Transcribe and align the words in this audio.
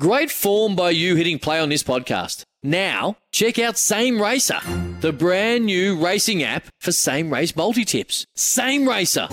Great 0.00 0.30
form 0.30 0.74
by 0.74 0.88
you 0.88 1.16
hitting 1.16 1.38
play 1.38 1.60
on 1.60 1.68
this 1.68 1.82
podcast. 1.82 2.44
Now, 2.62 3.18
check 3.30 3.58
out 3.58 3.76
Same 3.76 4.22
Racer, 4.22 4.58
the 5.00 5.12
brand 5.12 5.66
new 5.66 6.02
racing 6.02 6.42
app 6.42 6.64
for 6.80 6.92
same 6.92 7.30
race 7.30 7.54
multi 7.54 7.84
tips. 7.84 8.24
Same 8.34 8.88
Racer. 8.88 9.26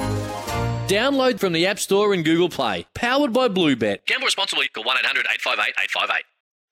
Download 0.90 1.40
from 1.40 1.54
the 1.54 1.66
App 1.66 1.80
Store 1.80 2.14
and 2.14 2.26
Google 2.26 2.50
Play. 2.50 2.86
Powered 2.94 3.32
by 3.32 3.48
Bluebet. 3.48 4.06
Gamble 4.06 4.26
responsibly. 4.26 4.68
Call 4.68 4.84
1 4.84 4.98
800 4.98 5.28
858 5.32 5.74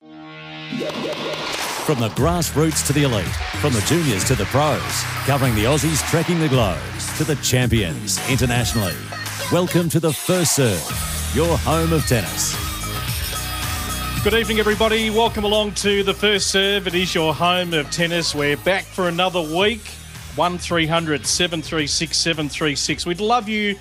858. 0.01 1.85
From 1.85 2.01
the 2.01 2.09
grassroots 2.09 2.85
to 2.87 2.93
the 2.93 3.03
elite, 3.03 3.25
from 3.61 3.71
the 3.71 3.79
juniors 3.87 4.25
to 4.25 4.35
the 4.35 4.43
pros, 4.47 4.81
covering 5.25 5.55
the 5.55 5.63
Aussies 5.63 6.05
trekking 6.09 6.41
the 6.41 6.49
globe 6.49 6.77
to 7.15 7.23
the 7.23 7.35
champions 7.37 8.19
internationally. 8.29 8.95
Welcome 9.53 9.87
to 9.89 10.01
the 10.01 10.11
First 10.11 10.57
Serve, 10.57 11.31
your 11.33 11.57
home 11.59 11.93
of 11.93 12.05
tennis. 12.05 12.76
Good 14.23 14.33
evening, 14.33 14.59
everybody. 14.59 15.09
Welcome 15.09 15.45
along 15.45 15.73
to 15.75 16.03
the 16.03 16.13
first 16.13 16.47
serve. 16.47 16.85
It 16.87 16.95
is 16.95 17.15
your 17.15 17.33
home 17.33 17.73
of 17.73 17.89
tennis. 17.91 18.35
We're 18.35 18.57
back 18.57 18.83
for 18.83 19.07
another 19.07 19.39
week. 19.41 19.81
1300 20.35 21.25
736 21.25 22.17
736. 22.17 23.05
We'd 23.05 23.21
love 23.21 23.47
you 23.47 23.77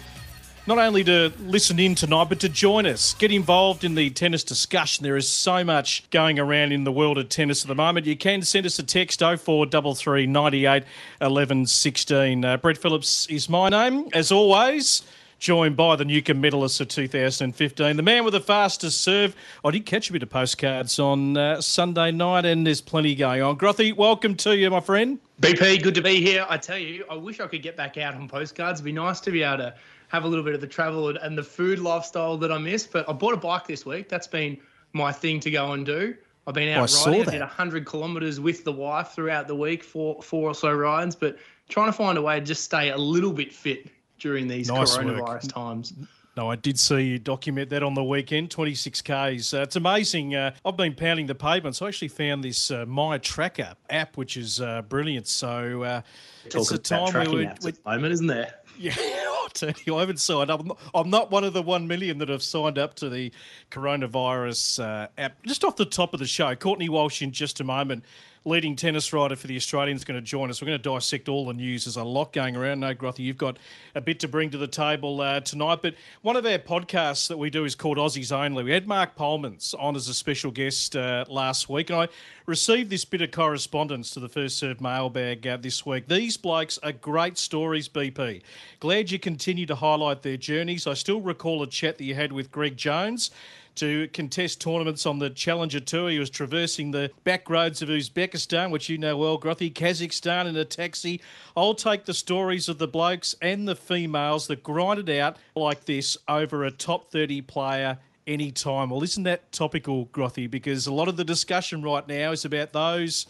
not 0.66 0.78
only 0.78 1.02
to 1.04 1.32
listen 1.40 1.78
in 1.80 1.94
tonight, 1.94 2.28
but 2.28 2.38
to 2.40 2.48
join 2.48 2.86
us. 2.86 3.14
Get 3.14 3.32
involved 3.32 3.82
in 3.82 3.94
the 3.94 4.10
tennis 4.10 4.44
discussion. 4.44 5.02
There 5.02 5.16
is 5.16 5.28
so 5.28 5.64
much 5.64 6.08
going 6.10 6.38
around 6.38 6.72
in 6.72 6.84
the 6.84 6.92
world 6.92 7.18
of 7.18 7.28
tennis 7.28 7.64
at 7.64 7.68
the 7.68 7.74
moment. 7.74 8.06
You 8.06 8.16
can 8.16 8.42
send 8.42 8.66
us 8.66 8.78
a 8.78 8.82
text 8.84 9.20
0433 9.20 10.26
98 10.26 10.84
11 11.22 11.66
16. 11.66 12.44
Uh, 12.44 12.56
Brett 12.58 12.78
Phillips 12.78 13.26
is 13.26 13.48
my 13.48 13.68
name. 13.68 14.08
As 14.12 14.30
always, 14.30 15.02
joined 15.38 15.76
by 15.76 15.96
the 15.96 16.04
Newcombe 16.04 16.40
medalist 16.40 16.80
of 16.80 16.88
2015, 16.88 17.96
the 17.96 18.02
man 18.02 18.24
with 18.24 18.32
the 18.32 18.40
fastest 18.40 19.02
serve. 19.02 19.36
I 19.64 19.70
did 19.70 19.86
catch 19.86 20.10
a 20.10 20.12
bit 20.12 20.22
of 20.22 20.30
postcards 20.30 20.98
on 20.98 21.36
uh, 21.36 21.60
Sunday 21.60 22.10
night, 22.10 22.44
and 22.44 22.66
there's 22.66 22.80
plenty 22.80 23.14
going 23.14 23.42
on. 23.42 23.58
Grothy, 23.58 23.94
welcome 23.94 24.34
to 24.36 24.56
you, 24.56 24.70
my 24.70 24.80
friend. 24.80 25.18
BP, 25.40 25.82
good 25.82 25.94
to 25.94 26.02
be 26.02 26.20
here. 26.20 26.46
I 26.48 26.56
tell 26.56 26.78
you, 26.78 27.04
I 27.10 27.14
wish 27.14 27.40
I 27.40 27.46
could 27.46 27.62
get 27.62 27.76
back 27.76 27.98
out 27.98 28.14
on 28.14 28.28
postcards. 28.28 28.80
It'd 28.80 28.84
be 28.84 28.92
nice 28.92 29.20
to 29.20 29.30
be 29.30 29.42
able 29.42 29.58
to 29.58 29.74
have 30.08 30.24
a 30.24 30.28
little 30.28 30.44
bit 30.44 30.54
of 30.54 30.60
the 30.60 30.66
travel 30.66 31.08
and 31.08 31.36
the 31.36 31.42
food 31.42 31.78
lifestyle 31.78 32.36
that 32.38 32.50
I 32.50 32.58
miss. 32.58 32.86
But 32.86 33.08
I 33.08 33.12
bought 33.12 33.34
a 33.34 33.38
bike 33.38 33.66
this 33.66 33.84
week. 33.84 34.08
That's 34.08 34.26
been 34.26 34.56
my 34.92 35.12
thing 35.12 35.40
to 35.40 35.50
go 35.50 35.72
and 35.72 35.84
do. 35.84 36.14
I've 36.46 36.54
been 36.54 36.68
out 36.68 36.90
I 36.90 37.10
riding. 37.10 37.20
I 37.20 37.24
that. 37.24 37.30
did 37.32 37.40
100 37.40 37.86
kilometres 37.86 38.38
with 38.38 38.64
the 38.64 38.72
wife 38.72 39.08
throughout 39.08 39.48
the 39.48 39.56
week, 39.56 39.82
four, 39.82 40.22
four 40.22 40.48
or 40.48 40.54
so 40.54 40.72
rides. 40.72 41.16
But 41.16 41.38
trying 41.68 41.88
to 41.88 41.92
find 41.92 42.16
a 42.16 42.22
way 42.22 42.38
to 42.38 42.46
just 42.46 42.62
stay 42.62 42.90
a 42.90 42.96
little 42.96 43.32
bit 43.32 43.52
fit 43.52 43.88
during 44.18 44.48
these 44.48 44.68
Nice 44.68 44.96
coronavirus 44.96 45.20
work. 45.26 45.42
times. 45.42 45.92
No, 46.36 46.50
I 46.50 46.56
did 46.56 46.78
see 46.78 47.00
you 47.00 47.18
document 47.18 47.70
that 47.70 47.82
on 47.82 47.94
the 47.94 48.04
weekend, 48.04 48.50
26Ks. 48.50 49.58
Uh, 49.58 49.62
it's 49.62 49.76
amazing. 49.76 50.34
Uh, 50.34 50.52
I've 50.66 50.76
been 50.76 50.94
pounding 50.94 51.26
the 51.26 51.34
pavements. 51.34 51.80
I 51.80 51.88
actually 51.88 52.08
found 52.08 52.44
this 52.44 52.70
uh, 52.70 52.84
My 52.84 53.16
Tracker 53.16 53.74
app, 53.88 54.18
which 54.18 54.36
is 54.36 54.60
uh, 54.60 54.82
brilliant. 54.82 55.26
So 55.28 55.82
uh, 55.82 56.02
it's 56.44 56.54
Talking 56.54 56.76
a 56.76 56.78
time 56.78 57.14
where 57.14 57.30
we, 57.30 57.46
apps 57.46 57.64
we, 57.64 57.70
at 57.70 57.82
the 57.82 57.90
moment, 57.90 58.12
isn't 58.12 58.26
there? 58.26 58.54
yeah, 58.78 58.92
I'll 59.42 59.48
tell 59.48 59.72
you, 59.86 59.96
I 59.96 60.00
haven't 60.00 60.20
signed 60.20 60.50
up. 60.50 60.60
I'm 60.60 60.66
not, 60.66 60.78
I'm 60.94 61.10
not 61.10 61.30
one 61.30 61.44
of 61.44 61.54
the 61.54 61.62
one 61.62 61.86
million 61.88 62.18
that 62.18 62.28
have 62.28 62.42
signed 62.42 62.76
up 62.76 62.94
to 62.96 63.08
the 63.08 63.32
coronavirus 63.70 64.84
uh, 64.84 65.08
app. 65.16 65.42
Just 65.44 65.64
off 65.64 65.76
the 65.76 65.86
top 65.86 66.12
of 66.12 66.20
the 66.20 66.26
show, 66.26 66.54
Courtney 66.54 66.90
Walsh 66.90 67.22
in 67.22 67.32
just 67.32 67.60
a 67.60 67.64
moment, 67.64 68.04
leading 68.46 68.76
tennis 68.76 69.12
writer 69.12 69.34
for 69.34 69.48
the 69.48 69.56
Australians, 69.56 70.04
going 70.04 70.18
to 70.18 70.24
join 70.24 70.50
us. 70.50 70.62
We're 70.62 70.66
going 70.66 70.78
to 70.78 70.90
dissect 70.90 71.28
all 71.28 71.46
the 71.46 71.52
news. 71.52 71.84
There's 71.84 71.96
a 71.96 72.04
lot 72.04 72.32
going 72.32 72.54
around. 72.54 72.78
No, 72.78 72.94
Grothy, 72.94 73.18
you've 73.18 73.36
got 73.36 73.58
a 73.96 74.00
bit 74.00 74.20
to 74.20 74.28
bring 74.28 74.50
to 74.50 74.58
the 74.58 74.68
table 74.68 75.20
uh, 75.20 75.40
tonight. 75.40 75.80
But 75.82 75.96
one 76.22 76.36
of 76.36 76.46
our 76.46 76.58
podcasts 76.58 77.26
that 77.26 77.36
we 77.36 77.50
do 77.50 77.64
is 77.64 77.74
called 77.74 77.98
Aussies 77.98 78.30
Only. 78.30 78.62
We 78.62 78.70
had 78.70 78.86
Marc 78.86 79.16
Polmans 79.16 79.74
on 79.76 79.96
as 79.96 80.06
a 80.06 80.14
special 80.14 80.52
guest 80.52 80.94
uh, 80.94 81.24
last 81.28 81.68
week, 81.68 81.90
and 81.90 81.98
I 81.98 82.08
received 82.46 82.88
this 82.88 83.04
bit 83.04 83.20
of 83.20 83.32
correspondence 83.32 84.12
to 84.12 84.20
the 84.20 84.28
first 84.28 84.58
serve 84.58 84.80
mailbag 84.80 85.44
uh, 85.44 85.56
this 85.56 85.84
week. 85.84 86.06
These 86.06 86.36
blokes 86.36 86.78
are 86.84 86.92
great 86.92 87.38
stories, 87.38 87.88
BP. 87.88 88.42
Glad 88.78 89.10
you 89.10 89.18
continue 89.18 89.66
to 89.66 89.74
highlight 89.74 90.22
their 90.22 90.36
journeys. 90.36 90.86
I 90.86 90.94
still 90.94 91.20
recall 91.20 91.64
a 91.64 91.66
chat 91.66 91.98
that 91.98 92.04
you 92.04 92.14
had 92.14 92.32
with 92.32 92.52
Greg 92.52 92.76
Jones 92.76 93.32
to 93.76 94.08
contest 94.08 94.60
tournaments 94.60 95.06
on 95.06 95.18
the 95.18 95.30
Challenger 95.30 95.80
Tour. 95.80 96.10
He 96.10 96.18
was 96.18 96.30
traversing 96.30 96.90
the 96.90 97.10
back 97.24 97.48
roads 97.48 97.82
of 97.82 97.88
Uzbekistan, 97.88 98.70
which 98.70 98.88
you 98.88 98.98
know 98.98 99.16
well, 99.16 99.38
Grothy, 99.38 99.72
Kazakhstan 99.72 100.46
in 100.46 100.56
a 100.56 100.64
taxi. 100.64 101.20
I'll 101.56 101.74
take 101.74 102.04
the 102.04 102.14
stories 102.14 102.68
of 102.68 102.78
the 102.78 102.88
blokes 102.88 103.34
and 103.40 103.66
the 103.66 103.76
females 103.76 104.46
that 104.48 104.62
grind 104.62 105.08
it 105.08 105.20
out 105.20 105.36
like 105.54 105.84
this 105.84 106.16
over 106.28 106.64
a 106.64 106.70
top 106.70 107.10
30 107.10 107.42
player 107.42 107.98
anytime. 108.26 108.90
Well, 108.90 109.02
isn't 109.02 109.24
that 109.24 109.52
topical, 109.52 110.06
Grothy? 110.06 110.50
Because 110.50 110.86
a 110.86 110.92
lot 110.92 111.08
of 111.08 111.16
the 111.16 111.24
discussion 111.24 111.82
right 111.82 112.06
now 112.06 112.32
is 112.32 112.44
about 112.44 112.72
those 112.72 113.26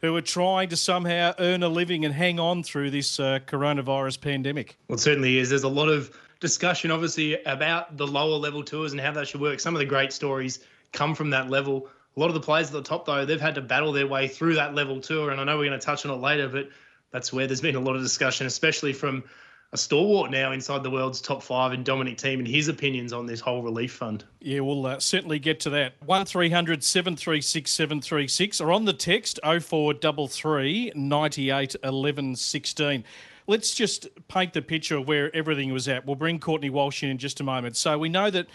who 0.00 0.14
are 0.14 0.22
trying 0.22 0.68
to 0.68 0.76
somehow 0.76 1.32
earn 1.38 1.62
a 1.62 1.68
living 1.68 2.04
and 2.04 2.14
hang 2.14 2.38
on 2.38 2.62
through 2.62 2.90
this 2.90 3.18
uh, 3.18 3.38
coronavirus 3.46 4.20
pandemic. 4.20 4.76
Well, 4.88 4.96
it 4.96 5.00
certainly 5.00 5.38
is. 5.38 5.50
There's 5.50 5.62
a 5.62 5.68
lot 5.68 5.88
of 5.88 6.16
discussion, 6.40 6.90
obviously, 6.90 7.42
about 7.44 7.96
the 7.96 8.06
lower 8.06 8.36
level 8.36 8.62
tours 8.62 8.92
and 8.92 9.00
how 9.00 9.12
that 9.12 9.28
should 9.28 9.40
work. 9.40 9.60
Some 9.60 9.74
of 9.74 9.78
the 9.78 9.86
great 9.86 10.12
stories 10.12 10.60
come 10.92 11.14
from 11.14 11.30
that 11.30 11.50
level. 11.50 11.88
A 12.16 12.20
lot 12.20 12.28
of 12.28 12.34
the 12.34 12.40
players 12.40 12.68
at 12.68 12.72
the 12.72 12.82
top, 12.82 13.06
though, 13.06 13.24
they've 13.24 13.40
had 13.40 13.54
to 13.56 13.60
battle 13.60 13.92
their 13.92 14.06
way 14.06 14.28
through 14.28 14.54
that 14.54 14.74
level 14.74 15.00
tour. 15.00 15.30
And 15.30 15.40
I 15.40 15.44
know 15.44 15.58
we're 15.58 15.68
going 15.68 15.78
to 15.78 15.84
touch 15.84 16.06
on 16.06 16.12
it 16.12 16.20
later, 16.20 16.48
but 16.48 16.68
that's 17.10 17.32
where 17.32 17.46
there's 17.46 17.60
been 17.60 17.76
a 17.76 17.80
lot 17.80 17.96
of 17.96 18.02
discussion, 18.02 18.46
especially 18.46 18.92
from 18.92 19.24
a 19.72 19.76
stalwart 19.76 20.30
now 20.30 20.52
inside 20.52 20.82
the 20.82 20.90
world's 20.90 21.20
top 21.20 21.42
five 21.42 21.72
in 21.72 21.82
Dominic 21.82 22.18
Thiem 22.18 22.38
and 22.38 22.46
his 22.48 22.68
opinions 22.68 23.12
on 23.12 23.26
this 23.26 23.40
whole 23.40 23.62
relief 23.62 23.92
fund. 23.92 24.24
Yeah, 24.40 24.60
we'll 24.60 24.86
uh, 24.86 25.00
certainly 25.00 25.38
get 25.38 25.60
to 25.60 25.70
that. 25.70 25.94
1300 26.04 26.84
736 26.84 27.70
736 27.70 28.60
or 28.60 28.72
on 28.72 28.84
the 28.84 28.92
text 28.92 29.40
0433 29.42 30.92
98 30.94 31.76
11 31.82 32.36
16. 32.36 33.04
Let's 33.46 33.74
just 33.74 34.08
paint 34.28 34.52
the 34.52 34.62
picture 34.62 34.96
of 34.96 35.06
where 35.06 35.34
everything 35.34 35.72
was 35.72 35.86
at. 35.88 36.04
We'll 36.04 36.16
bring 36.16 36.38
Courtney 36.38 36.70
Walsh 36.70 37.02
in 37.02 37.10
in 37.10 37.18
just 37.18 37.40
a 37.40 37.44
moment. 37.44 37.76
So 37.76 37.96
we 37.96 38.08
know 38.08 38.30
that 38.30 38.46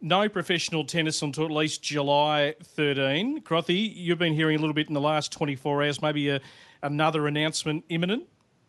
no 0.00 0.28
professional 0.28 0.84
tennis 0.84 1.22
until 1.22 1.46
at 1.46 1.50
least 1.50 1.82
July 1.82 2.54
13. 2.62 3.42
Grothy, 3.42 3.92
you've 3.94 4.18
been 4.18 4.34
hearing 4.34 4.56
a 4.56 4.60
little 4.60 4.74
bit 4.74 4.88
in 4.88 4.94
the 4.94 5.00
last 5.00 5.32
24 5.32 5.82
hours, 5.82 6.02
maybe 6.02 6.28
a, 6.28 6.40
another 6.82 7.26
announcement 7.26 7.84
imminent? 7.88 8.24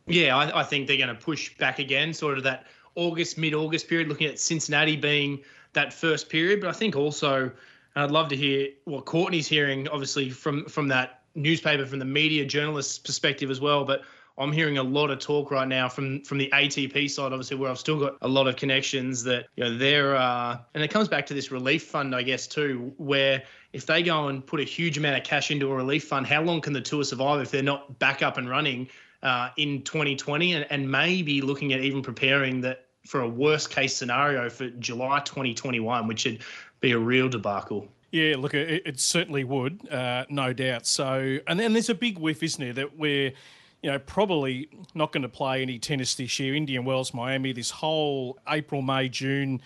Yeah, 0.08 0.38
I, 0.38 0.62
I 0.62 0.64
think 0.64 0.88
they're 0.88 0.98
going 0.98 1.10
to 1.10 1.16
push 1.16 1.56
back 1.58 1.80
again, 1.80 2.14
sort 2.14 2.38
of 2.38 2.44
that 2.46 2.66
August, 2.96 3.38
mid 3.38 3.54
August 3.54 3.88
period, 3.88 4.08
looking 4.08 4.28
at 4.28 4.40
Cincinnati 4.40 4.96
being 4.96 5.42
that 5.74 5.94
first 5.94 6.30
period. 6.30 6.62
But 6.62 6.70
I 6.70 6.74
think 6.74 6.96
also, 6.96 7.44
and 7.44 7.52
I'd 7.96 8.12
love 8.12 8.30
to 8.30 8.36
hear 8.36 8.70
what 8.86 9.06
Courtney's 9.06 9.48
hearing, 9.48 9.88
obviously, 9.90 10.30
from, 10.30 10.66
from 10.66 10.88
that 10.88 11.22
newspaper, 11.36 11.86
from 11.86 12.00
the 12.00 12.06
media 12.06 12.46
journalist 12.46 13.06
perspective 13.06 13.52
as 13.52 13.60
well. 13.60 13.84
But 13.84 14.02
I'm 14.40 14.52
hearing 14.52 14.78
a 14.78 14.84
lot 14.84 15.10
of 15.10 15.20
talk 15.20 15.50
right 15.50 15.68
now 15.68 15.90
from 15.90 16.22
from 16.22 16.38
the 16.38 16.50
ATP 16.54 17.10
side, 17.10 17.32
obviously, 17.32 17.58
where 17.58 17.72
I've 17.72 17.80
still 17.80 18.00
got 18.00 18.18
a 18.22 18.28
lot 18.28 18.48
of 18.48 18.56
connections 18.56 19.24
that 19.24 19.48
you 19.56 19.64
know 19.64 19.78
they're 19.78 20.16
uh, 20.16 20.58
and 20.74 20.84
it 20.84 20.90
comes 20.90 21.08
back 21.08 21.26
to 21.28 21.34
this 21.34 21.52
relief 21.52 21.84
fund, 21.84 22.16
I 22.16 22.22
guess, 22.22 22.48
too, 22.48 22.94
where 22.98 23.44
if 23.74 23.86
they 23.86 24.04
go 24.04 24.28
and 24.28 24.46
put 24.46 24.60
a 24.60 24.64
huge 24.64 24.98
amount 24.98 25.18
of 25.18 25.24
cash 25.24 25.52
into 25.52 25.72
a 25.72 25.76
relief 25.76 26.06
fund, 26.06 26.28
how 26.28 26.42
long 26.42 26.62
can 26.62 26.74
the 26.74 26.82
tour 26.82 27.04
survive 27.04 27.42
if 27.42 27.52
they're 27.52 27.64
not 27.64 27.98
back 28.00 28.22
up 28.22 28.38
and 28.38 28.50
running 28.50 28.88
uh, 29.24 29.50
in 29.58 29.82
2020, 29.82 30.54
and, 30.54 30.68
and 30.70 30.90
maybe 30.90 31.42
looking 31.42 31.74
at 31.74 31.82
even 31.82 32.02
preparing 32.02 32.62
that 32.62 32.86
for 33.06 33.22
a 33.22 33.28
worst 33.28 33.72
case 33.72 33.96
scenario 33.96 34.50
for 34.50 34.70
July 34.70 35.20
2021, 35.20 36.08
which 36.08 36.26
would 36.26 36.40
be 36.80 36.92
a 36.92 37.00
real 37.00 37.30
debacle. 37.30 37.88
Yeah, 38.12 38.36
look, 38.38 38.54
it, 38.54 38.84
it 38.86 39.00
certainly 39.00 39.44
would, 39.44 39.90
uh, 39.90 40.26
no 40.30 40.54
doubt. 40.54 40.86
So, 40.86 41.40
and 41.48 41.60
then 41.60 41.74
there's 41.74 41.90
a 41.90 41.96
big 41.96 42.18
whiff, 42.18 42.44
isn't 42.44 42.64
there, 42.64 42.74
that 42.74 42.98
we're, 42.98 43.34
you 43.82 43.92
know, 43.92 44.00
probably 44.00 44.70
not 44.94 45.12
going 45.12 45.24
to 45.24 45.30
play 45.30 45.62
any 45.62 45.80
tennis 45.80 46.16
this 46.16 46.40
year. 46.40 46.56
Indian 46.56 46.84
Wells, 46.84 47.14
Miami, 47.14 47.52
this 47.52 47.70
whole 47.70 48.38
April, 48.48 48.82
May, 48.82 49.08
June, 49.08 49.62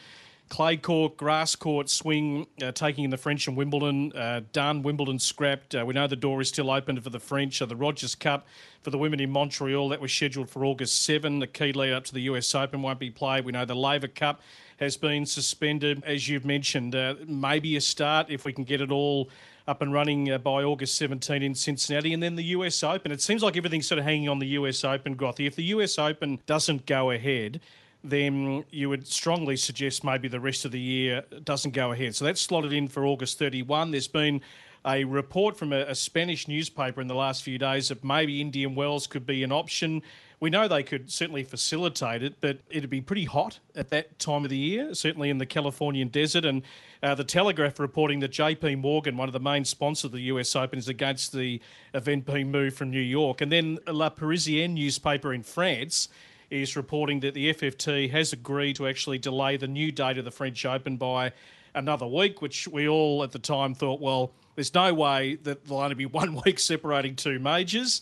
clay 0.49 0.75
court, 0.75 1.15
grass 1.15 1.55
court 1.55 1.89
swing, 1.89 2.45
uh, 2.61 2.73
taking 2.73 3.05
in 3.05 3.09
the 3.09 3.17
French 3.17 3.47
and 3.47 3.55
Wimbledon, 3.55 4.11
uh, 4.13 4.41
done. 4.51 4.83
Wimbledon 4.83 5.17
scrapped. 5.17 5.73
Uh, 5.73 5.85
we 5.85 5.93
know 5.93 6.07
the 6.07 6.17
door 6.17 6.41
is 6.41 6.49
still 6.49 6.69
open 6.69 6.99
for 6.99 7.09
the 7.09 7.21
French. 7.21 7.61
Uh, 7.61 7.65
the 7.65 7.75
Rogers 7.75 8.15
Cup 8.15 8.45
for 8.81 8.89
the 8.89 8.97
women 8.97 9.21
in 9.21 9.31
Montreal, 9.31 9.87
that 9.89 10.01
was 10.01 10.11
scheduled 10.11 10.49
for 10.49 10.65
August 10.65 11.03
7. 11.03 11.39
The 11.39 11.47
key 11.47 11.71
lead 11.71 11.93
up 11.93 12.03
to 12.05 12.13
the 12.13 12.21
US 12.23 12.53
Open 12.53 12.81
won't 12.81 12.99
be 12.99 13.09
played. 13.09 13.45
We 13.45 13.53
know 13.53 13.63
the 13.63 13.75
Laver 13.75 14.09
Cup 14.09 14.41
has 14.77 14.97
been 14.97 15.25
suspended, 15.25 16.03
as 16.05 16.27
you've 16.27 16.43
mentioned. 16.43 16.95
Uh, 16.95 17.15
maybe 17.25 17.77
a 17.77 17.81
start 17.81 18.27
if 18.29 18.43
we 18.43 18.51
can 18.51 18.65
get 18.65 18.81
it 18.81 18.91
all 18.91 19.29
up 19.71 19.81
and 19.81 19.93
running 19.93 20.29
uh, 20.29 20.37
by 20.37 20.63
August 20.63 20.97
17 20.97 21.41
in 21.41 21.55
Cincinnati, 21.55 22.13
and 22.13 22.21
then 22.21 22.35
the 22.35 22.43
US 22.43 22.83
Open. 22.83 23.09
It 23.09 23.21
seems 23.21 23.41
like 23.41 23.55
everything's 23.55 23.87
sort 23.87 23.99
of 23.99 24.03
hanging 24.03 24.27
on 24.27 24.39
the 24.39 24.47
US 24.47 24.83
Open, 24.83 25.15
Grothy. 25.15 25.47
If 25.47 25.55
the 25.55 25.63
US 25.75 25.97
Open 25.97 26.39
doesn't 26.45 26.85
go 26.85 27.11
ahead, 27.11 27.61
then 28.03 28.65
you 28.69 28.89
would 28.89 29.07
strongly 29.07 29.55
suggest 29.55 30.03
maybe 30.03 30.27
the 30.27 30.41
rest 30.41 30.65
of 30.65 30.73
the 30.73 30.79
year 30.79 31.23
doesn't 31.45 31.71
go 31.71 31.93
ahead. 31.93 32.13
So 32.15 32.25
that's 32.25 32.41
slotted 32.41 32.73
in 32.73 32.89
for 32.89 33.05
August 33.05 33.39
31. 33.39 33.91
There's 33.91 34.09
been 34.09 34.41
a 34.85 35.05
report 35.05 35.55
from 35.55 35.71
a, 35.71 35.83
a 35.83 35.95
Spanish 35.95 36.49
newspaper 36.49 36.99
in 36.99 37.07
the 37.07 37.15
last 37.15 37.41
few 37.41 37.57
days 37.57 37.87
that 37.87 38.03
maybe 38.03 38.41
Indian 38.41 38.75
Wells 38.75 39.07
could 39.07 39.25
be 39.25 39.41
an 39.41 39.53
option. 39.53 40.01
We 40.41 40.49
know 40.49 40.67
they 40.67 40.81
could 40.81 41.11
certainly 41.11 41.43
facilitate 41.43 42.23
it, 42.23 42.41
but 42.41 42.57
it'd 42.71 42.89
be 42.89 42.99
pretty 42.99 43.25
hot 43.25 43.59
at 43.75 43.89
that 43.91 44.17
time 44.17 44.43
of 44.43 44.49
the 44.49 44.57
year, 44.57 44.95
certainly 44.95 45.29
in 45.29 45.37
the 45.37 45.45
Californian 45.45 46.07
desert. 46.07 46.45
And 46.45 46.63
uh, 47.03 47.13
the 47.13 47.23
Telegraph 47.23 47.79
reporting 47.79 48.21
that 48.21 48.31
JP 48.31 48.79
Morgan, 48.79 49.17
one 49.17 49.29
of 49.29 49.33
the 49.33 49.39
main 49.39 49.63
sponsors 49.65 50.05
of 50.05 50.13
the 50.13 50.21
US 50.21 50.55
Open, 50.55 50.79
is 50.79 50.89
against 50.89 51.31
the 51.31 51.61
event 51.93 52.25
being 52.25 52.49
moved 52.49 52.75
from 52.75 52.89
New 52.89 52.99
York. 52.99 53.41
And 53.41 53.51
then 53.51 53.77
Le 53.85 54.09
Parisien 54.09 54.71
newspaper 54.71 55.31
in 55.31 55.43
France 55.43 56.09
is 56.49 56.75
reporting 56.75 57.19
that 57.19 57.35
the 57.35 57.53
FFT 57.53 58.09
has 58.09 58.33
agreed 58.33 58.77
to 58.77 58.87
actually 58.87 59.19
delay 59.19 59.57
the 59.57 59.67
new 59.67 59.91
date 59.91 60.17
of 60.17 60.25
the 60.25 60.31
French 60.31 60.65
Open 60.65 60.97
by 60.97 61.33
another 61.75 62.07
week, 62.07 62.41
which 62.41 62.67
we 62.67 62.87
all 62.87 63.21
at 63.23 63.31
the 63.31 63.39
time 63.39 63.75
thought, 63.75 64.01
well, 64.01 64.31
there's 64.55 64.73
no 64.73 64.91
way 64.91 65.35
that 65.43 65.65
there'll 65.65 65.83
only 65.83 65.93
be 65.93 66.05
one 66.07 66.41
week 66.43 66.57
separating 66.57 67.15
two 67.15 67.37
majors 67.37 68.01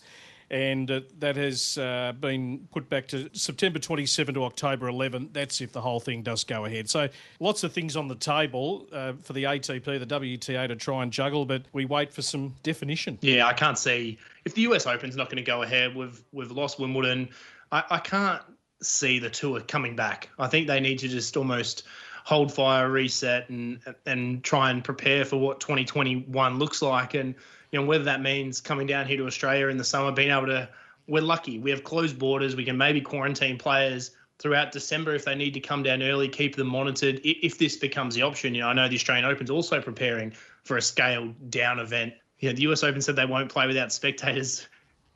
and 0.50 0.90
uh, 0.90 1.00
that 1.18 1.36
has 1.36 1.78
uh, 1.78 2.12
been 2.18 2.66
put 2.72 2.88
back 2.88 3.06
to 3.08 3.30
September 3.32 3.78
27 3.78 4.34
to 4.34 4.44
October 4.44 4.88
11. 4.88 5.30
That's 5.32 5.60
if 5.60 5.72
the 5.72 5.80
whole 5.80 6.00
thing 6.00 6.22
does 6.22 6.42
go 6.42 6.64
ahead. 6.64 6.90
So 6.90 7.08
lots 7.38 7.62
of 7.62 7.72
things 7.72 7.96
on 7.96 8.08
the 8.08 8.16
table 8.16 8.86
uh, 8.92 9.12
for 9.22 9.32
the 9.32 9.44
ATP, 9.44 9.84
the 9.84 10.06
WTA 10.06 10.68
to 10.68 10.76
try 10.76 11.02
and 11.02 11.12
juggle, 11.12 11.44
but 11.44 11.62
we 11.72 11.84
wait 11.84 12.12
for 12.12 12.22
some 12.22 12.54
definition. 12.62 13.18
Yeah, 13.20 13.46
I 13.46 13.52
can't 13.52 13.78
see 13.78 14.18
if 14.44 14.54
the 14.54 14.62
US 14.62 14.86
Open's 14.86 15.16
not 15.16 15.26
going 15.26 15.36
to 15.36 15.42
go 15.42 15.62
ahead. 15.62 15.94
We've 15.94 16.20
we've 16.32 16.50
lost 16.50 16.80
Wimbledon. 16.80 17.28
I, 17.70 17.84
I 17.90 17.98
can't 17.98 18.42
see 18.82 19.18
the 19.18 19.30
tour 19.30 19.60
coming 19.60 19.94
back. 19.94 20.30
I 20.38 20.48
think 20.48 20.66
they 20.66 20.80
need 20.80 20.98
to 21.00 21.08
just 21.08 21.36
almost 21.36 21.84
hold 22.24 22.52
fire, 22.52 22.90
reset, 22.90 23.48
and 23.50 23.80
and 24.06 24.42
try 24.42 24.70
and 24.70 24.82
prepare 24.82 25.24
for 25.24 25.36
what 25.36 25.60
2021 25.60 26.58
looks 26.58 26.82
like. 26.82 27.14
And 27.14 27.34
you 27.72 27.80
know, 27.80 27.86
whether 27.86 28.04
that 28.04 28.20
means 28.20 28.60
coming 28.60 28.86
down 28.86 29.06
here 29.06 29.16
to 29.18 29.26
Australia 29.26 29.68
in 29.68 29.76
the 29.76 29.84
summer, 29.84 30.12
being 30.12 30.30
able 30.30 30.46
to, 30.46 30.68
we're 31.06 31.22
lucky. 31.22 31.58
We 31.58 31.70
have 31.70 31.84
closed 31.84 32.18
borders. 32.18 32.56
We 32.56 32.64
can 32.64 32.76
maybe 32.76 33.00
quarantine 33.00 33.58
players 33.58 34.12
throughout 34.38 34.72
December 34.72 35.14
if 35.14 35.24
they 35.24 35.34
need 35.34 35.54
to 35.54 35.60
come 35.60 35.82
down 35.82 36.02
early, 36.02 36.28
keep 36.28 36.56
them 36.56 36.68
monitored. 36.68 37.20
If 37.22 37.58
this 37.58 37.76
becomes 37.76 38.14
the 38.14 38.22
option, 38.22 38.54
you 38.54 38.62
know, 38.62 38.68
I 38.68 38.72
know 38.72 38.88
the 38.88 38.96
Australian 38.96 39.26
Open's 39.26 39.50
also 39.50 39.80
preparing 39.80 40.32
for 40.64 40.76
a 40.76 40.82
scaled 40.82 41.50
down 41.50 41.78
event. 41.78 42.14
You 42.38 42.48
know, 42.48 42.56
the 42.56 42.62
US 42.62 42.82
Open 42.82 43.02
said 43.02 43.16
they 43.16 43.26
won't 43.26 43.50
play 43.50 43.66
without 43.66 43.92
spectators 43.92 44.66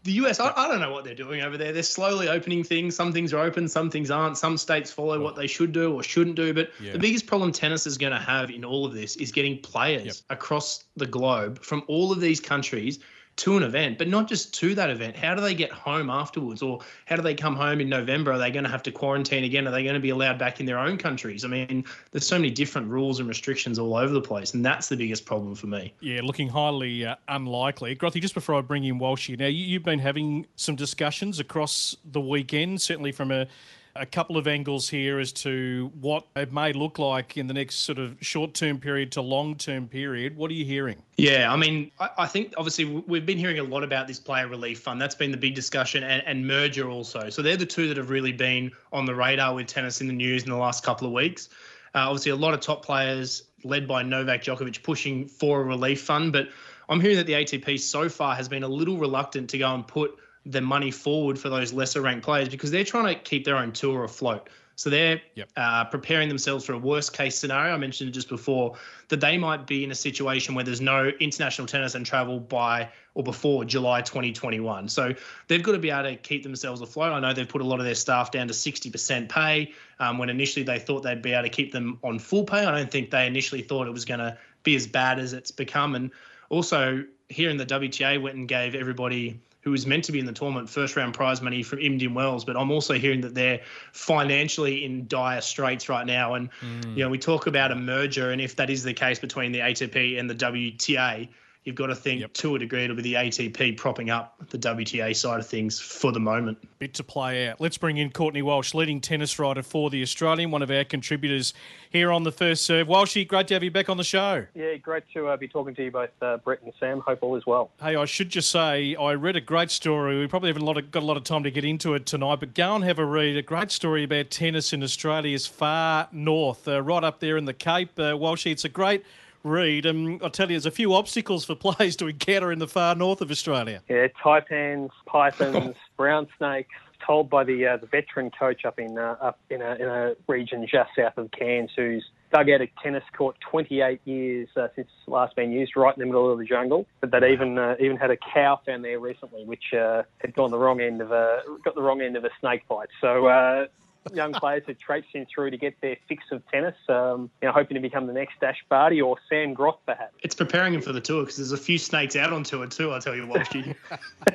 the 0.04 0.12
US, 0.12 0.38
I, 0.38 0.52
I, 0.54 0.68
don't 0.68 0.80
know 0.80 0.92
what 0.92 1.04
they're 1.04 1.14
doing 1.14 1.40
over 1.40 1.56
there. 1.56 1.72
They're 1.72 1.82
slowly 1.82 2.28
opening 2.28 2.62
things. 2.62 2.94
Some 2.94 3.12
things 3.12 3.32
are 3.32 3.40
open, 3.40 3.68
some 3.68 3.90
things 3.90 4.10
aren't. 4.10 4.36
Some 4.36 4.58
states 4.58 4.90
follow 4.90 5.18
what 5.20 5.32
oh. 5.32 5.36
they 5.36 5.46
should 5.46 5.72
do 5.72 5.94
or 5.94 6.02
shouldn't 6.02 6.36
do. 6.36 6.52
But 6.52 6.70
yeah. 6.78 6.92
the 6.92 6.98
biggest 6.98 7.26
problem 7.26 7.52
tennis 7.52 7.86
is 7.86 7.96
going 7.96 8.12
to 8.12 8.18
have 8.18 8.50
in 8.50 8.64
all 8.64 8.84
of 8.84 8.92
this 8.92 9.16
is 9.16 9.32
getting 9.32 9.58
players 9.58 10.04
yep. 10.04 10.14
across 10.28 10.84
the 10.96 11.06
globe 11.06 11.62
from 11.62 11.82
all 11.88 12.12
of 12.12 12.20
these 12.20 12.38
countries 12.38 12.98
to 13.36 13.56
an 13.56 13.62
event, 13.62 13.98
but 13.98 14.08
not 14.08 14.28
just 14.28 14.54
to 14.54 14.74
that 14.76 14.90
event. 14.90 15.16
How 15.16 15.34
do 15.34 15.40
they 15.40 15.54
get 15.54 15.70
home 15.70 16.08
afterwards? 16.08 16.62
Or 16.62 16.80
how 17.06 17.16
do 17.16 17.22
they 17.22 17.34
come 17.34 17.56
home 17.56 17.80
in 17.80 17.88
November? 17.88 18.32
Are 18.32 18.38
they 18.38 18.50
going 18.50 18.64
to 18.64 18.70
have 18.70 18.82
to 18.84 18.92
quarantine 18.92 19.44
again? 19.44 19.66
Are 19.66 19.70
they 19.70 19.82
going 19.82 19.94
to 19.94 20.00
be 20.00 20.10
allowed 20.10 20.38
back 20.38 20.60
in 20.60 20.66
their 20.66 20.78
own 20.78 20.96
countries? 20.96 21.44
I 21.44 21.48
mean, 21.48 21.84
there's 22.12 22.26
so 22.26 22.38
many 22.38 22.50
different 22.50 22.88
rules 22.88 23.18
and 23.18 23.28
restrictions 23.28 23.78
all 23.78 23.96
over 23.96 24.12
the 24.12 24.20
place, 24.20 24.54
and 24.54 24.64
that's 24.64 24.88
the 24.88 24.96
biggest 24.96 25.26
problem 25.26 25.54
for 25.54 25.66
me. 25.66 25.92
Yeah, 26.00 26.20
looking 26.22 26.48
highly 26.48 27.04
uh, 27.04 27.16
unlikely. 27.28 27.96
Grothy, 27.96 28.20
just 28.20 28.34
before 28.34 28.54
I 28.54 28.60
bring 28.60 28.84
in 28.84 28.98
Walshy, 28.98 29.38
now 29.38 29.46
you, 29.46 29.64
you've 29.64 29.84
been 29.84 29.98
having 29.98 30.46
some 30.56 30.76
discussions 30.76 31.40
across 31.40 31.96
the 32.04 32.20
weekend, 32.20 32.80
certainly 32.80 33.10
from 33.10 33.32
a 33.32 33.46
a 33.96 34.06
couple 34.06 34.36
of 34.36 34.48
angles 34.48 34.88
here 34.88 35.20
as 35.20 35.32
to 35.32 35.90
what 36.00 36.26
it 36.34 36.52
may 36.52 36.72
look 36.72 36.98
like 36.98 37.36
in 37.36 37.46
the 37.46 37.54
next 37.54 37.76
sort 37.76 37.98
of 37.98 38.16
short 38.20 38.52
term 38.52 38.78
period 38.78 39.12
to 39.12 39.20
long 39.20 39.54
term 39.54 39.86
period. 39.86 40.36
What 40.36 40.50
are 40.50 40.54
you 40.54 40.64
hearing? 40.64 41.00
Yeah, 41.16 41.52
I 41.52 41.56
mean, 41.56 41.92
I, 42.00 42.26
think 42.26 42.54
obviously 42.56 42.84
we've 42.84 43.24
been 43.24 43.38
hearing 43.38 43.60
a 43.60 43.62
lot 43.62 43.84
about 43.84 44.08
this 44.08 44.18
player 44.18 44.48
relief 44.48 44.80
fund. 44.80 45.00
That's 45.00 45.14
been 45.14 45.30
the 45.30 45.36
big 45.36 45.54
discussion, 45.54 46.02
and, 46.02 46.22
and 46.26 46.46
merger 46.46 46.88
also. 46.90 47.30
So 47.30 47.40
they're 47.40 47.56
the 47.56 47.66
two 47.66 47.86
that 47.88 47.96
have 47.96 48.10
really 48.10 48.32
been 48.32 48.72
on 48.92 49.06
the 49.06 49.14
radar 49.14 49.54
with 49.54 49.68
tennis 49.68 50.00
in 50.00 50.08
the 50.08 50.12
news 50.12 50.42
in 50.42 50.50
the 50.50 50.56
last 50.56 50.84
couple 50.84 51.06
of 51.06 51.12
weeks. 51.12 51.48
Uh, 51.94 52.08
obviously, 52.08 52.32
a 52.32 52.36
lot 52.36 52.52
of 52.54 52.60
top 52.60 52.84
players 52.84 53.44
led 53.62 53.86
by 53.86 54.02
Novak 54.02 54.42
Djokovic 54.42 54.82
pushing 54.82 55.26
for 55.28 55.60
a 55.60 55.64
relief 55.64 56.02
fund, 56.02 56.32
but 56.32 56.48
I'm 56.88 57.00
hearing 57.00 57.16
that 57.16 57.26
the 57.26 57.34
ATP 57.34 57.78
so 57.78 58.08
far 58.08 58.34
has 58.34 58.48
been 58.48 58.64
a 58.64 58.68
little 58.68 58.98
reluctant 58.98 59.50
to 59.50 59.58
go 59.58 59.72
and 59.72 59.86
put 59.86 60.18
the 60.46 60.60
money 60.60 60.90
forward 60.90 61.38
for 61.38 61.48
those 61.48 61.72
lesser 61.72 62.00
ranked 62.00 62.24
players 62.24 62.48
because 62.48 62.70
they're 62.70 62.84
trying 62.84 63.14
to 63.14 63.20
keep 63.20 63.44
their 63.44 63.56
own 63.56 63.72
tour 63.72 64.04
afloat. 64.04 64.48
So 64.76 64.90
they're 64.90 65.22
yep. 65.36 65.48
uh, 65.56 65.84
preparing 65.84 66.28
themselves 66.28 66.64
for 66.64 66.72
a 66.72 66.78
worst 66.78 67.12
case 67.12 67.38
scenario. 67.38 67.74
I 67.74 67.76
mentioned 67.76 68.12
just 68.12 68.28
before 68.28 68.74
that 69.08 69.20
they 69.20 69.38
might 69.38 69.66
be 69.66 69.84
in 69.84 69.92
a 69.92 69.94
situation 69.94 70.54
where 70.54 70.64
there's 70.64 70.80
no 70.80 71.10
international 71.20 71.68
tennis 71.68 71.94
and 71.94 72.04
travel 72.04 72.40
by 72.40 72.90
or 73.14 73.22
before 73.22 73.64
July 73.64 74.00
2021. 74.00 74.88
So 74.88 75.14
they've 75.46 75.62
got 75.62 75.72
to 75.72 75.78
be 75.78 75.90
able 75.90 76.10
to 76.10 76.16
keep 76.16 76.42
themselves 76.42 76.80
afloat. 76.80 77.12
I 77.12 77.20
know 77.20 77.32
they've 77.32 77.48
put 77.48 77.60
a 77.60 77.64
lot 77.64 77.78
of 77.78 77.86
their 77.86 77.94
staff 77.94 78.32
down 78.32 78.48
to 78.48 78.54
60% 78.54 79.28
pay 79.28 79.72
um, 80.00 80.18
when 80.18 80.28
initially 80.28 80.64
they 80.64 80.80
thought 80.80 81.04
they'd 81.04 81.22
be 81.22 81.32
able 81.32 81.44
to 81.44 81.50
keep 81.50 81.70
them 81.70 81.98
on 82.02 82.18
full 82.18 82.44
pay. 82.44 82.64
I 82.64 82.76
don't 82.76 82.90
think 82.90 83.10
they 83.10 83.26
initially 83.28 83.62
thought 83.62 83.86
it 83.86 83.92
was 83.92 84.04
going 84.04 84.20
to 84.20 84.36
be 84.64 84.74
as 84.74 84.88
bad 84.88 85.20
as 85.20 85.32
it's 85.32 85.52
become. 85.52 85.94
And 85.94 86.10
also 86.48 87.04
here 87.28 87.48
in 87.48 87.58
the 87.58 87.66
WTA 87.66 88.20
went 88.20 88.36
and 88.36 88.48
gave 88.48 88.74
everybody 88.74 89.38
who 89.64 89.70
was 89.70 89.86
meant 89.86 90.04
to 90.04 90.12
be 90.12 90.18
in 90.18 90.26
the 90.26 90.32
tournament 90.32 90.68
first 90.68 90.94
round 90.94 91.14
prize 91.14 91.40
money 91.40 91.62
from 91.62 91.78
Indian 91.78 92.12
Wells. 92.12 92.44
But 92.44 92.56
I'm 92.56 92.70
also 92.70 92.94
hearing 92.94 93.22
that 93.22 93.34
they're 93.34 93.60
financially 93.92 94.84
in 94.84 95.08
dire 95.08 95.40
straits 95.40 95.88
right 95.88 96.06
now. 96.06 96.34
And, 96.34 96.50
mm. 96.60 96.96
you 96.96 97.02
know, 97.02 97.08
we 97.08 97.18
talk 97.18 97.46
about 97.46 97.72
a 97.72 97.74
merger, 97.74 98.30
and 98.30 98.40
if 98.40 98.54
that 98.56 98.68
is 98.68 98.82
the 98.82 98.92
case 98.92 99.18
between 99.18 99.52
the 99.52 99.60
ATP 99.60 100.20
and 100.20 100.28
the 100.28 100.34
WTA, 100.34 101.28
you've 101.64 101.76
got 101.76 101.86
to 101.86 101.94
think 101.94 102.20
yep. 102.20 102.32
to 102.34 102.54
a 102.54 102.58
degree 102.58 102.84
it'll 102.84 102.96
be 102.96 103.02
the 103.02 103.14
ATP 103.14 103.76
propping 103.76 104.10
up 104.10 104.36
the 104.50 104.58
WTA 104.58 105.16
side 105.16 105.40
of 105.40 105.46
things 105.46 105.80
for 105.80 106.12
the 106.12 106.20
moment. 106.20 106.58
Bit 106.78 106.94
to 106.94 107.04
play 107.04 107.48
out. 107.48 107.60
Let's 107.60 107.78
bring 107.78 107.96
in 107.96 108.10
Courtney 108.10 108.42
Walsh, 108.42 108.74
leading 108.74 109.00
tennis 109.00 109.38
writer 109.38 109.62
for 109.62 109.90
the 109.90 110.02
Australian, 110.02 110.50
one 110.50 110.62
of 110.62 110.70
our 110.70 110.84
contributors 110.84 111.54
here 111.90 112.12
on 112.12 112.22
the 112.22 112.32
first 112.32 112.64
serve. 112.66 112.88
Walshy, 112.88 113.26
great 113.26 113.48
to 113.48 113.54
have 113.54 113.62
you 113.62 113.70
back 113.70 113.88
on 113.88 113.96
the 113.96 114.04
show. 114.04 114.46
Yeah, 114.54 114.76
great 114.76 115.04
to 115.14 115.28
uh, 115.28 115.36
be 115.36 115.48
talking 115.48 115.74
to 115.74 115.84
you 115.84 115.90
both, 115.90 116.10
uh, 116.20 116.36
Brett 116.38 116.62
and 116.62 116.72
Sam. 116.78 117.00
Hope 117.00 117.20
all 117.22 117.36
is 117.36 117.46
well. 117.46 117.70
Hey, 117.80 117.96
I 117.96 118.04
should 118.04 118.28
just 118.28 118.50
say 118.50 118.94
I 118.96 119.14
read 119.14 119.36
a 119.36 119.40
great 119.40 119.70
story. 119.70 120.18
We 120.18 120.26
probably 120.26 120.48
haven't 120.48 120.62
a 120.62 120.66
lot 120.66 120.76
of, 120.76 120.90
got 120.90 121.02
a 121.02 121.06
lot 121.06 121.16
of 121.16 121.24
time 121.24 121.42
to 121.44 121.50
get 121.50 121.64
into 121.64 121.94
it 121.94 122.04
tonight, 122.04 122.40
but 122.40 122.54
go 122.54 122.74
and 122.74 122.84
have 122.84 122.98
a 122.98 123.04
read. 123.04 123.36
A 123.36 123.42
great 123.42 123.70
story 123.70 124.04
about 124.04 124.30
tennis 124.30 124.72
in 124.72 124.82
Australia's 124.82 125.46
far 125.46 126.08
north, 126.12 126.68
uh, 126.68 126.82
right 126.82 127.04
up 127.04 127.20
there 127.20 127.36
in 127.36 127.46
the 127.46 127.54
Cape. 127.54 127.98
Uh, 127.98 128.12
Walshy, 128.12 128.52
it's 128.52 128.64
a 128.64 128.68
great 128.68 129.04
read. 129.44 129.86
And 129.86 130.20
I'll 130.22 130.30
tell 130.30 130.48
you, 130.48 130.54
there's 130.54 130.66
a 130.66 130.70
few 130.70 130.94
obstacles 130.94 131.44
for 131.44 131.54
players 131.54 131.96
to 131.96 132.08
encounter 132.08 132.50
in 132.50 132.58
the 132.58 132.68
far 132.68 132.94
north 132.94 133.20
of 133.20 133.30
Australia. 133.30 133.82
Yeah, 133.88 134.08
taipans, 134.22 134.90
pythons, 135.06 135.76
brown 135.96 136.26
snakes. 136.38 136.74
Told 137.06 137.28
by 137.28 137.44
the 137.44 137.66
uh, 137.66 137.76
the 137.76 137.86
veteran 137.86 138.30
coach 138.30 138.64
up 138.64 138.78
in 138.78 138.96
uh, 138.96 139.16
up 139.20 139.38
in 139.50 139.60
a, 139.60 139.74
in 139.74 139.82
a 139.82 140.14
region 140.26 140.66
just 140.66 140.88
south 140.96 141.18
of 141.18 141.30
Cairns, 141.32 141.70
who's 141.76 142.02
dug 142.32 142.48
out 142.48 142.62
a 142.62 142.66
tennis 142.82 143.04
court 143.16 143.36
28 143.50 144.00
years 144.06 144.48
uh, 144.56 144.68
since 144.74 144.88
it's 144.88 145.08
last 145.08 145.36
been 145.36 145.52
used, 145.52 145.76
right 145.76 145.94
in 145.94 146.00
the 146.00 146.06
middle 146.06 146.32
of 146.32 146.38
the 146.38 146.46
jungle. 146.46 146.86
But 147.02 147.10
that 147.10 147.22
even 147.22 147.58
uh, 147.58 147.76
even 147.78 147.98
had 147.98 148.10
a 148.10 148.16
cow 148.16 148.58
found 148.64 148.86
there 148.86 148.98
recently, 148.98 149.44
which 149.44 149.74
uh, 149.74 150.04
had 150.18 150.34
gone 150.34 150.50
the 150.50 150.56
wrong 150.56 150.80
end 150.80 151.02
of 151.02 151.12
a 151.12 151.42
got 151.62 151.74
the 151.74 151.82
wrong 151.82 152.00
end 152.00 152.16
of 152.16 152.24
a 152.24 152.30
snake 152.40 152.66
bite. 152.68 152.88
So 153.02 153.26
uh, 153.26 153.66
young 154.12 154.32
players 154.32 154.62
who 154.66 154.74
traipsing 154.74 155.26
through 155.32 155.50
to 155.50 155.56
get 155.56 155.80
their 155.80 155.96
fix 156.08 156.24
of 156.30 156.42
tennis, 156.50 156.76
um, 156.88 157.30
you 157.40 157.48
know, 157.48 157.52
hoping 157.52 157.76
to 157.76 157.80
become 157.80 158.06
the 158.06 158.12
next 158.12 158.42
Ash 158.42 158.62
Barty 158.68 159.00
or 159.00 159.16
Sam 159.28 159.54
Groth, 159.54 159.78
perhaps. 159.86 160.14
It's 160.22 160.34
preparing 160.34 160.74
him 160.74 160.82
for 160.82 160.92
the 160.92 161.00
tour 161.00 161.22
because 161.22 161.36
there's 161.36 161.52
a 161.52 161.56
few 161.56 161.78
snakes 161.78 162.16
out 162.16 162.32
on 162.32 162.44
tour 162.44 162.66
too. 162.66 162.92
I 162.92 162.98
tell 162.98 163.14
you, 163.14 163.26
Walshy. 163.26 163.74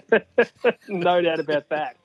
no 0.88 1.21
doubt 1.21 1.39
about 1.39 1.69
that. 1.69 1.97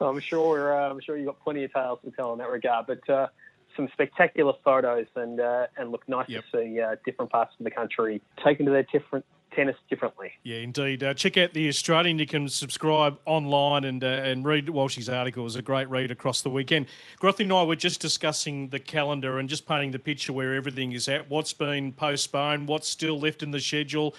I'm 0.00 0.20
sure. 0.20 0.78
Uh, 0.78 0.90
I'm 0.90 1.00
sure 1.00 1.16
you've 1.16 1.26
got 1.26 1.42
plenty 1.42 1.64
of 1.64 1.72
tales 1.72 1.98
to 2.04 2.10
tell 2.10 2.32
in 2.32 2.38
that 2.38 2.50
regard. 2.50 2.86
But 2.86 3.08
uh, 3.10 3.28
some 3.76 3.88
spectacular 3.92 4.54
photos 4.64 5.06
and 5.16 5.40
uh, 5.40 5.66
and 5.76 5.90
look 5.90 6.08
nice 6.08 6.28
yep. 6.28 6.44
to 6.52 6.58
see 6.58 6.80
uh, 6.80 6.96
different 7.04 7.30
parts 7.30 7.54
of 7.58 7.64
the 7.64 7.70
country 7.70 8.20
taken 8.44 8.66
to 8.66 8.72
their 8.72 8.86
different 8.92 9.24
tennis 9.54 9.76
differently. 9.88 10.32
Yeah, 10.42 10.58
indeed. 10.58 11.02
Uh, 11.02 11.14
check 11.14 11.36
out 11.36 11.52
the 11.52 11.68
Australian. 11.68 12.18
You 12.18 12.26
can 12.26 12.48
subscribe 12.48 13.18
online 13.24 13.84
and 13.84 14.02
uh, 14.02 14.06
and 14.06 14.44
read 14.44 14.66
Walshy's 14.66 15.08
article. 15.08 15.42
It 15.42 15.44
was 15.44 15.56
a 15.56 15.62
great 15.62 15.88
read 15.88 16.10
across 16.10 16.42
the 16.42 16.50
weekend. 16.50 16.86
Grothy 17.20 17.40
and 17.40 17.52
I 17.52 17.62
were 17.64 17.76
just 17.76 18.00
discussing 18.00 18.68
the 18.68 18.78
calendar 18.78 19.38
and 19.38 19.48
just 19.48 19.66
painting 19.66 19.90
the 19.90 19.98
picture 19.98 20.32
where 20.32 20.54
everything 20.54 20.92
is 20.92 21.08
at, 21.08 21.28
what's 21.28 21.52
been 21.52 21.92
postponed, 21.92 22.68
what's 22.68 22.88
still 22.88 23.18
left 23.18 23.42
in 23.42 23.50
the 23.50 23.60
schedule. 23.60 24.14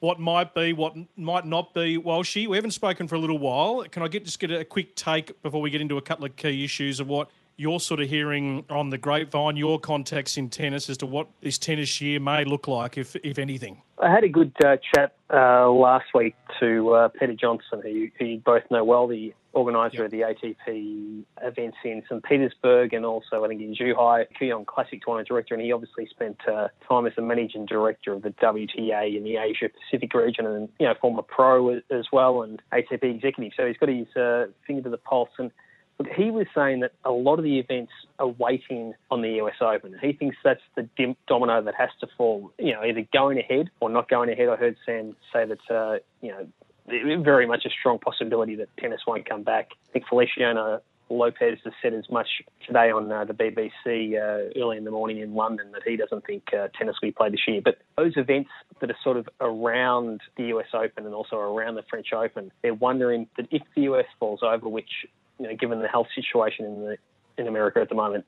What 0.00 0.20
might 0.20 0.54
be, 0.54 0.74
what 0.74 0.94
might 1.16 1.46
not 1.46 1.72
be. 1.72 1.96
Walshy, 1.96 2.46
we 2.46 2.58
haven't 2.58 2.72
spoken 2.72 3.08
for 3.08 3.14
a 3.14 3.18
little 3.18 3.38
while. 3.38 3.84
Can 3.90 4.02
I 4.02 4.08
get 4.08 4.24
just 4.24 4.38
get 4.38 4.50
a 4.50 4.64
quick 4.64 4.94
take 4.96 5.40
before 5.42 5.62
we 5.62 5.70
get 5.70 5.80
into 5.80 5.96
a 5.96 6.02
couple 6.02 6.26
of 6.26 6.36
key 6.36 6.62
issues 6.62 7.00
of 7.00 7.08
what 7.08 7.30
you're 7.56 7.80
sort 7.80 8.00
of 8.00 8.08
hearing 8.08 8.64
on 8.68 8.90
the 8.90 8.98
grapevine, 8.98 9.56
your 9.56 9.78
contacts 9.78 10.36
in 10.36 10.48
tennis 10.50 10.90
as 10.90 10.96
to 10.98 11.06
what 11.06 11.28
this 11.40 11.58
tennis 11.58 12.00
year 12.00 12.20
may 12.20 12.44
look 12.44 12.68
like, 12.68 12.98
if 12.98 13.16
if 13.16 13.38
anything? 13.38 13.82
I 14.02 14.10
had 14.10 14.24
a 14.24 14.28
good 14.28 14.52
uh, 14.64 14.76
chat 14.94 15.14
uh, 15.32 15.70
last 15.70 16.06
week 16.14 16.34
to 16.60 16.90
uh, 16.90 17.08
Peter 17.08 17.34
Johnson, 17.34 17.80
who, 17.82 18.08
who 18.18 18.24
you 18.24 18.38
both 18.38 18.64
know 18.70 18.84
well, 18.84 19.06
the 19.06 19.32
organizer 19.52 19.98
Yep. 19.98 20.06
of 20.06 20.10
the 20.10 20.20
ATP 20.20 21.22
events 21.42 21.76
in 21.84 22.02
St. 22.08 22.22
Petersburg 22.24 22.92
and 22.92 23.06
also, 23.06 23.44
I 23.44 23.48
think, 23.48 23.62
in 23.62 23.74
Zhuhai, 23.74 24.26
Kooyong 24.38 24.66
Classic 24.66 25.00
Tournament 25.00 25.28
Director, 25.28 25.54
and 25.54 25.62
he 25.62 25.70
obviously 25.70 26.06
spent 26.06 26.40
uh, 26.48 26.68
time 26.88 27.06
as 27.06 27.12
the 27.14 27.22
Managing 27.22 27.66
Director 27.66 28.12
of 28.12 28.22
the 28.22 28.30
WTA 28.30 29.16
in 29.16 29.22
the 29.22 29.36
Asia 29.36 29.68
Pacific 29.68 30.12
region 30.12 30.44
and, 30.46 30.68
you 30.80 30.86
know, 30.86 30.94
former 31.00 31.22
pro 31.22 31.76
as 31.76 32.06
well 32.12 32.42
and 32.42 32.60
ATP 32.72 33.04
executive. 33.04 33.52
So 33.56 33.66
he's 33.66 33.76
got 33.76 33.88
his 33.88 34.08
uh, 34.16 34.46
finger 34.66 34.82
to 34.82 34.90
the 34.90 34.98
pulse. 34.98 35.30
And 35.38 35.52
Look, 35.98 36.08
he 36.08 36.30
was 36.30 36.46
saying 36.54 36.80
that 36.80 36.92
a 37.04 37.10
lot 37.10 37.38
of 37.38 37.44
the 37.44 37.58
events 37.58 37.92
are 38.18 38.26
waiting 38.26 38.94
on 39.10 39.22
the 39.22 39.40
US 39.42 39.56
Open. 39.60 39.94
He 40.00 40.12
thinks 40.12 40.36
that's 40.42 40.60
the 40.74 40.88
dim- 40.96 41.16
domino 41.28 41.62
that 41.62 41.74
has 41.76 41.90
to 42.00 42.08
fall. 42.16 42.52
You 42.58 42.72
know, 42.72 42.84
either 42.84 43.06
going 43.12 43.38
ahead 43.38 43.70
or 43.80 43.90
not 43.90 44.08
going 44.08 44.30
ahead. 44.30 44.48
I 44.48 44.56
heard 44.56 44.76
Sam 44.84 45.16
say 45.32 45.44
that, 45.46 45.70
uh, 45.70 45.98
you 46.20 46.30
know, 46.30 46.46
very 47.22 47.46
much 47.46 47.64
a 47.64 47.70
strong 47.70 47.98
possibility 47.98 48.56
that 48.56 48.68
tennis 48.76 49.00
won't 49.06 49.28
come 49.28 49.42
back. 49.42 49.70
I 49.88 49.92
think 49.92 50.06
Feliciano 50.08 50.80
Lopez 51.10 51.58
has 51.64 51.72
said 51.82 51.94
as 51.94 52.08
much 52.10 52.42
today 52.66 52.90
on 52.90 53.10
uh, 53.10 53.24
the 53.24 53.34
BBC 53.34 54.14
uh, 54.14 54.50
early 54.60 54.76
in 54.76 54.84
the 54.84 54.90
morning 54.90 55.18
in 55.18 55.34
London 55.34 55.72
that 55.72 55.82
he 55.86 55.96
doesn't 55.96 56.26
think 56.26 56.44
uh, 56.52 56.68
tennis 56.76 56.96
will 57.00 57.08
be 57.08 57.12
played 57.12 57.32
this 57.32 57.46
year. 57.46 57.60
But 57.62 57.78
those 57.96 58.16
events 58.16 58.50
that 58.80 58.90
are 58.90 58.96
sort 59.02 59.16
of 59.16 59.28
around 59.40 60.20
the 60.36 60.44
US 60.46 60.66
Open 60.72 61.06
and 61.06 61.14
also 61.14 61.36
around 61.36 61.74
the 61.76 61.84
French 61.88 62.12
Open, 62.12 62.50
they're 62.62 62.74
wondering 62.74 63.28
that 63.36 63.46
if 63.50 63.62
the 63.74 63.82
US 63.82 64.06
falls 64.18 64.40
over, 64.42 64.68
which 64.68 65.06
you 65.38 65.48
know, 65.48 65.56
given 65.56 65.80
the 65.80 65.88
health 65.88 66.08
situation 66.14 66.64
in 66.64 66.80
the 66.80 66.96
in 67.36 67.48
America 67.48 67.80
at 67.80 67.88
the 67.88 67.94
moment, 67.94 68.24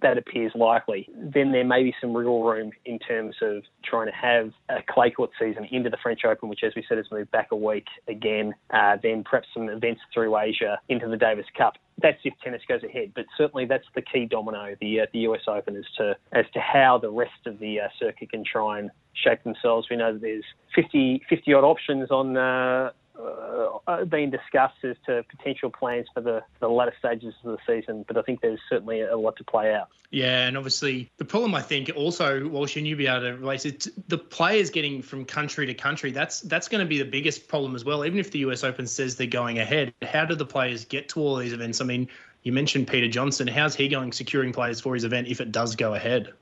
that 0.00 0.18
appears 0.18 0.52
likely. 0.54 1.08
Then 1.14 1.52
there 1.52 1.64
may 1.64 1.82
be 1.84 1.94
some 2.00 2.12
wiggle 2.12 2.42
room 2.42 2.72
in 2.84 2.98
terms 2.98 3.36
of 3.40 3.62
trying 3.84 4.06
to 4.06 4.12
have 4.12 4.50
a 4.68 4.82
clay 4.88 5.10
court 5.10 5.30
season 5.38 5.66
into 5.70 5.88
the 5.88 5.96
French 6.02 6.24
Open, 6.24 6.48
which, 6.48 6.64
as 6.64 6.72
we 6.74 6.84
said, 6.88 6.98
has 6.98 7.06
moved 7.10 7.30
back 7.30 7.48
a 7.52 7.56
week 7.56 7.86
again. 8.08 8.54
Uh, 8.70 8.96
then 9.02 9.24
perhaps 9.24 9.48
some 9.54 9.68
events 9.68 10.00
through 10.12 10.36
Asia 10.36 10.78
into 10.88 11.08
the 11.08 11.16
Davis 11.16 11.46
Cup. 11.56 11.74
That's 12.02 12.18
if 12.24 12.34
tennis 12.42 12.62
goes 12.68 12.82
ahead, 12.82 13.12
but 13.14 13.26
certainly 13.36 13.64
that's 13.64 13.86
the 13.94 14.02
key 14.02 14.26
domino, 14.26 14.74
the 14.80 15.00
uh, 15.00 15.06
the 15.12 15.20
US 15.20 15.42
Open, 15.46 15.76
as 15.76 15.84
to 15.98 16.16
as 16.32 16.46
to 16.54 16.60
how 16.60 16.98
the 16.98 17.10
rest 17.10 17.46
of 17.46 17.58
the 17.58 17.80
uh, 17.80 17.88
circuit 17.98 18.30
can 18.30 18.44
try 18.44 18.80
and 18.80 18.90
shape 19.14 19.44
themselves. 19.44 19.88
We 19.90 19.96
know 19.96 20.12
that 20.12 20.22
there's 20.22 20.44
50, 20.74 21.22
50 21.28 21.54
odd 21.54 21.64
options 21.64 22.10
on. 22.10 22.36
Uh, 23.18 23.78
uh, 23.86 24.04
being 24.06 24.30
discussed 24.30 24.82
as 24.84 24.96
to 25.04 25.22
potential 25.28 25.68
plans 25.68 26.06
for 26.14 26.22
the, 26.22 26.42
the 26.60 26.68
latter 26.68 26.94
stages 26.98 27.34
of 27.44 27.52
the 27.52 27.58
season, 27.66 28.04
but 28.08 28.16
I 28.16 28.22
think 28.22 28.40
there's 28.40 28.60
certainly 28.70 29.02
a 29.02 29.16
lot 29.16 29.36
to 29.36 29.44
play 29.44 29.74
out. 29.74 29.88
Yeah, 30.10 30.46
and 30.46 30.56
obviously 30.56 31.10
the 31.18 31.24
problem 31.24 31.54
I 31.54 31.60
think 31.60 31.90
also, 31.94 32.48
Walsh, 32.48 32.76
and 32.76 32.86
you'll 32.86 32.96
be 32.96 33.06
able 33.06 33.20
to 33.20 33.32
relate 33.32 33.66
it, 33.66 33.86
the 34.08 34.16
players 34.16 34.70
getting 34.70 35.02
from 35.02 35.26
country 35.26 35.66
to 35.66 35.74
country. 35.74 36.10
That's 36.10 36.40
that's 36.40 36.68
going 36.68 36.80
to 36.80 36.88
be 36.88 36.98
the 36.98 37.04
biggest 37.04 37.48
problem 37.48 37.74
as 37.74 37.84
well. 37.84 38.02
Even 38.04 38.18
if 38.18 38.30
the 38.30 38.38
US 38.40 38.64
Open 38.64 38.86
says 38.86 39.16
they're 39.16 39.26
going 39.26 39.58
ahead, 39.58 39.92
how 40.00 40.24
do 40.24 40.34
the 40.34 40.46
players 40.46 40.86
get 40.86 41.10
to 41.10 41.20
all 41.20 41.36
these 41.36 41.52
events? 41.52 41.82
I 41.82 41.84
mean, 41.84 42.08
you 42.44 42.52
mentioned 42.52 42.88
Peter 42.88 43.08
Johnson. 43.08 43.46
How's 43.46 43.74
he 43.74 43.88
going 43.88 44.12
securing 44.12 44.52
players 44.52 44.80
for 44.80 44.94
his 44.94 45.04
event 45.04 45.28
if 45.28 45.40
it 45.42 45.52
does 45.52 45.76
go 45.76 45.92
ahead? 45.94 46.32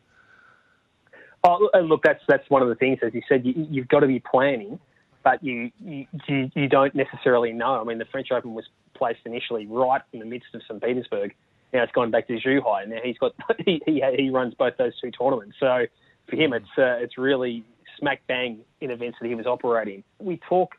Oh, 1.42 1.68
look, 1.82 2.04
that's 2.04 2.22
that's 2.28 2.48
one 2.48 2.62
of 2.62 2.68
the 2.68 2.76
things, 2.76 3.00
as 3.02 3.12
you 3.12 3.22
said, 3.28 3.44
you, 3.44 3.66
you've 3.70 3.88
got 3.88 4.00
to 4.00 4.06
be 4.06 4.20
planning 4.20 4.78
but 5.22 5.42
you, 5.42 5.70
you 5.78 6.06
you 6.54 6.68
don't 6.68 6.94
necessarily 6.94 7.52
know. 7.52 7.80
I 7.80 7.84
mean, 7.84 7.98
the 7.98 8.06
French 8.06 8.28
Open 8.32 8.54
was 8.54 8.64
placed 8.94 9.20
initially 9.24 9.66
right 9.66 10.02
in 10.12 10.20
the 10.20 10.26
midst 10.26 10.54
of 10.54 10.62
St. 10.62 10.82
Petersburg. 10.82 11.34
Now 11.72 11.82
it's 11.82 11.92
gone 11.92 12.10
back 12.10 12.26
to 12.28 12.38
Zhuhai. 12.38 12.82
And 12.82 12.92
now 12.92 12.98
he's 13.04 13.18
got 13.18 13.34
he, 13.64 13.82
he 13.86 14.02
he 14.16 14.30
runs 14.30 14.54
both 14.54 14.76
those 14.78 14.98
two 15.00 15.10
tournaments. 15.10 15.56
So 15.60 15.86
for 16.28 16.36
him, 16.36 16.52
it's 16.52 16.66
uh, 16.78 16.96
it's 16.98 17.18
really 17.18 17.64
smack 17.98 18.22
bang 18.26 18.60
in 18.80 18.90
events 18.90 19.18
that 19.20 19.28
he 19.28 19.34
was 19.34 19.46
operating. 19.46 20.02
We 20.18 20.40
talk, 20.48 20.74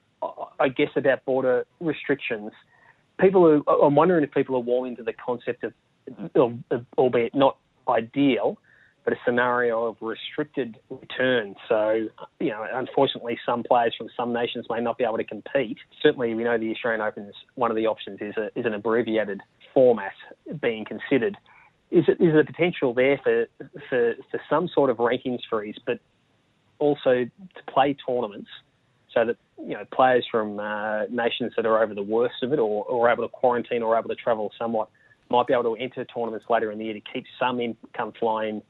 I 0.60 0.70
guess, 0.70 0.90
about 0.96 1.24
border 1.26 1.66
restrictions. 1.80 2.52
People 3.20 3.64
are, 3.68 3.86
I'm 3.86 3.96
wondering 3.96 4.24
if 4.24 4.32
people 4.32 4.56
are 4.56 4.62
warming 4.62 4.96
to 4.96 5.04
the 5.04 5.14
concept 5.14 5.64
of, 5.64 5.74
of, 6.34 6.58
of 6.72 6.86
albeit 6.98 7.36
not 7.36 7.58
ideal, 7.88 8.58
but 9.04 9.14
a 9.14 9.18
scenario 9.26 9.86
of 9.86 9.98
restricted 10.00 10.78
return. 10.90 11.56
So, 11.68 12.08
you 12.40 12.50
know, 12.50 12.66
unfortunately, 12.72 13.38
some 13.46 13.64
players 13.64 13.96
from 13.98 14.10
some 14.16 14.32
nations 14.32 14.68
may 14.70 14.80
not 14.80 14.98
be 14.98 15.04
able 15.04 15.18
to 15.18 15.24
compete. 15.24 15.78
Certainly, 16.02 16.36
we 16.36 16.44
know 16.44 16.58
the 16.58 16.72
Australian 16.72 17.02
Open 17.02 17.24
is 17.24 17.36
one 17.56 17.72
of 17.72 17.78
the 17.78 17.88
options 17.88 18.20
is, 18.22 18.36
a, 18.38 18.48
is 18.58 18.66
an 18.66 18.74
abbreviated 18.74 19.42
format 19.74 20.14
being 20.62 20.86
considered. 20.86 21.36
Is 21.90 22.06
it 22.08 22.24
is 22.24 22.34
the 22.34 22.44
potential 22.46 22.94
there 22.94 23.20
for, 23.24 23.48
for 23.90 24.14
for 24.30 24.42
some 24.50 24.70
sort 24.74 24.90
of 24.90 24.98
rankings 24.98 25.40
freeze, 25.50 25.76
but 25.86 26.00
also 26.80 27.26
to 27.26 27.64
play 27.74 27.96
tournaments 28.08 28.50
so 29.14 29.26
that 29.26 29.36
you 29.60 29.74
know 29.74 29.86
players 29.92 30.26
from 30.32 30.60
uh, 30.60 31.04
nations 31.10 31.54
that 31.58 31.66
are 31.66 31.84
over 31.84 31.94
the 31.94 32.04
worst 32.04 32.36
of 32.44 32.54
it 32.54 32.60
or, 32.60 32.86
or 32.86 33.10
able 33.10 33.24
to 33.24 33.30
quarantine 33.30 33.84
or 33.84 33.98
able 33.98 34.10
to 34.10 34.16
travel 34.16 34.52
somewhat 34.58 34.90
might 35.30 35.48
be 35.48 35.54
able 35.54 35.76
to 35.76 35.82
enter 35.82 36.06
tournaments 36.06 36.46
later 36.50 36.72
in 36.72 36.78
the 36.78 36.86
year 36.86 36.94
to 36.94 37.02
keep 37.14 37.26
some 37.40 37.60
income 37.60 38.14
flying 38.20 38.62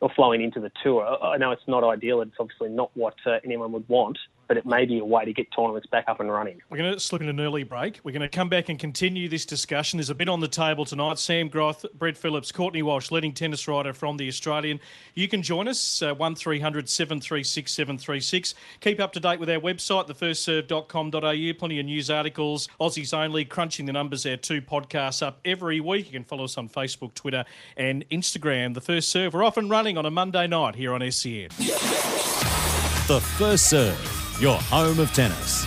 or 0.00 0.10
flowing 0.14 0.42
into 0.42 0.60
the 0.60 0.70
tour. 0.82 1.04
I 1.22 1.36
know 1.38 1.52
it's 1.52 1.66
not 1.66 1.84
ideal. 1.84 2.20
It's 2.20 2.36
obviously 2.38 2.68
not 2.68 2.90
what 2.94 3.14
uh, 3.26 3.38
anyone 3.44 3.72
would 3.72 3.88
want, 3.88 4.18
but 4.48 4.56
it 4.56 4.66
may 4.66 4.84
be 4.84 4.98
a 4.98 5.04
way 5.04 5.24
to 5.24 5.32
get 5.32 5.50
tournaments 5.52 5.86
back 5.86 6.04
up 6.08 6.20
and 6.20 6.30
running. 6.30 6.60
We're 6.70 6.78
going 6.78 6.92
to 6.92 7.00
slip 7.00 7.22
in 7.22 7.28
an 7.28 7.40
early 7.40 7.62
break. 7.64 8.00
We're 8.04 8.12
going 8.12 8.22
to 8.22 8.28
come 8.28 8.48
back 8.48 8.68
and 8.68 8.78
continue 8.78 9.28
this 9.28 9.44
discussion. 9.44 9.98
There's 9.98 10.10
a 10.10 10.14
bit 10.14 10.28
on 10.28 10.40
the 10.40 10.48
table 10.48 10.84
tonight. 10.84 11.18
Sam 11.18 11.48
Groth, 11.48 11.84
Brett 11.94 12.16
Phillips, 12.16 12.52
Courtney 12.52 12.82
Walsh, 12.82 13.10
leading 13.10 13.32
tennis 13.32 13.66
writer 13.68 13.92
from 13.92 14.16
the 14.16 14.28
Australian. 14.28 14.80
You 15.14 15.28
can 15.28 15.42
join 15.42 15.68
us, 15.68 16.02
uh, 16.02 16.14
1300 16.14 16.88
736 16.88 17.72
736. 17.72 18.54
Keep 18.80 19.00
up 19.00 19.12
to 19.12 19.20
date 19.20 19.40
with 19.40 19.50
our 19.50 19.60
website, 19.60 20.08
thefirstserve.com.au. 20.08 21.58
Plenty 21.58 21.80
of 21.80 21.86
news 21.86 22.10
articles, 22.10 22.68
Aussies 22.80 23.12
only, 23.16 23.44
crunching 23.44 23.86
the 23.86 23.92
numbers. 23.92 24.22
there, 24.22 24.36
two 24.36 24.60
podcasts 24.62 25.24
up 25.26 25.40
every 25.44 25.80
week. 25.80 26.06
You 26.06 26.12
can 26.12 26.24
follow 26.24 26.44
us 26.44 26.56
on 26.56 26.68
Facebook, 26.68 27.14
Twitter, 27.14 27.44
and 27.76 28.08
Instagram. 28.10 28.74
The 28.74 28.80
First 28.80 29.08
Serve. 29.10 29.34
We're 29.34 29.44
off 29.44 29.56
and 29.56 29.70
running 29.70 29.98
on 29.98 30.06
a 30.06 30.10
Monday 30.10 30.46
night 30.46 30.74
here 30.76 30.92
on 30.94 31.00
SEN. 31.10 31.48
The 33.08 33.20
First 33.20 33.70
Serve, 33.70 34.15
your 34.40 34.58
home 34.58 34.98
of 34.98 35.12
tennis. 35.12 35.66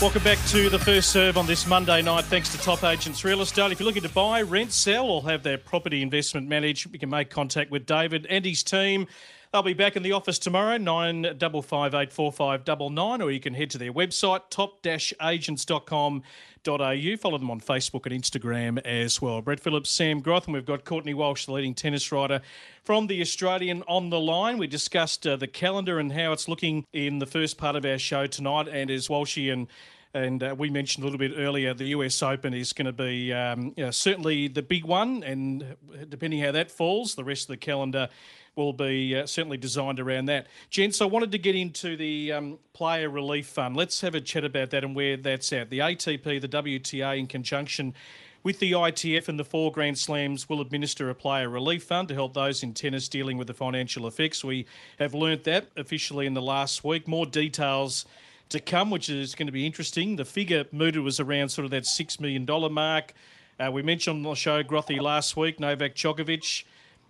Welcome 0.00 0.22
back 0.24 0.38
to 0.46 0.70
the 0.70 0.78
first 0.78 1.10
serve 1.10 1.36
on 1.36 1.46
this 1.46 1.66
Monday 1.66 2.00
night. 2.00 2.24
Thanks 2.24 2.50
to 2.52 2.58
Top 2.58 2.82
Agents 2.84 3.22
Real 3.22 3.42
Estate. 3.42 3.70
If 3.70 3.80
you're 3.80 3.86
looking 3.86 4.02
to 4.02 4.08
buy, 4.08 4.40
rent, 4.40 4.72
sell, 4.72 5.10
or 5.10 5.22
have 5.24 5.42
their 5.42 5.58
property 5.58 6.00
investment 6.00 6.48
managed, 6.48 6.90
you 6.90 6.98
can 6.98 7.10
make 7.10 7.28
contact 7.28 7.70
with 7.70 7.84
David 7.84 8.26
and 8.30 8.44
his 8.44 8.62
team. 8.62 9.06
They'll 9.52 9.64
be 9.64 9.74
back 9.74 9.96
in 9.96 10.04
the 10.04 10.12
office 10.12 10.38
tomorrow, 10.38 10.76
nine 10.76 11.34
double 11.36 11.60
five 11.60 11.92
eight 11.92 12.12
four 12.12 12.30
five 12.30 12.64
double 12.64 12.88
nine, 12.88 13.20
or 13.20 13.32
you 13.32 13.40
can 13.40 13.54
head 13.54 13.70
to 13.70 13.78
their 13.78 13.92
website, 13.92 14.42
top-agents.com.au. 14.48 17.16
Follow 17.16 17.38
them 17.38 17.50
on 17.50 17.60
Facebook 17.60 18.06
and 18.06 18.14
Instagram 18.14 18.80
as 18.84 19.20
well. 19.20 19.42
Brett 19.42 19.58
Phillips, 19.58 19.90
Sam 19.90 20.20
Groth, 20.20 20.44
and 20.44 20.54
we've 20.54 20.64
got 20.64 20.84
Courtney 20.84 21.14
Walsh, 21.14 21.46
the 21.46 21.52
leading 21.52 21.74
tennis 21.74 22.12
writer 22.12 22.42
from 22.84 23.08
the 23.08 23.20
Australian 23.20 23.82
on 23.88 24.10
the 24.10 24.20
line. 24.20 24.56
We 24.56 24.68
discussed 24.68 25.26
uh, 25.26 25.34
the 25.34 25.48
calendar 25.48 25.98
and 25.98 26.12
how 26.12 26.30
it's 26.30 26.46
looking 26.46 26.86
in 26.92 27.18
the 27.18 27.26
first 27.26 27.58
part 27.58 27.74
of 27.74 27.84
our 27.84 27.98
show 27.98 28.28
tonight, 28.28 28.68
and 28.68 28.88
as 28.88 29.08
Walshy 29.08 29.52
and 29.52 29.66
and 30.12 30.42
uh, 30.42 30.54
we 30.58 30.70
mentioned 30.70 31.04
a 31.04 31.06
little 31.06 31.18
bit 31.18 31.32
earlier, 31.36 31.72
the 31.72 31.86
US 31.86 32.22
Open 32.22 32.52
is 32.52 32.72
going 32.72 32.86
to 32.86 32.92
be 32.92 33.32
um, 33.32 33.74
certainly 33.90 34.48
the 34.48 34.62
big 34.62 34.84
one. 34.84 35.22
And 35.22 35.76
depending 36.08 36.40
how 36.40 36.52
that 36.52 36.70
falls, 36.70 37.14
the 37.14 37.24
rest 37.24 37.44
of 37.44 37.48
the 37.48 37.56
calendar 37.56 38.08
will 38.56 38.72
be 38.72 39.16
uh, 39.16 39.26
certainly 39.26 39.56
designed 39.56 40.00
around 40.00 40.26
that. 40.26 40.48
Gents, 40.68 41.00
I 41.00 41.04
wanted 41.04 41.30
to 41.32 41.38
get 41.38 41.54
into 41.54 41.96
the 41.96 42.32
um, 42.32 42.58
Player 42.72 43.08
Relief 43.08 43.46
Fund. 43.46 43.76
Let's 43.76 44.00
have 44.00 44.14
a 44.14 44.20
chat 44.20 44.44
about 44.44 44.70
that 44.70 44.82
and 44.82 44.96
where 44.96 45.16
that's 45.16 45.52
at. 45.52 45.70
The 45.70 45.78
ATP, 45.78 46.40
the 46.40 46.48
WTA, 46.48 47.18
in 47.18 47.26
conjunction 47.26 47.94
with 48.42 48.58
the 48.58 48.72
ITF 48.72 49.28
and 49.28 49.38
the 49.38 49.44
four 49.44 49.70
Grand 49.70 49.98
Slams 49.98 50.48
will 50.48 50.60
administer 50.60 51.10
a 51.10 51.14
player 51.14 51.48
relief 51.48 51.84
fund 51.84 52.08
to 52.08 52.14
help 52.14 52.32
those 52.32 52.62
in 52.62 52.72
tennis 52.72 53.08
dealing 53.08 53.36
with 53.36 53.46
the 53.46 53.54
financial 53.54 54.06
effects. 54.06 54.42
We 54.42 54.66
have 54.98 55.14
learnt 55.14 55.44
that 55.44 55.68
officially 55.76 56.26
in 56.26 56.34
the 56.34 56.42
last 56.42 56.82
week. 56.82 57.06
More 57.06 57.26
details 57.26 58.06
to 58.50 58.60
come, 58.60 58.90
which 58.90 59.08
is 59.08 59.34
going 59.34 59.46
to 59.46 59.52
be 59.52 59.66
interesting. 59.66 60.16
The 60.16 60.24
figure 60.24 60.64
mooted 60.72 61.02
was 61.02 61.18
around 61.18 61.48
sort 61.48 61.64
of 61.64 61.70
that 61.70 61.84
$6 61.84 62.20
million 62.20 62.46
mark. 62.72 63.14
Uh, 63.58 63.70
we 63.72 63.82
mentioned 63.82 64.24
on 64.24 64.30
the 64.30 64.34
show, 64.34 64.62
Grothy, 64.62 65.00
last 65.00 65.36
week, 65.36 65.58
Novak 65.58 65.94
Djokovic 65.94 66.64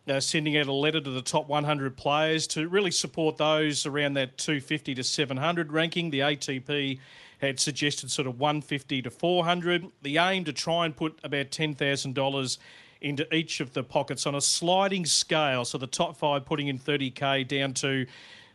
uh, 0.09 0.21
sending 0.21 0.57
out 0.57 0.67
a 0.67 0.73
letter 0.73 1.01
to 1.01 1.11
the 1.11 1.23
top 1.23 1.49
100 1.49 1.97
players 1.97 2.47
to 2.49 2.69
really 2.69 2.91
support 2.91 3.37
those 3.37 3.87
around 3.87 4.15
that 4.15 4.37
250 4.39 4.95
to 4.95 5.05
700 5.05 5.73
ranking. 5.73 6.11
The 6.11 6.21
ATP 6.21 6.99
had 7.41 7.59
suggested 7.61 8.11
sort 8.11 8.27
of 8.27 8.39
150 8.39 9.03
to 9.03 9.11
400. 9.11 9.87
The 10.03 10.19
aim 10.19 10.45
to 10.45 10.53
try 10.53 10.85
and 10.85 10.97
put 10.97 11.19
about 11.23 11.51
$10,000 11.51 12.59
into 13.01 13.35
each 13.35 13.61
of 13.61 13.73
the 13.73 13.83
pockets 13.83 14.27
on 14.27 14.35
a 14.35 14.41
sliding 14.41 15.07
scale. 15.07 15.65
So 15.65 15.79
the 15.79 15.87
top 15.87 16.17
five 16.17 16.45
putting 16.45 16.69
in 16.69 16.79
30k 16.79 17.49
down 17.49 17.73
to 17.75 18.07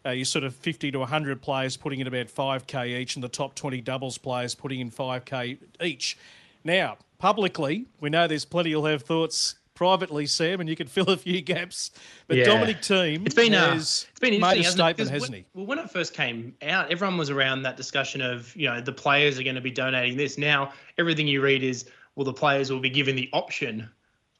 uh, 0.05 0.11
your 0.11 0.25
sort 0.25 0.43
of 0.43 0.55
50 0.55 0.91
to 0.91 0.99
100 0.99 1.41
players 1.41 1.77
putting 1.77 1.99
in 1.99 2.07
about 2.07 2.27
5k 2.27 2.99
each, 2.99 3.15
and 3.15 3.23
the 3.23 3.29
top 3.29 3.55
20 3.55 3.81
doubles 3.81 4.17
players 4.17 4.55
putting 4.55 4.79
in 4.79 4.91
5k 4.91 5.57
each. 5.81 6.17
Now, 6.63 6.97
publicly, 7.17 7.85
we 7.99 8.09
know 8.09 8.27
there's 8.27 8.45
plenty 8.45 8.69
you'll 8.71 8.85
have 8.85 9.03
thoughts. 9.03 9.55
privately, 9.73 10.25
Sam, 10.25 10.61
and 10.61 10.69
you 10.69 10.75
can 10.77 10.87
fill 10.95 11.09
a 11.09 11.17
few 11.17 11.41
gaps. 11.41 11.91
But 12.27 12.37
Yeah. 12.37 12.45
Dominic 12.45 12.77
Thiem 12.77 13.25
It's 13.25 13.35
been 13.35 13.53
uh, 13.53 13.73
it's 13.75 14.07
been 14.21 14.39
made 14.39 14.59
a 14.59 14.63
hasn't 14.63 14.79
it? 14.79 14.97
hasn't 14.99 15.21
when- 15.21 15.33
he? 15.33 15.45
Well, 15.53 15.65
when 15.65 15.79
it 15.79 15.89
first 15.89 16.13
came 16.13 16.55
out, 16.61 16.89
everyone 16.91 17.17
was 17.17 17.29
around 17.29 17.63
that 17.63 17.75
discussion 17.75 18.21
of 18.21 18.55
you 18.55 18.67
know 18.69 18.79
the 18.79 18.93
players 18.93 19.37
are 19.39 19.43
going 19.43 19.55
to 19.55 19.61
be 19.61 19.71
donating 19.71 20.15
this. 20.17 20.37
Now 20.37 20.71
everything 20.97 21.27
you 21.27 21.41
read 21.41 21.61
is 21.63 21.85
well 22.15 22.23
the 22.25 22.31
players 22.33 22.71
will 22.71 22.79
be 22.79 22.89
given 22.89 23.15
the 23.17 23.29
option 23.33 23.89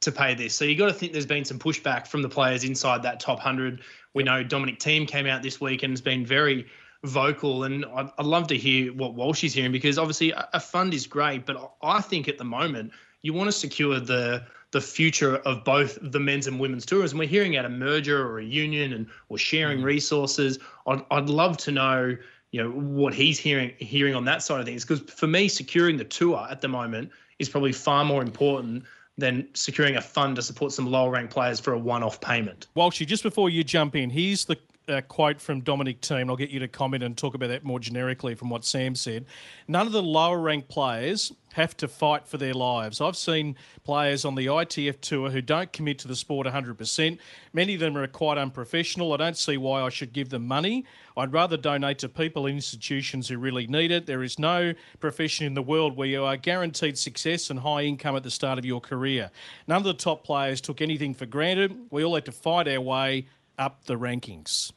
to 0.00 0.12
pay 0.12 0.34
this. 0.34 0.54
So 0.54 0.64
you 0.64 0.76
got 0.76 0.86
to 0.86 0.92
think 0.92 1.12
there's 1.12 1.26
been 1.26 1.44
some 1.44 1.58
pushback 1.58 2.06
from 2.06 2.22
the 2.22 2.28
players 2.28 2.64
inside 2.64 3.02
that 3.02 3.20
top 3.20 3.40
hundred. 3.40 3.80
We 4.14 4.22
know 4.22 4.42
Dominic 4.42 4.78
Thiem 4.78 5.06
came 5.06 5.26
out 5.26 5.42
this 5.42 5.60
week 5.60 5.82
and 5.82 5.92
has 5.92 6.00
been 6.00 6.24
very 6.24 6.66
vocal, 7.04 7.64
and 7.64 7.84
I'd, 7.84 8.10
I'd 8.18 8.26
love 8.26 8.46
to 8.48 8.56
hear 8.56 8.92
what 8.92 9.14
Walsh 9.14 9.44
is 9.44 9.54
hearing 9.54 9.72
because 9.72 9.98
obviously 9.98 10.32
a, 10.32 10.48
a 10.54 10.60
fund 10.60 10.94
is 10.94 11.06
great, 11.06 11.46
but 11.46 11.72
I 11.82 12.00
think 12.00 12.28
at 12.28 12.38
the 12.38 12.44
moment 12.44 12.92
you 13.22 13.32
want 13.32 13.48
to 13.48 13.52
secure 13.52 13.98
the 14.00 14.46
the 14.72 14.80
future 14.80 15.36
of 15.38 15.64
both 15.64 15.98
the 16.02 16.20
men's 16.20 16.46
and 16.46 16.58
women's 16.60 16.84
tours. 16.84 17.12
And 17.12 17.18
we're 17.18 17.28
hearing 17.28 17.56
out 17.56 17.64
a 17.64 17.68
merger 17.68 18.26
or 18.26 18.40
a 18.40 18.44
union 18.44 18.92
and 18.92 19.06
or 19.28 19.38
sharing 19.38 19.80
mm. 19.80 19.84
resources. 19.84 20.58
I'd, 20.86 21.02
I'd 21.10 21.30
love 21.30 21.56
to 21.58 21.72
know, 21.72 22.16
you 22.50 22.62
know, 22.62 22.70
what 22.70 23.14
he's 23.14 23.38
hearing 23.38 23.72
hearing 23.78 24.14
on 24.14 24.24
that 24.26 24.42
side 24.42 24.60
of 24.60 24.66
things. 24.66 24.84
Because 24.84 25.00
for 25.10 25.26
me, 25.26 25.48
securing 25.48 25.96
the 25.96 26.04
tour 26.04 26.46
at 26.50 26.60
the 26.60 26.68
moment 26.68 27.10
is 27.38 27.48
probably 27.48 27.72
far 27.72 28.04
more 28.04 28.22
important 28.22 28.84
than 29.18 29.48
securing 29.54 29.96
a 29.96 30.00
fund 30.00 30.36
to 30.36 30.42
support 30.42 30.72
some 30.72 30.86
lower 30.86 31.10
ranked 31.10 31.32
players 31.32 31.58
for 31.58 31.72
a 31.72 31.78
one-off 31.78 32.20
payment. 32.20 32.66
Walshy, 32.76 33.06
just 33.06 33.22
before 33.22 33.48
you 33.48 33.64
jump 33.64 33.96
in, 33.96 34.10
here's 34.10 34.44
the 34.44 34.58
uh, 34.88 35.00
quote 35.02 35.40
from 35.40 35.60
Dominic 35.60 36.00
Thiem. 36.00 36.28
I'll 36.28 36.36
get 36.36 36.50
you 36.50 36.60
to 36.60 36.68
comment 36.68 37.02
and 37.02 37.16
talk 37.16 37.34
about 37.34 37.48
that 37.48 37.64
more 37.64 37.80
generically 37.80 38.34
from 38.34 38.50
what 38.50 38.64
Sam 38.64 38.94
said. 38.94 39.26
None 39.68 39.86
of 39.86 39.92
the 39.92 40.02
lower 40.02 40.38
ranked 40.38 40.68
players 40.68 41.32
have 41.54 41.76
to 41.78 41.88
fight 41.88 42.28
for 42.28 42.36
their 42.36 42.52
lives. 42.52 43.00
I've 43.00 43.16
seen 43.16 43.56
players 43.82 44.26
on 44.26 44.34
the 44.34 44.46
ITF 44.46 45.00
tour 45.00 45.30
who 45.30 45.40
don't 45.40 45.72
commit 45.72 45.98
to 46.00 46.08
the 46.08 46.14
sport 46.14 46.46
100%. 46.46 47.18
Many 47.54 47.74
of 47.74 47.80
them 47.80 47.96
are 47.96 48.06
quite 48.06 48.36
unprofessional. 48.36 49.14
I 49.14 49.16
don't 49.16 49.38
see 49.38 49.56
why 49.56 49.80
I 49.80 49.88
should 49.88 50.12
give 50.12 50.28
them 50.28 50.46
money. 50.46 50.84
I'd 51.16 51.32
rather 51.32 51.56
donate 51.56 51.98
to 52.00 52.10
people 52.10 52.46
and 52.46 52.56
institutions 52.56 53.28
who 53.28 53.38
really 53.38 53.66
need 53.66 53.90
it. 53.90 54.04
There 54.04 54.22
is 54.22 54.38
no 54.38 54.74
profession 55.00 55.46
in 55.46 55.54
the 55.54 55.62
world 55.62 55.96
where 55.96 56.08
you 56.08 56.24
are 56.24 56.36
guaranteed 56.36 56.98
success 56.98 57.48
and 57.48 57.58
high 57.58 57.82
income 57.82 58.16
at 58.16 58.22
the 58.22 58.30
start 58.30 58.58
of 58.58 58.66
your 58.66 58.82
career. 58.82 59.30
None 59.66 59.78
of 59.78 59.84
the 59.84 59.94
top 59.94 60.24
players 60.24 60.60
took 60.60 60.82
anything 60.82 61.14
for 61.14 61.24
granted. 61.24 61.74
We 61.90 62.04
all 62.04 62.14
had 62.14 62.26
to 62.26 62.32
fight 62.32 62.68
our 62.68 62.82
way 62.82 63.28
up 63.58 63.84
the 63.86 63.94
rankings. 63.94 64.72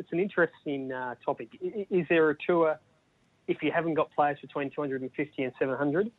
It's 0.00 0.12
an 0.12 0.18
interesting 0.18 0.90
uh, 0.90 1.14
topic. 1.22 1.50
Is 1.60 2.06
there 2.08 2.30
a 2.30 2.36
tour 2.46 2.80
if 3.46 3.58
you 3.62 3.70
haven't 3.70 3.94
got 3.94 4.10
players 4.12 4.38
between 4.40 4.70
250 4.70 5.42
and 5.42 5.52
700? 5.58 6.10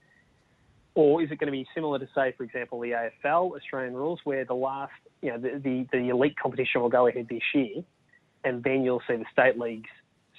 Or 0.93 1.23
is 1.23 1.31
it 1.31 1.39
going 1.39 1.47
to 1.47 1.51
be 1.51 1.65
similar 1.73 1.97
to, 1.97 2.07
say, 2.13 2.33
for 2.38 2.43
example, 2.43 2.79
the 2.79 2.91
AFL 2.91 3.55
Australian 3.55 3.95
rules, 3.95 4.19
where 4.23 4.45
the 4.45 4.53
last, 4.53 4.91
you 5.23 5.31
know, 5.31 5.39
the, 5.39 5.59
the, 5.63 5.88
the 5.91 6.09
elite 6.09 6.35
competition 6.38 6.81
will 6.81 6.89
go 6.89 7.07
ahead 7.07 7.27
this 7.27 7.41
year, 7.55 7.83
and 8.43 8.63
then 8.63 8.83
you'll 8.83 9.01
see 9.07 9.15
the 9.15 9.25
state 9.31 9.57
leagues 9.57 9.89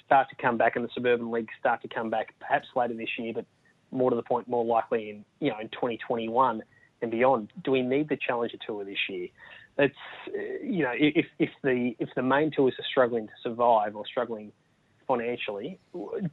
start 0.05 0.29
to 0.29 0.35
come 0.35 0.57
back 0.57 0.75
and 0.77 0.85
the 0.85 0.89
suburban 0.93 1.29
leagues 1.29 1.53
start 1.59 1.81
to 1.81 1.89
come 1.89 2.09
back 2.09 2.33
perhaps 2.39 2.67
later 2.77 2.93
this 2.93 3.09
year, 3.17 3.33
but 3.33 3.45
more 3.91 4.09
to 4.09 4.15
the 4.15 4.23
point, 4.23 4.47
more 4.47 4.63
likely 4.63 5.09
in, 5.09 5.25
you 5.41 5.49
know, 5.49 5.59
in 5.59 5.67
2021 5.69 6.61
and 7.01 7.11
beyond. 7.11 7.51
Do 7.65 7.71
we 7.71 7.81
need 7.81 8.07
the 8.07 8.17
Challenger 8.17 8.57
Tour 8.65 8.85
this 8.85 8.97
year? 9.09 9.27
It's, 9.77 9.95
uh, 10.27 10.63
you 10.63 10.83
know, 10.83 10.93
if, 10.93 11.25
if 11.39 11.49
the 11.63 11.95
if 11.99 12.09
the 12.15 12.21
main 12.21 12.51
tours 12.51 12.75
are 12.77 12.85
struggling 12.89 13.27
to 13.27 13.33
survive 13.41 13.95
or 13.95 14.05
struggling 14.05 14.51
financially, 15.07 15.79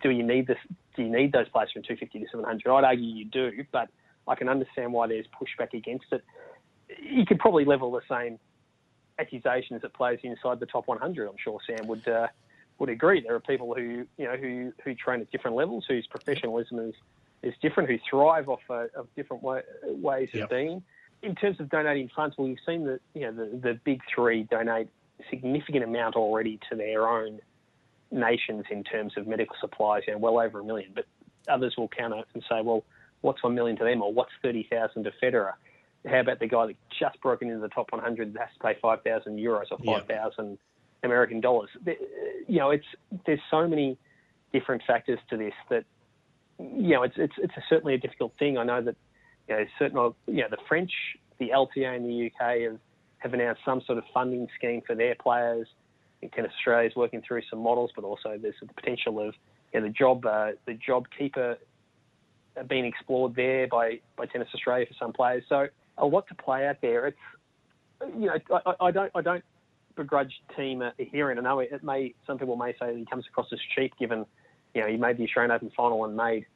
do 0.03 0.11
you 0.11 0.23
need 0.23 0.47
this? 0.47 0.59
Do 0.97 1.03
you 1.03 1.11
need 1.11 1.33
those 1.33 1.49
players 1.49 1.71
from 1.73 1.83
250 1.83 2.19
to 2.21 2.27
700? 2.31 2.71
I'd 2.71 2.85
argue 2.85 3.05
you 3.05 3.25
do, 3.25 3.65
but 3.73 3.89
I 4.29 4.35
can 4.35 4.49
understand 4.49 4.93
why 4.93 5.07
there's 5.09 5.27
pushback 5.41 5.73
against 5.73 6.07
it. 6.13 6.23
You 7.03 7.25
could 7.25 7.39
probably 7.39 7.65
level 7.65 7.91
the 7.93 8.03
same 8.11 8.39
accusations 9.19 9.83
at 9.85 9.95
players 9.95 10.21
inside 10.23 10.61
the 10.61 10.67
top 10.67 10.87
100. 10.89 11.27
I'm 11.29 11.35
sure 11.43 11.59
Sam 11.67 11.87
would 11.87 12.07
uh, 12.07 12.27
would 12.79 12.89
agree. 12.89 13.21
There 13.23 13.35
are 13.35 13.41
people 13.41 13.75
who 13.75 14.07
you 14.19 14.25
know 14.27 14.37
who 14.37 14.73
who 14.85 14.95
train 14.95 15.21
at 15.21 15.31
different 15.31 15.57
levels, 15.57 15.85
whose 15.89 16.07
professionalism 16.09 16.79
is 16.81 16.95
is 17.43 17.55
different, 17.63 17.89
who 17.89 17.97
thrive 18.09 18.49
off 18.51 18.61
uh, 18.69 18.87
of 18.95 19.09
different 19.17 19.43
way, 19.43 19.63
ways 19.85 20.29
Yep. 20.35 20.45
of 20.45 20.51
being. 20.51 20.83
In 21.23 21.35
terms 21.35 21.61
of 21.61 21.69
donating 21.69 22.09
funds, 22.15 22.35
well, 22.39 22.49
you've 22.49 22.59
seen 22.67 22.85
that 22.87 23.01
you 23.15 23.23
know 23.23 23.33
the, 23.33 23.57
the 23.57 23.81
big 23.85 24.01
three 24.15 24.45
donate 24.45 24.89
a 25.21 25.23
significant 25.31 25.85
amount 25.85 26.17
already 26.17 26.59
to 26.71 26.77
their 26.77 27.09
own 27.09 27.41
nations 28.11 28.65
in 28.71 28.83
terms 28.83 29.13
of 29.17 29.27
medical 29.27 29.55
supplies, 29.61 30.03
you 30.07 30.15
know, 30.15 30.19
well 30.19 30.41
over 30.41 30.61
a 30.61 30.65
million. 30.65 30.93
But 30.95 31.05
others 31.49 31.75
will 31.77 31.89
counter 31.89 32.23
and 32.35 32.43
say, 32.49 32.63
well, 32.63 32.85
what's 33.21 33.43
one 33.43 33.55
million 33.55 33.77
to 33.79 33.85
them, 33.85 34.03
or 34.03 34.13
what's 34.13 34.33
thirty 34.43 34.67
thousand 34.71 35.05
to 35.05 35.13
Federer? 35.23 35.53
How 36.07 36.21
about 36.21 36.39
the 36.41 36.49
guy 36.49 36.67
that 36.69 36.77
just 36.99 37.21
broken 37.21 37.49
into 37.49 37.61
the 37.61 37.69
top 37.69 37.93
100 37.93 38.33
that 38.33 38.41
has 38.41 38.49
to 38.55 38.65
pay 38.65 38.75
5,000 38.81 39.39
euros 39.39 39.67
or 39.71 39.79
Yeah. 39.83 39.99
5,000 39.99 40.59
American 41.03 41.43
dollars? 41.43 41.69
You 42.49 42.59
know, 42.59 42.71
it's 42.71 42.87
there's 43.27 43.41
so 43.51 43.69
many 43.69 43.99
different 44.53 44.83
factors 44.87 45.19
to 45.29 45.37
this 45.37 45.53
that 45.69 45.85
you 46.59 46.95
know 46.95 47.03
it's 47.03 47.17
it's 47.19 47.35
it's 47.39 47.53
a, 47.57 47.63
certainly 47.69 47.95
a 47.95 47.99
difficult 47.99 48.33
thing. 48.39 48.57
I 48.59 48.65
know 48.65 48.81
that 48.83 48.97
you 49.51 49.57
know 49.57 49.65
certain 49.79 49.97
you 50.27 50.43
know 50.43 50.49
the 50.51 50.59
French, 50.69 50.93
the 51.39 51.51
LTA 51.51 51.97
in 51.97 52.07
the 52.07 52.27
UK 52.27 52.61
have 52.71 52.79
have 53.19 53.35
announced 53.35 53.61
some 53.65 53.83
sort 53.87 53.99
of 53.99 54.05
funding 54.15 54.49
scheme 54.57 54.81
for 54.87 54.95
their 54.95 55.15
players. 55.15 55.67
I 55.69 56.21
think 56.21 56.35
Tennis 56.35 56.53
Australia 56.57 56.89
is 56.89 56.97
working 56.97 57.23
through 57.27 57.43
some 57.51 57.61
models, 57.61 57.91
but 57.95 58.05
also 58.05 58.39
there's 58.41 58.55
the 58.63 58.73
potential 58.73 59.21
of 59.21 59.35
you 59.75 59.81
know, 59.81 59.87
the 59.87 59.93
job 59.93 60.25
uh, 60.25 60.53
the 60.67 60.75
job 60.75 61.07
keeper 61.19 61.59
being 62.69 62.85
explored 62.85 63.35
there 63.37 63.67
by, 63.69 64.01
by 64.17 64.27
Tennis 64.27 64.49
Australia 64.55 64.87
for 64.87 64.95
some 64.99 65.13
players. 65.13 65.45
So 65.49 65.67
a 65.99 66.07
lot 66.07 66.27
to 66.29 66.35
play 66.35 66.67
out 66.67 66.77
there. 66.83 67.09
It's 67.09 67.19
you 68.19 68.27
know 68.27 68.61
I, 68.67 68.75
I- 68.81 68.91
don't 68.91 69.11
I 69.15 69.21
don't 69.23 69.45
begrudge 69.97 70.33
Thiem 70.57 70.83
a, 70.83 70.93
a 71.01 71.05
hearing. 71.07 71.39
I 71.39 71.43
know 71.43 71.59
it, 71.61 71.71
it 71.73 71.85
may 71.85 72.15
some 72.27 72.39
people 72.39 72.57
may 72.57 72.73
say 72.73 72.87
that 72.87 72.97
he 72.97 73.05
comes 73.07 73.27
across 73.29 73.47
as 73.53 73.59
cheap 73.77 73.93
given 73.99 74.25
you 74.75 74.81
know 74.81 74.89
he 74.89 74.97
made 74.97 75.19
the 75.19 75.25
Australian 75.25 75.51
Open 75.51 75.71
final 75.77 76.05
and 76.05 76.17
made 76.17 76.47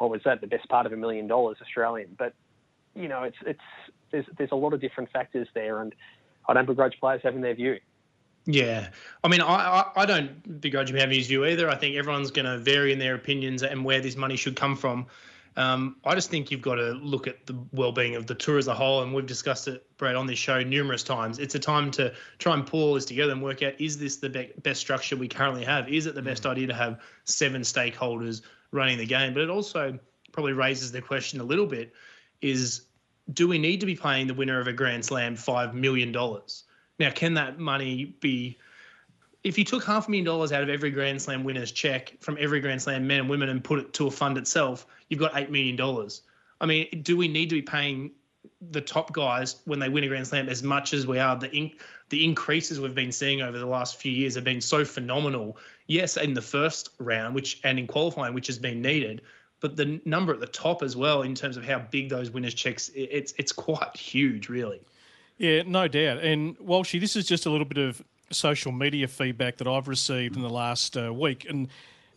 what 0.00 0.10
was 0.10 0.22
that 0.24 0.40
the 0.40 0.46
best 0.46 0.66
part 0.68 0.86
of 0.86 0.92
a 0.92 0.96
million 0.96 1.26
dollars 1.26 1.58
Australian. 1.60 2.16
But 2.18 2.32
you 2.94 3.06
know 3.06 3.22
it's 3.22 3.36
it's 3.46 3.60
there's 4.10 4.24
there's 4.38 4.50
a 4.50 4.56
lot 4.56 4.72
of 4.72 4.80
different 4.80 5.10
factors 5.10 5.46
there, 5.54 5.82
and 5.82 5.94
I 6.48 6.54
don't 6.54 6.66
begrudge 6.66 6.98
players 6.98 7.20
having 7.22 7.42
their 7.42 7.54
view. 7.54 7.78
Yeah, 8.46 8.88
I 9.22 9.28
mean, 9.28 9.42
I, 9.42 9.54
I, 9.54 9.84
I 9.96 10.06
don't 10.06 10.60
begrudge 10.62 10.90
him 10.90 10.96
having 10.96 11.18
his 11.18 11.26
view 11.26 11.44
either. 11.44 11.68
I 11.68 11.76
think 11.76 11.96
everyone's 11.96 12.30
going 12.30 12.46
to 12.46 12.56
vary 12.58 12.90
in 12.90 12.98
their 12.98 13.14
opinions 13.14 13.62
and 13.62 13.84
where 13.84 14.00
this 14.00 14.16
money 14.16 14.36
should 14.36 14.56
come 14.56 14.74
from. 14.74 15.06
Um, 15.56 15.96
I 16.04 16.14
just 16.14 16.30
think 16.30 16.50
you've 16.50 16.62
got 16.62 16.76
to 16.76 16.92
look 16.92 17.26
at 17.26 17.44
the 17.44 17.58
well-being 17.72 18.16
of 18.16 18.26
the 18.26 18.34
tour 18.34 18.56
as 18.56 18.66
a 18.66 18.74
whole, 18.74 19.02
and 19.02 19.12
we've 19.12 19.26
discussed 19.26 19.68
it, 19.68 19.84
Brad, 19.98 20.16
on 20.16 20.26
this 20.26 20.38
show 20.38 20.62
numerous 20.62 21.02
times. 21.02 21.38
It's 21.38 21.54
a 21.54 21.58
time 21.58 21.90
to 21.92 22.14
try 22.38 22.54
and 22.54 22.66
pull 22.66 22.82
all 22.82 22.94
this 22.94 23.04
together 23.04 23.32
and 23.32 23.42
work 23.42 23.62
out: 23.62 23.78
is 23.78 23.98
this 23.98 24.16
the 24.16 24.30
be- 24.30 24.52
best 24.62 24.80
structure 24.80 25.16
we 25.16 25.28
currently 25.28 25.64
have? 25.64 25.86
Is 25.90 26.06
it 26.06 26.14
the 26.14 26.22
best 26.22 26.46
idea 26.46 26.68
to 26.68 26.74
have 26.74 27.00
seven 27.24 27.60
stakeholders 27.60 28.40
running 28.72 28.98
the 28.98 29.06
game? 29.06 29.34
But 29.34 29.42
it 29.42 29.50
also 29.50 29.98
probably 30.32 30.52
raises 30.52 30.92
the 30.92 31.02
question 31.02 31.40
a 31.40 31.44
little 31.44 31.66
bit: 31.66 31.92
is 32.40 32.82
do 33.32 33.46
we 33.48 33.58
need 33.58 33.80
to 33.80 33.86
be 33.86 33.94
paying 33.94 34.26
the 34.26 34.34
winner 34.34 34.60
of 34.60 34.66
a 34.66 34.72
Grand 34.72 35.04
Slam 35.04 35.36
five 35.36 35.74
million 35.74 36.12
dollars? 36.12 36.64
Now, 36.98 37.10
can 37.10 37.34
that 37.34 37.58
money 37.58 38.16
be? 38.20 38.58
If 39.42 39.56
you 39.56 39.64
took 39.64 39.84
half 39.84 40.06
a 40.06 40.10
million 40.10 40.26
dollars 40.26 40.52
out 40.52 40.62
of 40.62 40.68
every 40.68 40.90
Grand 40.90 41.20
Slam 41.22 41.44
winner's 41.44 41.72
check 41.72 42.14
from 42.20 42.36
every 42.38 42.60
Grand 42.60 42.82
Slam 42.82 43.06
men 43.06 43.20
and 43.20 43.30
women 43.30 43.48
and 43.48 43.64
put 43.64 43.78
it 43.78 43.92
to 43.94 44.06
a 44.06 44.10
fund 44.10 44.36
itself, 44.36 44.86
you've 45.08 45.20
got 45.20 45.36
eight 45.36 45.50
million 45.50 45.76
dollars. 45.76 46.22
I 46.60 46.66
mean, 46.66 46.86
do 47.02 47.16
we 47.16 47.26
need 47.26 47.48
to 47.50 47.54
be 47.54 47.62
paying 47.62 48.10
the 48.70 48.80
top 48.80 49.12
guys 49.12 49.56
when 49.64 49.78
they 49.78 49.88
win 49.88 50.04
a 50.04 50.08
Grand 50.08 50.26
Slam 50.26 50.48
as 50.48 50.62
much 50.62 50.92
as 50.94 51.06
we 51.06 51.18
are? 51.18 51.36
The 51.36 51.72
the 52.08 52.24
increases 52.24 52.80
we've 52.80 52.94
been 52.94 53.12
seeing 53.12 53.40
over 53.40 53.58
the 53.58 53.66
last 53.66 53.96
few 53.96 54.10
years 54.10 54.34
have 54.34 54.44
been 54.44 54.60
so 54.60 54.84
phenomenal. 54.84 55.56
Yes, 55.86 56.16
in 56.16 56.34
the 56.34 56.42
first 56.42 56.90
round, 56.98 57.34
which 57.34 57.60
and 57.64 57.78
in 57.78 57.86
qualifying, 57.86 58.34
which 58.34 58.46
has 58.48 58.58
been 58.58 58.82
needed, 58.82 59.22
but 59.60 59.76
the 59.76 60.00
number 60.04 60.32
at 60.32 60.40
the 60.40 60.46
top 60.46 60.82
as 60.82 60.96
well 60.96 61.22
in 61.22 61.34
terms 61.34 61.56
of 61.56 61.64
how 61.64 61.78
big 61.90 62.08
those 62.08 62.30
winners' 62.30 62.54
checks, 62.54 62.88
it- 62.90 63.08
it's 63.12 63.34
it's 63.38 63.52
quite 63.52 63.96
huge, 63.96 64.48
really. 64.48 64.80
Yeah, 65.38 65.62
no 65.66 65.88
doubt. 65.88 66.18
And 66.18 66.58
Walshy, 66.58 67.00
this 67.00 67.16
is 67.16 67.26
just 67.26 67.46
a 67.46 67.50
little 67.50 67.64
bit 67.64 67.78
of 67.78 68.02
social 68.30 68.72
media 68.72 69.08
feedback 69.08 69.56
that 69.56 69.66
I've 69.66 69.88
received 69.88 70.36
in 70.36 70.42
the 70.42 70.50
last 70.50 70.96
uh, 70.96 71.12
week, 71.12 71.46
and 71.48 71.68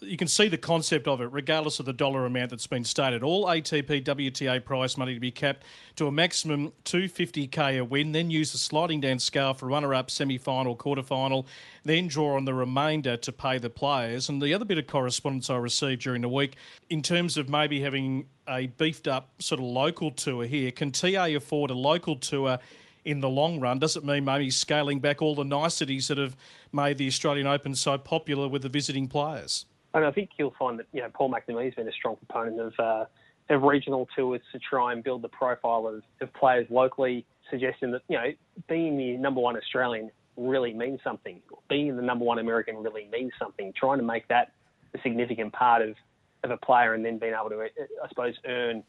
you 0.04 0.18
can 0.18 0.28
see 0.28 0.48
the 0.48 0.58
concept 0.58 1.08
of 1.08 1.22
it, 1.22 1.32
regardless 1.32 1.80
of 1.80 1.86
the 1.86 1.94
dollar 1.94 2.26
amount 2.26 2.52
that's 2.52 2.68
been 2.68 2.84
stated. 2.84 3.24
All 3.24 3.46
ATP 3.46 4.04
WTA 4.04 4.64
prize 4.64 4.98
money 4.98 5.14
to 5.14 5.20
be 5.20 5.32
capped 5.32 5.64
to 5.96 6.08
a 6.08 6.12
maximum 6.12 6.74
250k 6.86 7.80
a 7.80 7.86
win, 7.86 8.12
then 8.12 8.30
use 8.30 8.54
a 8.54 8.58
sliding 8.58 9.02
down 9.02 9.20
scale 9.20 9.54
for 9.54 9.68
runner-up, 9.68 10.12
semi-final, 10.12 10.76
quarter-final, 10.76 11.46
then 11.84 12.08
draw 12.08 12.36
on 12.36 12.46
the 12.46 12.54
remainder 12.54 13.18
to 13.18 13.32
pay 13.32 13.58
the 13.58 13.70
players. 13.70 14.30
And 14.30 14.42
the 14.42 14.54
other 14.54 14.66
bit 14.66 14.78
of 14.78 14.88
correspondence 14.88 15.50
I 15.50 15.58
received 15.58 16.02
during 16.02 16.22
the 16.22 16.30
week, 16.30 16.56
in 16.90 17.02
terms 17.02 17.38
of 17.38 17.50
maybe 17.50 17.82
having 17.82 18.26
a 18.48 18.68
beefed 18.68 19.08
up 19.08 19.30
sort 19.40 19.60
of 19.60 19.66
local 19.66 20.12
tour 20.12 20.46
here, 20.46 20.72
can 20.72 20.92
TA 20.92 21.26
afford 21.26 21.72
a 21.72 21.76
local 21.76 22.16
tour? 22.16 22.60
in 23.06 23.20
the 23.20 23.28
long 23.28 23.60
run? 23.60 23.80
Does 23.80 23.98
it 23.98 24.06
mean 24.06 24.24
maybe 24.24 24.50
scaling 24.50 25.00
back 25.00 25.22
all 25.22 25.36
the 25.36 25.44
niceties 25.44 26.08
that 26.08 26.18
have 26.18 26.38
made 26.72 26.98
the 26.98 27.08
Australian 27.08 27.48
Open 27.48 27.76
so 27.76 27.98
popular 27.98 28.48
with 28.48 28.62
the 28.62 28.70
visiting 28.70 29.10
players? 29.10 29.66
And 29.94 30.06
I 30.06 30.12
think 30.12 30.32
you'll 30.38 30.56
find 30.58 30.80
that 30.80 30.88
you 30.92 31.02
know 31.02 31.10
Paul 31.14 31.32
McNamee's 31.32 31.76
been 31.76 31.88
a 31.88 31.92
strong 31.92 32.16
proponent 32.16 32.60
of 32.60 32.74
uh, 32.80 33.06
of 33.50 33.64
regional 33.64 34.08
tours 34.16 34.42
to 34.52 34.60
try 34.60 34.94
and 34.94 35.04
build 35.04 35.22
the 35.22 35.30
profile 35.30 35.88
of, 35.88 36.02
of 36.22 36.34
players 36.34 36.68
locally. 36.70 37.26
suggesting 37.50 37.92
that 37.92 38.02
you 38.08 38.18
know 38.18 38.32
being 38.68 38.98
the 38.98 39.18
number 39.18 39.42
one 39.42 39.56
Australian 39.58 40.12
really 40.38 40.74
means 40.74 41.00
something. 41.04 41.42
Being 41.70 41.96
the 41.96 42.02
number 42.02 42.26
one 42.26 42.40
American 42.40 42.78
really 42.78 43.08
means 43.12 43.32
something. 43.38 43.74
Trying 43.76 44.00
to 44.00 44.04
make 44.04 44.28
that 44.30 44.52
a 44.96 45.02
significant 45.02 45.54
part 45.54 45.82
of, 45.82 45.96
of 46.44 46.52
a 46.52 46.58
player 46.58 46.94
and 46.94 47.06
then 47.06 47.18
being 47.18 47.34
able 47.40 47.50
to, 47.50 47.62
I 47.62 48.10
suppose, 48.10 48.36
earn 48.46 48.84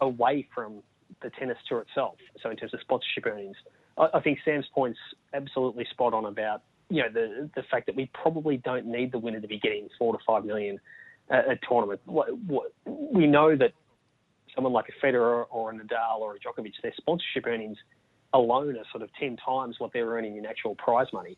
away 0.00 0.48
from 0.54 0.82
the 1.22 1.30
tennis 1.30 1.58
tour 1.68 1.80
itself. 1.80 2.16
So 2.42 2.50
in 2.50 2.56
terms 2.56 2.74
of 2.74 2.80
sponsorship 2.80 3.26
earnings, 3.26 3.56
I, 3.98 4.08
I 4.14 4.20
think 4.20 4.38
Sam's 4.44 4.66
point's 4.74 4.98
absolutely 5.34 5.86
spot 5.90 6.14
on 6.14 6.24
about 6.24 6.62
you 6.90 7.02
know 7.02 7.08
the 7.12 7.48
the 7.54 7.62
fact 7.70 7.86
that 7.86 7.96
we 7.96 8.10
probably 8.12 8.58
don't 8.58 8.86
need 8.86 9.12
the 9.12 9.18
winner 9.18 9.40
to 9.40 9.48
be 9.48 9.58
getting 9.58 9.88
four 9.98 10.12
to 10.12 10.18
five 10.26 10.44
million 10.44 10.78
a, 11.30 11.52
a 11.52 11.58
tournament. 11.68 12.00
What, 12.04 12.36
what, 12.46 12.72
we 12.84 13.26
know 13.26 13.56
that 13.56 13.72
someone 14.54 14.72
like 14.72 14.86
a 14.88 15.06
Federer 15.06 15.44
or 15.50 15.70
a 15.70 15.74
Nadal 15.74 16.18
or 16.18 16.36
a 16.36 16.38
Djokovic, 16.38 16.72
their 16.82 16.92
sponsorship 16.96 17.46
earnings 17.46 17.78
alone 18.32 18.76
are 18.76 18.84
sort 18.90 19.02
of 19.02 19.10
10 19.18 19.36
times 19.44 19.76
what 19.78 19.92
they're 19.92 20.08
earning 20.08 20.36
in 20.36 20.46
actual 20.46 20.74
prize 20.76 21.06
money. 21.12 21.36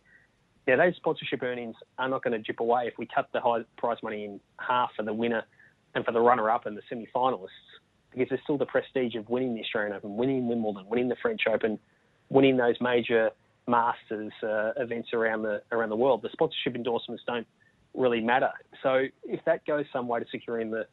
Now, 0.66 0.76
those 0.76 0.94
sponsorship 0.96 1.42
earnings 1.42 1.74
are 1.98 2.08
not 2.08 2.22
going 2.22 2.32
to 2.32 2.38
dip 2.38 2.60
away 2.60 2.84
if 2.86 2.94
we 2.98 3.06
cut 3.12 3.28
the 3.32 3.40
high 3.40 3.60
prize 3.76 3.98
money 4.02 4.24
in 4.24 4.40
half 4.58 4.90
for 4.96 5.02
the 5.02 5.12
winner 5.12 5.42
and 5.94 6.04
for 6.04 6.12
the 6.12 6.20
runner 6.20 6.50
up 6.50 6.66
and 6.66 6.76
the 6.76 6.82
semi 6.88 7.06
finalists, 7.14 7.48
because 8.10 8.28
there's 8.28 8.40
still 8.44 8.58
the 8.58 8.66
prestige 8.66 9.14
of 9.16 9.28
winning 9.28 9.54
the 9.54 9.60
Australian 9.60 9.94
Open, 9.94 10.16
winning 10.16 10.46
Wimbledon, 10.48 10.88
winning 10.88 11.08
the 11.08 11.16
French 11.20 11.42
Open, 11.52 11.78
winning 12.30 12.56
those 12.56 12.76
major 12.80 13.30
Masters 13.66 14.32
uh, 14.42 14.72
events 14.76 15.10
around 15.12 15.42
the 15.42 15.62
around 15.70 15.90
the 15.90 15.96
world. 15.96 16.22
The 16.22 16.30
sponsorship 16.32 16.74
endorsements 16.74 17.22
don't 17.26 17.46
really 17.94 18.20
matter. 18.20 18.50
So 18.82 19.04
if 19.24 19.44
that 19.44 19.64
goes 19.66 19.84
some 19.92 20.08
way 20.08 20.20
to 20.20 20.26
securing 20.30 20.70
the 20.70 20.86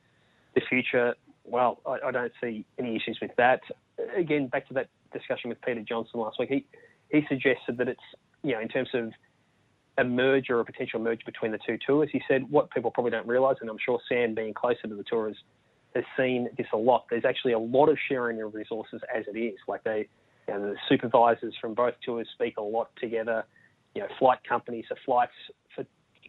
the 0.56 0.62
future, 0.70 1.16
well, 1.44 1.80
I, 1.86 2.08
I 2.08 2.12
don't 2.12 2.32
see 2.42 2.66
any 2.78 2.96
issues 2.96 3.18
with 3.22 3.32
that. 3.38 3.62
Again, 4.16 4.48
back 4.48 4.68
to 4.68 4.74
that 4.76 4.90
discussion 5.14 5.50
with 5.50 5.62
Peter 5.62 5.82
Johnson 5.82 6.20
last 6.20 6.38
week, 6.40 6.50
he 6.50 6.66
he 7.12 7.26
suggested 7.28 7.78
that 7.78 7.88
it's 7.88 8.00
you 8.44 8.54
know 8.54 8.60
in 8.62 8.68
terms 8.68 8.90
of 8.94 9.12
a 9.98 10.04
merger 10.04 10.58
or 10.58 10.62
a 10.62 10.66
potential 10.66 11.00
merger 11.00 11.24
between 11.26 11.52
the 11.52 11.60
two 11.66 11.78
tours. 11.86 12.10
He 12.12 12.22
said 12.28 12.50
what 12.50 12.72
people 12.72 12.92
probably 12.92 13.12
don't 13.12 13.28
realise, 13.28 13.58
and 13.62 13.70
I'm 13.70 13.78
sure 13.84 14.00
Sam, 14.08 14.34
being 14.34 14.54
closer 14.54 14.88
to 14.88 14.96
the 14.96 15.04
tours, 15.04 15.36
has 15.96 16.06
seen 16.18 16.50
this 16.58 16.68
a 16.74 16.78
lot. 16.78 17.06
There's 17.10 17.26
actually 17.26 17.54
a 17.54 17.60
lot 17.60 17.90
of 17.90 17.98
sharing 18.08 18.42
of 18.42 18.54
resources 18.54 19.02
as 19.14 19.26
it 19.28 19.38
is. 19.38 19.58
Like 19.68 19.84
they, 19.84 20.08
you 20.50 20.60
know, 20.60 20.70
the 20.72 20.78
supervisors 20.88 21.54
from 21.60 21.74
both 21.74 21.96
tours 22.04 22.28
speak 22.34 22.58
a 22.58 22.62
lot 22.62 22.90
together. 23.00 23.46
You 23.96 24.04
know, 24.04 24.08
flight 24.20 24.40
companies, 24.48 24.86
so 24.90 24.96
flights 25.06 25.34
for 25.76 25.86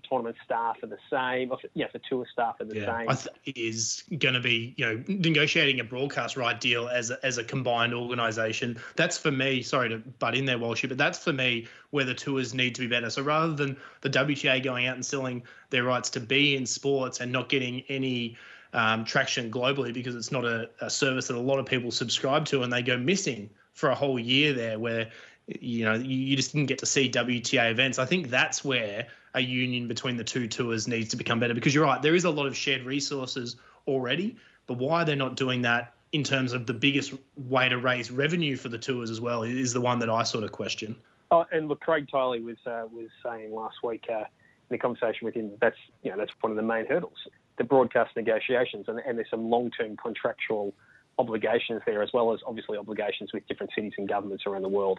tournament 0.08 0.36
staff 0.44 0.76
are 0.82 0.86
the 0.86 0.98
same. 1.10 1.52
Yeah, 1.74 1.86
for 1.92 2.00
tour 2.08 2.26
staff 2.32 2.56
are 2.60 2.64
the 2.64 2.80
yeah, 2.80 2.98
same. 2.98 3.08
I 3.08 3.14
think 3.14 3.56
is 3.56 4.02
going 4.18 4.34
to 4.34 4.40
be 4.40 4.74
you 4.76 4.86
know 4.86 5.04
negotiating 5.08 5.80
a 5.80 5.84
broadcast 5.84 6.36
right 6.36 6.58
deal 6.58 6.88
as 6.88 7.10
a, 7.10 7.24
as 7.24 7.38
a 7.38 7.44
combined 7.44 7.94
organisation. 7.94 8.78
That's 8.96 9.18
for 9.18 9.30
me. 9.30 9.62
Sorry 9.62 9.90
to 9.90 9.98
butt 9.98 10.34
in 10.34 10.46
there, 10.46 10.58
Walshy, 10.58 10.88
but 10.88 10.98
that's 10.98 11.18
for 11.18 11.32
me 11.32 11.66
where 11.90 12.04
the 12.04 12.14
tours 12.14 12.54
need 12.54 12.74
to 12.76 12.80
be 12.80 12.86
better. 12.86 13.10
So 13.10 13.22
rather 13.22 13.52
than 13.52 13.76
the 14.00 14.10
WTA 14.10 14.62
going 14.62 14.86
out 14.86 14.94
and 14.94 15.04
selling 15.04 15.42
their 15.68 15.84
rights 15.84 16.10
to 16.10 16.20
beIN 16.20 16.66
Sports 16.66 17.20
and 17.20 17.30
not 17.30 17.48
getting 17.48 17.82
any 17.88 18.36
um, 18.72 19.04
traction 19.04 19.50
globally 19.50 19.92
because 19.92 20.14
it's 20.14 20.32
not 20.32 20.44
a, 20.44 20.70
a 20.80 20.88
service 20.88 21.28
that 21.28 21.36
a 21.36 21.40
lot 21.40 21.58
of 21.58 21.66
people 21.66 21.90
subscribe 21.90 22.46
to 22.46 22.62
and 22.62 22.72
they 22.72 22.82
go 22.82 22.96
missing 22.96 23.50
for 23.80 23.90
a 23.90 23.94
whole 23.94 24.18
year 24.18 24.52
there 24.52 24.78
where 24.78 25.08
you 25.46 25.84
know 25.84 25.94
you 25.94 26.36
just 26.36 26.52
didn't 26.52 26.66
get 26.66 26.78
to 26.78 26.86
see 26.86 27.10
WTA 27.10 27.70
events. 27.70 27.98
I 27.98 28.04
think 28.04 28.28
that's 28.28 28.64
where 28.64 29.06
a 29.34 29.40
union 29.40 29.88
between 29.88 30.16
the 30.16 30.24
two 30.24 30.46
tours 30.46 30.86
needs 30.86 31.08
to 31.08 31.16
become 31.16 31.40
better 31.40 31.54
because 31.54 31.74
you're 31.74 31.84
right, 31.84 32.02
there 32.02 32.14
is 32.14 32.24
a 32.24 32.30
lot 32.30 32.46
of 32.46 32.56
shared 32.56 32.82
resources 32.82 33.56
already, 33.86 34.36
but 34.66 34.76
why 34.78 35.04
they're 35.04 35.16
not 35.16 35.36
doing 35.36 35.62
that 35.62 35.94
in 36.12 36.24
terms 36.24 36.52
of 36.52 36.66
the 36.66 36.74
biggest 36.74 37.14
way 37.36 37.68
to 37.68 37.78
raise 37.78 38.10
revenue 38.10 38.56
for 38.56 38.68
the 38.68 38.78
tours 38.78 39.10
as 39.10 39.20
well 39.20 39.44
is 39.44 39.72
the 39.72 39.80
one 39.80 40.00
that 40.00 40.10
I 40.10 40.24
sort 40.24 40.42
of 40.42 40.50
question. 40.50 40.96
Oh, 41.30 41.46
and 41.52 41.68
look, 41.68 41.80
Craig 41.80 42.08
Tiley 42.12 42.42
was 42.42 42.56
uh, 42.66 42.84
was 42.92 43.08
saying 43.24 43.54
last 43.54 43.76
week 43.82 44.06
uh, 44.10 44.18
in 44.18 44.24
the 44.70 44.78
conversation 44.78 45.24
with 45.24 45.34
him 45.34 45.52
that's 45.60 45.76
you 46.02 46.10
know 46.10 46.16
that's 46.16 46.32
one 46.40 46.50
of 46.50 46.56
the 46.56 46.62
main 46.62 46.86
hurdles, 46.86 47.18
the 47.56 47.64
broadcast 47.64 48.14
negotiations, 48.16 48.86
and, 48.88 48.98
and 49.06 49.16
there's 49.16 49.30
some 49.30 49.48
long-term 49.48 49.96
contractual 49.96 50.74
obligations 51.20 51.82
there 51.86 52.02
as 52.02 52.10
well 52.12 52.32
as 52.32 52.40
obviously 52.46 52.76
obligations 52.78 53.32
with 53.32 53.46
different 53.46 53.70
cities 53.74 53.92
and 53.98 54.08
governments 54.08 54.44
around 54.46 54.62
the 54.62 54.68
world 54.68 54.98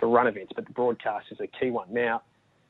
to 0.00 0.06
run 0.06 0.26
events. 0.26 0.52
But 0.54 0.66
the 0.66 0.72
broadcast 0.72 1.26
is 1.30 1.38
a 1.40 1.46
key 1.46 1.70
one. 1.70 1.88
Now, 1.92 2.22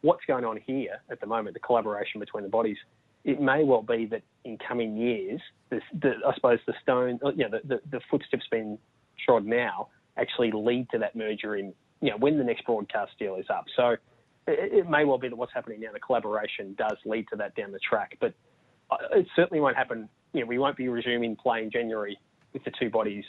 what's 0.03 0.25
going 0.27 0.45
on 0.45 0.59
here 0.65 0.97
at 1.11 1.21
the 1.21 1.27
moment, 1.27 1.55
the 1.55 1.61
collaboration 1.61 2.21
between 2.21 2.45
the 2.45 2.51
bodies, 2.51 2.79
it 3.25 3.41
may 3.41 3.65
well 3.65 3.83
be 3.83 4.07
that 4.07 4.23
in 4.45 4.59
coming 4.59 4.97
years, 4.97 5.41
the, 5.71 6.13
I 6.27 6.35
suppose 6.35 6.59
the 6.67 6.75
stone, 6.83 7.19
uh, 7.25 7.33
you 7.33 7.49
know, 7.49 7.59
the, 7.59 7.69
the, 7.69 7.81
the 7.91 8.01
footsteps 8.11 8.45
being 8.51 8.79
trod 9.25 9.45
now 9.45 9.89
actually 10.17 10.53
lead 10.53 10.89
to 10.91 10.99
that 10.99 11.15
merger 11.17 11.57
in, 11.57 11.73
you 12.01 12.11
know, 12.11 12.17
when 12.19 12.39
the 12.39 12.45
next 12.45 12.65
broadcast 12.65 13.13
deal 13.19 13.37
is 13.37 13.47
up. 13.49 13.65
So 13.77 13.91
it, 14.47 14.73
it 14.73 14.91
may 14.91 15.05
well 15.05 15.19
be 15.19 15.29
that 15.29 15.37
what's 15.37 15.55
happening 15.55 15.81
now, 15.81 15.93
the 15.93 16.01
collaboration 16.01 16.75
does 16.77 16.99
lead 17.05 17.27
to 17.31 17.37
that 17.37 17.55
down 17.55 17.73
the 17.73 17.79
track, 17.79 18.19
but 18.21 18.35
uh, 18.91 18.97
it 19.13 19.27
certainly 19.37 19.61
won't 19.61 19.77
happen. 19.77 20.09
You 20.33 20.41
know, 20.41 20.47
we 20.47 20.59
won't 20.59 20.77
be 20.77 20.89
resuming 20.89 21.37
play 21.37 21.63
in 21.63 21.71
January 21.71 22.19
with 22.53 22.65
the 22.65 22.71
two 22.71 22.91
bodies 22.91 23.25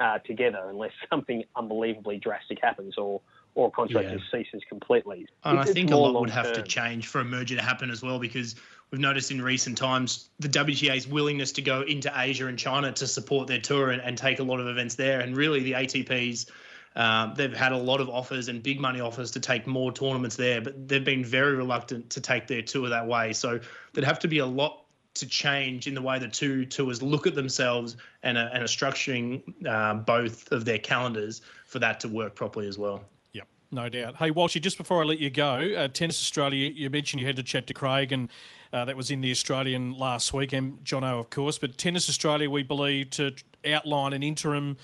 uh, 0.00 0.18
together 0.18 0.64
unless 0.68 0.92
something 1.10 1.44
unbelievably 1.56 2.18
drastic 2.18 2.58
happens 2.62 2.96
or 2.98 3.20
or 3.54 3.70
contract 3.70 4.08
yeah. 4.10 4.16
ceases 4.30 4.62
completely. 4.66 5.26
And 5.44 5.58
it's 5.58 5.70
I 5.70 5.74
think 5.74 5.90
a 5.90 5.96
lot 5.96 6.18
would 6.18 6.30
have 6.30 6.46
term. 6.46 6.54
to 6.54 6.62
change 6.62 7.08
for 7.08 7.20
a 7.20 7.24
merger 7.24 7.54
to 7.54 7.62
happen 7.62 7.90
as 7.90 8.02
well 8.02 8.18
because 8.18 8.54
we've 8.90 9.00
noticed 9.00 9.30
in 9.30 9.42
recent 9.42 9.76
times 9.76 10.30
the 10.38 10.48
WTA's 10.48 11.06
willingness 11.06 11.52
to 11.52 11.62
go 11.62 11.82
into 11.82 12.10
Asia 12.16 12.46
and 12.46 12.58
China 12.58 12.92
to 12.92 13.06
support 13.06 13.48
their 13.48 13.60
tour 13.60 13.90
and, 13.90 14.00
and 14.00 14.16
take 14.16 14.38
a 14.38 14.42
lot 14.42 14.58
of 14.58 14.68
events 14.68 14.94
there. 14.94 15.20
And 15.20 15.36
really, 15.36 15.62
the 15.62 15.72
ATPs, 15.72 16.50
um, 16.96 17.34
they've 17.36 17.54
had 17.54 17.72
a 17.72 17.76
lot 17.76 18.00
of 18.00 18.08
offers 18.08 18.48
and 18.48 18.62
big 18.62 18.80
money 18.80 19.00
offers 19.00 19.30
to 19.32 19.40
take 19.40 19.66
more 19.66 19.92
tournaments 19.92 20.36
there, 20.36 20.62
but 20.62 20.88
they've 20.88 21.04
been 21.04 21.24
very 21.24 21.54
reluctant 21.54 22.08
to 22.10 22.22
take 22.22 22.46
their 22.46 22.62
tour 22.62 22.88
that 22.88 23.06
way. 23.06 23.34
So 23.34 23.60
there'd 23.92 24.06
have 24.06 24.20
to 24.20 24.28
be 24.28 24.38
a 24.38 24.46
lot 24.46 24.81
to 25.14 25.26
change 25.26 25.86
in 25.86 25.94
the 25.94 26.02
way 26.02 26.18
the 26.18 26.28
two 26.28 26.64
tours 26.64 27.02
look 27.02 27.26
at 27.26 27.34
themselves 27.34 27.96
and 28.22 28.38
are, 28.38 28.50
and 28.52 28.62
are 28.62 28.66
structuring 28.66 29.42
uh, 29.66 29.94
both 29.94 30.50
of 30.52 30.64
their 30.64 30.78
calendars 30.78 31.42
for 31.66 31.78
that 31.78 32.00
to 32.00 32.08
work 32.08 32.34
properly 32.34 32.66
as 32.66 32.78
well. 32.78 33.04
Yep, 33.32 33.46
no 33.70 33.88
doubt. 33.88 34.16
Hey, 34.16 34.30
Walshy, 34.30 34.60
just 34.60 34.78
before 34.78 35.02
I 35.02 35.04
let 35.04 35.18
you 35.18 35.30
go, 35.30 35.74
uh, 35.76 35.88
Tennis 35.88 36.20
Australia, 36.20 36.70
you 36.70 36.88
mentioned 36.88 37.20
you 37.20 37.26
had 37.26 37.36
to 37.36 37.42
chat 37.42 37.66
to 37.66 37.74
Craig, 37.74 38.12
and 38.12 38.30
uh, 38.72 38.84
that 38.86 38.96
was 38.96 39.10
in 39.10 39.20
the 39.20 39.30
Australian 39.30 39.98
last 39.98 40.32
week, 40.32 40.52
and 40.52 40.82
Jono, 40.82 41.20
of 41.20 41.28
course. 41.28 41.58
But 41.58 41.76
Tennis 41.76 42.08
Australia, 42.08 42.48
we 42.48 42.62
believe, 42.62 43.10
to 43.10 43.34
outline 43.66 44.14
an 44.14 44.22
interim 44.22 44.78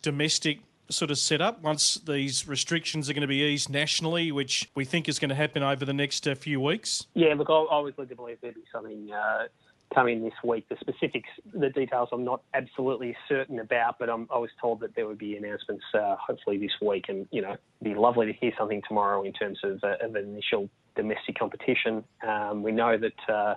domestic 0.00 0.60
sort 0.90 1.10
of 1.10 1.16
setup 1.16 1.62
once 1.62 1.94
these 2.06 2.46
restrictions 2.46 3.08
are 3.08 3.14
going 3.14 3.22
to 3.22 3.26
be 3.26 3.42
eased 3.42 3.70
nationally, 3.70 4.30
which 4.32 4.70
we 4.74 4.84
think 4.84 5.08
is 5.08 5.18
going 5.18 5.30
to 5.30 5.34
happen 5.34 5.62
over 5.62 5.84
the 5.84 5.94
next 5.94 6.28
uh, 6.28 6.34
few 6.34 6.60
weeks? 6.60 7.06
Yeah, 7.14 7.34
look, 7.34 7.48
I 7.48 7.52
always 7.52 7.94
led 7.96 8.10
to 8.10 8.16
believe 8.16 8.38
there'd 8.40 8.54
be 8.54 8.64
something 8.70 9.10
uh, 9.10 9.44
coming 9.94 10.22
this 10.22 10.34
week. 10.42 10.68
The 10.68 10.76
specifics, 10.80 11.28
the 11.52 11.70
details, 11.70 12.08
I'm 12.12 12.24
not 12.24 12.42
absolutely 12.52 13.16
certain 13.28 13.58
about, 13.60 13.98
but 13.98 14.10
I'm, 14.10 14.28
i 14.32 14.38
was 14.38 14.50
told 14.60 14.80
that 14.80 14.94
there 14.94 15.06
would 15.06 15.18
be 15.18 15.36
announcements 15.36 15.84
uh, 15.94 16.16
hopefully 16.16 16.58
this 16.58 16.72
week, 16.82 17.06
and 17.08 17.26
you 17.30 17.42
know, 17.42 17.52
it'd 17.52 17.94
be 17.94 17.94
lovely 17.94 18.26
to 18.26 18.32
hear 18.32 18.52
something 18.58 18.82
tomorrow 18.86 19.22
in 19.22 19.32
terms 19.32 19.58
of, 19.62 19.82
uh, 19.82 19.96
of 20.00 20.16
initial 20.16 20.68
domestic 20.96 21.38
competition. 21.38 22.04
Um, 22.26 22.62
we 22.62 22.72
know 22.72 22.96
that. 22.98 23.32
Uh, 23.32 23.54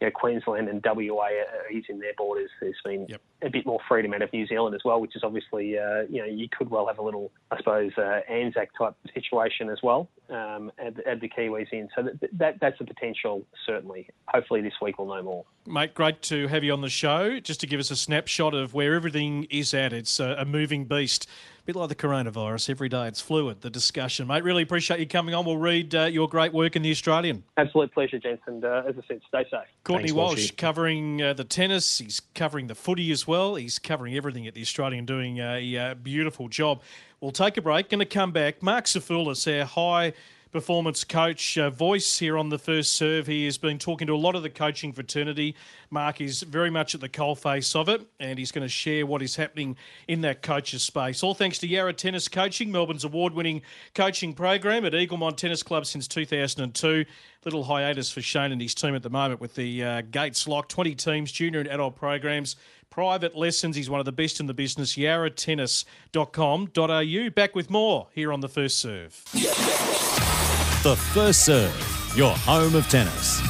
you 0.00 0.08
know, 0.08 0.10
Queensland 0.10 0.68
and 0.68 0.84
WA 0.84 1.22
are 1.22 1.70
easing 1.70 2.00
their 2.00 2.14
borders. 2.18 2.50
There's 2.60 2.74
been 2.84 3.06
yep. 3.08 3.22
A 3.44 3.50
bit 3.50 3.66
more 3.66 3.78
freedom 3.88 4.14
out 4.14 4.22
of 4.22 4.32
New 4.32 4.46
Zealand 4.46 4.74
as 4.74 4.80
well, 4.84 5.00
which 5.00 5.14
is 5.14 5.22
obviously, 5.22 5.78
uh, 5.78 6.02
you 6.08 6.20
know, 6.20 6.24
you 6.24 6.48
could 6.48 6.70
well 6.70 6.86
have 6.86 6.98
a 6.98 7.02
little, 7.02 7.30
I 7.50 7.58
suppose, 7.58 7.92
uh, 7.98 8.20
Anzac 8.28 8.70
type 8.76 8.94
situation 9.12 9.68
as 9.68 9.78
well. 9.82 10.08
Um, 10.30 10.72
add, 10.78 11.02
add, 11.06 11.20
the 11.20 11.28
Kiwis 11.28 11.70
in. 11.70 11.88
So 11.94 12.02
that, 12.02 12.38
that, 12.38 12.60
that's 12.60 12.80
a 12.80 12.84
potential, 12.84 13.44
certainly. 13.66 14.08
Hopefully 14.28 14.62
this 14.62 14.72
week 14.80 14.98
we'll 14.98 15.08
know 15.08 15.22
more. 15.22 15.44
Mate, 15.66 15.94
great 15.94 16.22
to 16.22 16.48
have 16.48 16.64
you 16.64 16.72
on 16.72 16.80
the 16.80 16.88
show. 16.88 17.38
Just 17.40 17.60
to 17.60 17.66
give 17.66 17.80
us 17.80 17.90
a 17.90 17.96
snapshot 17.96 18.54
of 18.54 18.74
where 18.74 18.94
everything 18.94 19.44
is 19.50 19.74
at. 19.74 19.92
It's 19.92 20.18
a, 20.20 20.36
a 20.38 20.44
moving 20.44 20.86
beast 20.86 21.26
A 21.60 21.64
bit 21.64 21.76
like 21.76 21.88
the 21.90 21.94
coronavirus. 21.94 22.70
Every 22.70 22.88
day 22.88 23.06
it's 23.08 23.20
fluid, 23.20 23.60
the 23.60 23.70
discussion. 23.70 24.26
Mate, 24.26 24.44
really 24.44 24.62
appreciate 24.62 25.00
you 25.00 25.06
coming 25.06 25.34
on. 25.34 25.44
We'll 25.44 25.58
read 25.58 25.94
uh, 25.94 26.04
your 26.04 26.28
great 26.28 26.52
work 26.52 26.76
in 26.76 26.82
The 26.82 26.90
Australian. 26.90 27.44
Absolute 27.56 27.92
pleasure, 27.92 28.18
gents. 28.18 28.42
And 28.46 28.64
uh, 28.64 28.82
as 28.86 28.94
I 28.98 29.02
said, 29.08 29.20
stay 29.28 29.44
safe. 29.50 29.68
Courtney 29.84 30.08
Thanks, 30.08 30.14
Walsh 30.14 30.50
covering 30.56 31.22
uh, 31.22 31.32
the 31.34 31.44
tennis. 31.44 31.98
He's 31.98 32.20
covering 32.34 32.66
the 32.66 32.74
footy 32.74 33.10
as 33.10 33.26
well. 33.26 33.33
He's 33.34 33.78
covering 33.78 34.16
everything 34.16 34.46
at 34.46 34.54
The 34.54 34.60
Australian, 34.60 35.06
doing 35.06 35.38
a 35.38 35.76
uh, 35.76 35.94
beautiful 35.94 36.48
job. 36.48 36.82
We'll 37.20 37.32
take 37.32 37.56
a 37.56 37.62
break. 37.62 37.88
Going 37.88 37.98
to 37.98 38.06
come 38.06 38.32
back. 38.32 38.62
Marc 38.62 38.84
Sophoulis, 38.84 39.46
our 39.58 39.64
high 39.64 40.12
performance 40.54 41.02
coach 41.02 41.58
uh, 41.58 41.68
voice 41.68 42.20
here 42.20 42.38
on 42.38 42.48
the 42.48 42.60
first 42.60 42.92
serve. 42.92 43.26
He 43.26 43.44
has 43.46 43.58
been 43.58 43.76
talking 43.76 44.06
to 44.06 44.14
a 44.14 44.16
lot 44.16 44.36
of 44.36 44.44
the 44.44 44.50
coaching 44.50 44.92
fraternity. 44.92 45.56
Mark 45.90 46.20
is 46.20 46.42
very 46.42 46.70
much 46.70 46.94
at 46.94 47.00
the 47.00 47.08
coalface 47.08 47.74
of 47.74 47.88
it, 47.88 48.06
and 48.20 48.38
he's 48.38 48.52
going 48.52 48.62
to 48.62 48.68
share 48.68 49.04
what 49.04 49.20
is 49.20 49.34
happening 49.34 49.76
in 50.06 50.20
that 50.20 50.42
coaches 50.42 50.84
space. 50.84 51.24
All 51.24 51.34
thanks 51.34 51.58
to 51.58 51.66
Yarra 51.66 51.92
Tennis 51.92 52.28
Coaching, 52.28 52.70
Melbourne's 52.70 53.02
award-winning 53.02 53.62
coaching 53.96 54.32
program 54.32 54.84
at 54.84 54.92
Eaglemont 54.92 55.36
Tennis 55.36 55.64
Club 55.64 55.86
since 55.86 56.06
2002. 56.06 57.04
Little 57.44 57.64
hiatus 57.64 58.12
for 58.12 58.22
Shane 58.22 58.52
and 58.52 58.62
his 58.62 58.76
team 58.76 58.94
at 58.94 59.02
the 59.02 59.10
moment 59.10 59.40
with 59.40 59.56
the 59.56 59.82
uh, 59.82 60.02
gates 60.02 60.46
locked. 60.46 60.70
20 60.70 60.94
teams, 60.94 61.32
junior 61.32 61.58
and 61.58 61.68
adult 61.68 61.96
programs 61.96 62.54
private 62.94 63.34
lessons. 63.34 63.74
He's 63.74 63.90
one 63.90 63.98
of 63.98 64.06
the 64.06 64.12
best 64.12 64.38
in 64.38 64.46
the 64.46 64.54
business. 64.54 64.94
yarratennis.com.au. 64.94 67.30
Back 67.30 67.56
with 67.56 67.68
more 67.68 68.06
here 68.14 68.32
on 68.32 68.38
The 68.38 68.48
First 68.48 68.78
Serve. 68.78 69.20
The 69.32 70.96
First 71.12 71.44
Serve, 71.44 72.12
your 72.16 72.36
home 72.36 72.76
of 72.76 72.88
tennis. 72.88 73.42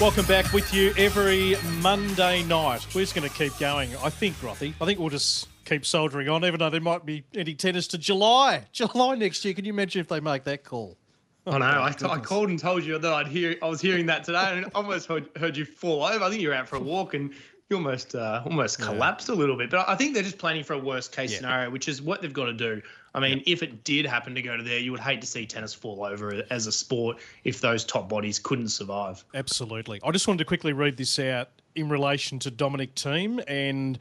Welcome 0.00 0.24
back 0.24 0.50
with 0.54 0.72
you 0.72 0.94
every 0.96 1.56
Monday 1.82 2.44
night. 2.44 2.86
We're 2.94 3.02
just 3.02 3.14
going 3.14 3.28
to 3.28 3.34
keep 3.34 3.58
going. 3.58 3.94
I 4.02 4.08
think, 4.08 4.36
Grothy. 4.36 4.72
I 4.80 4.86
think 4.86 4.98
we'll 4.98 5.10
just 5.10 5.46
keep 5.66 5.84
soldiering 5.84 6.30
on, 6.30 6.46
even 6.46 6.58
though 6.58 6.70
there 6.70 6.80
might 6.80 7.04
be 7.04 7.24
any 7.34 7.54
tennis 7.54 7.86
to 7.88 7.98
July. 7.98 8.64
July 8.72 9.16
next 9.16 9.44
year. 9.44 9.52
Can 9.52 9.66
you 9.66 9.74
imagine 9.74 10.00
if 10.00 10.08
they 10.08 10.20
make 10.20 10.44
that 10.44 10.64
call? 10.64 10.96
Oh, 11.46 11.58
no, 11.58 11.64
I 11.64 11.92
called 11.92 12.48
and 12.48 12.58
told 12.58 12.84
you 12.84 12.98
that 12.98 13.12
I'd 13.12 13.28
hear. 13.28 13.56
I 13.62 13.68
was 13.68 13.82
hearing 13.82 14.06
that 14.06 14.24
today, 14.24 14.52
and 14.52 14.64
I 14.64 14.68
almost 14.74 15.06
heard, 15.06 15.28
heard 15.36 15.56
you 15.56 15.64
fall 15.64 16.04
over. 16.04 16.24
I 16.24 16.30
think 16.30 16.42
you 16.42 16.48
were 16.48 16.54
out 16.54 16.68
for 16.68 16.74
a 16.74 16.80
walk, 16.80 17.14
and 17.14 17.32
you 17.68 17.76
almost 17.76 18.14
uh, 18.14 18.42
almost 18.44 18.80
collapsed 18.80 19.28
yeah. 19.28 19.34
a 19.34 19.36
little 19.36 19.56
bit. 19.56 19.70
But 19.70 19.88
I 19.88 19.96
think 19.96 20.14
they're 20.14 20.22
just 20.22 20.38
planning 20.38 20.62
for 20.62 20.74
a 20.74 20.78
worst 20.78 21.12
case 21.12 21.32
yeah. 21.32 21.38
scenario, 21.38 21.70
which 21.70 21.88
is 21.88 22.00
what 22.00 22.22
they've 22.22 22.32
got 22.32 22.46
to 22.46 22.52
do. 22.52 22.80
I 23.14 23.20
mean, 23.20 23.38
yeah. 23.38 23.54
if 23.54 23.62
it 23.62 23.82
did 23.82 24.06
happen 24.06 24.34
to 24.34 24.42
go 24.42 24.56
to 24.56 24.62
there, 24.62 24.78
you 24.78 24.92
would 24.92 25.00
hate 25.00 25.20
to 25.22 25.26
see 25.26 25.46
tennis 25.46 25.74
fall 25.74 26.04
over 26.04 26.44
as 26.50 26.66
a 26.66 26.72
sport 26.72 27.16
if 27.44 27.60
those 27.60 27.84
top 27.84 28.08
bodies 28.08 28.38
couldn't 28.38 28.68
survive. 28.68 29.24
Absolutely. 29.34 30.00
I 30.04 30.10
just 30.10 30.28
wanted 30.28 30.38
to 30.38 30.44
quickly 30.44 30.72
read 30.72 30.96
this 30.96 31.18
out 31.18 31.48
in 31.74 31.88
relation 31.88 32.38
to 32.40 32.50
Dominic 32.50 32.94
Thiem 32.94 33.42
and 33.48 33.98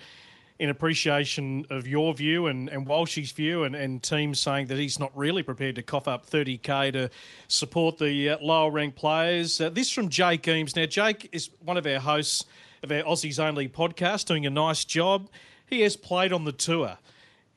in 0.59 0.69
appreciation 0.69 1.65
of 1.69 1.85
your 1.85 2.13
view 2.13 2.47
and, 2.47 2.69
and 2.69 2.87
Walshy's 2.87 3.31
view 3.31 3.65
and, 3.65 3.75
and 3.75 4.01
Thiem's 4.01 4.39
saying 4.39 4.67
that 4.67 4.77
he's 4.77 4.99
not 4.99 5.15
really 5.17 5.43
prepared 5.43 5.75
to 5.75 5.83
cough 5.83 6.07
up 6.07 6.29
30k 6.29 6.93
to 6.93 7.09
support 7.47 7.97
the 7.97 8.29
uh, 8.29 8.37
lower 8.41 8.71
ranked 8.71 8.95
players. 8.95 9.59
Uh, 9.59 9.69
this 9.69 9.91
from 9.91 10.07
Jake 10.07 10.47
Eames. 10.47 10.75
Now, 10.75 10.85
Jake 10.85 11.29
is 11.33 11.49
one 11.59 11.75
of 11.75 11.85
our 11.85 11.99
hosts 11.99 12.45
of 12.85 12.91
our 12.91 13.11
Aussies 13.11 13.43
Only 13.43 13.67
podcast, 13.67 14.25
doing 14.25 14.45
a 14.45 14.49
nice 14.49 14.85
job. 14.85 15.27
He 15.65 15.81
has 15.81 15.97
played 15.97 16.31
on 16.31 16.45
the 16.45 16.51
tour. 16.51 16.99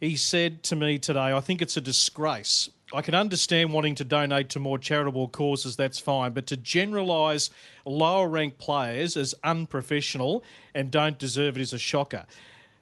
He 0.00 0.16
said 0.16 0.62
to 0.64 0.76
me 0.76 0.98
today, 0.98 1.32
I 1.32 1.40
think 1.40 1.60
it's 1.60 1.76
a 1.76 1.82
disgrace. 1.82 2.70
I 2.94 3.02
can 3.02 3.14
understand 3.14 3.74
wanting 3.74 3.94
to 3.96 4.04
donate 4.04 4.48
to 4.50 4.58
more 4.58 4.78
charitable 4.78 5.28
causes, 5.28 5.76
that's 5.76 5.98
fine, 5.98 6.32
but 6.32 6.46
to 6.46 6.56
generalise 6.56 7.50
lower 7.84 8.26
ranked 8.26 8.56
players 8.56 9.18
as 9.18 9.34
unprofessional 9.44 10.42
and 10.74 10.90
don't 10.90 11.18
deserve 11.18 11.58
it 11.58 11.60
is 11.60 11.74
a 11.74 11.78
shocker. 11.78 12.24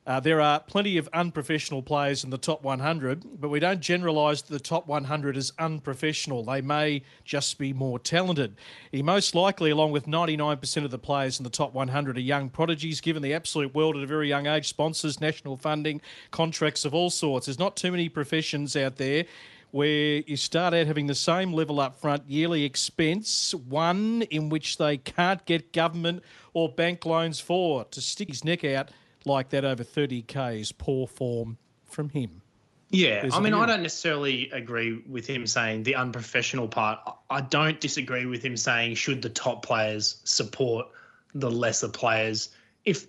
Uh, 0.07 0.21
there 0.21 0.41
are 0.41 0.61
plenty 0.61 0.99
of 0.99 1.09
unprofessional 1.13 1.83
players 1.83 2.23
in 2.23 2.31
the 2.31 2.39
top 2.39 2.63
100, 2.63 3.41
but 3.41 3.49
we 3.49 3.59
don't 3.59 3.81
generalise 3.81 4.41
the 4.41 4.61
top 4.61 4.87
100 4.87 5.37
as 5.37 5.53
unprofessional. 5.59 6.45
They 6.45 6.61
may 6.61 7.03
just 7.25 7.59
be 7.59 7.73
more 7.73 7.99
talented. 7.99 8.55
He 8.93 9.03
most 9.03 9.35
likely, 9.35 9.71
along 9.71 9.91
with 9.91 10.07
99% 10.07 10.85
of 10.85 10.93
the 10.93 10.99
players 10.99 11.41
in 11.41 11.45
the 11.45 11.51
top 11.51 11.75
100, 11.75 12.17
are 12.17 12.21
young 12.21 12.49
prodigies, 12.51 13.01
given 13.01 13.21
the 13.21 13.35
absolute 13.35 13.75
world 13.75 13.97
at 13.97 14.05
a 14.05 14.07
very 14.07 14.29
young 14.29 14.47
age, 14.47 14.69
sponsors, 14.69 15.21
national 15.21 15.57
funding, 15.57 16.01
contracts 16.31 16.85
of 16.85 16.95
all 16.95 17.11
sorts. 17.11 17.47
There's 17.47 17.59
not 17.59 17.77
too 17.77 17.91
many 17.91 18.09
professions 18.09 18.77
out 18.77 18.97
there 18.97 19.25
where 19.73 20.23
you 20.25 20.37
start 20.37 20.73
out 20.73 20.87
having 20.87 21.09
the 21.09 21.17
same 21.17 21.53
level 21.53 21.81
up 21.81 22.01
front 22.01 22.23
yearly 22.29 22.63
expense, 22.63 23.53
one 23.53 24.23
in 24.31 24.51
which 24.51 24.77
they 24.79 24.97
can't 24.99 25.45
get 25.47 25.73
government 25.73 26.23
or 26.55 26.69
bank 26.69 27.05
loans 27.05 27.41
for. 27.41 27.85
To 27.87 28.01
stick 28.01 28.29
his 28.29 28.45
neck 28.45 28.65
out 28.65 28.91
like 29.27 29.51
that 29.51 29.65
over 29.65 29.85
30k 29.85 30.61
is 30.61 30.73
poor 30.73 31.07
form 31.07 31.59
from 31.85 32.09
him. 32.09 32.43
Yeah, 32.91 33.23
There's 33.23 33.35
I 33.35 33.41
mean, 33.41 33.53
I 33.53 33.67
don't 33.67 33.83
necessarily 33.83 34.49
agree 34.51 35.03
with 35.09 35.27
him 35.27 35.47
saying 35.47 35.83
the 35.83 35.97
unprofessional 35.97 36.69
part. 36.69 37.01
I 37.29 37.41
don't 37.41 37.81
disagree 37.81 38.27
with 38.27 38.45
him 38.45 38.57
saying 38.57 38.95
should 38.95 39.23
the 39.23 39.29
top 39.29 39.65
players 39.65 40.21
support 40.23 40.87
the 41.35 41.51
lesser 41.51 41.89
players. 41.89 42.51
If 42.85 43.09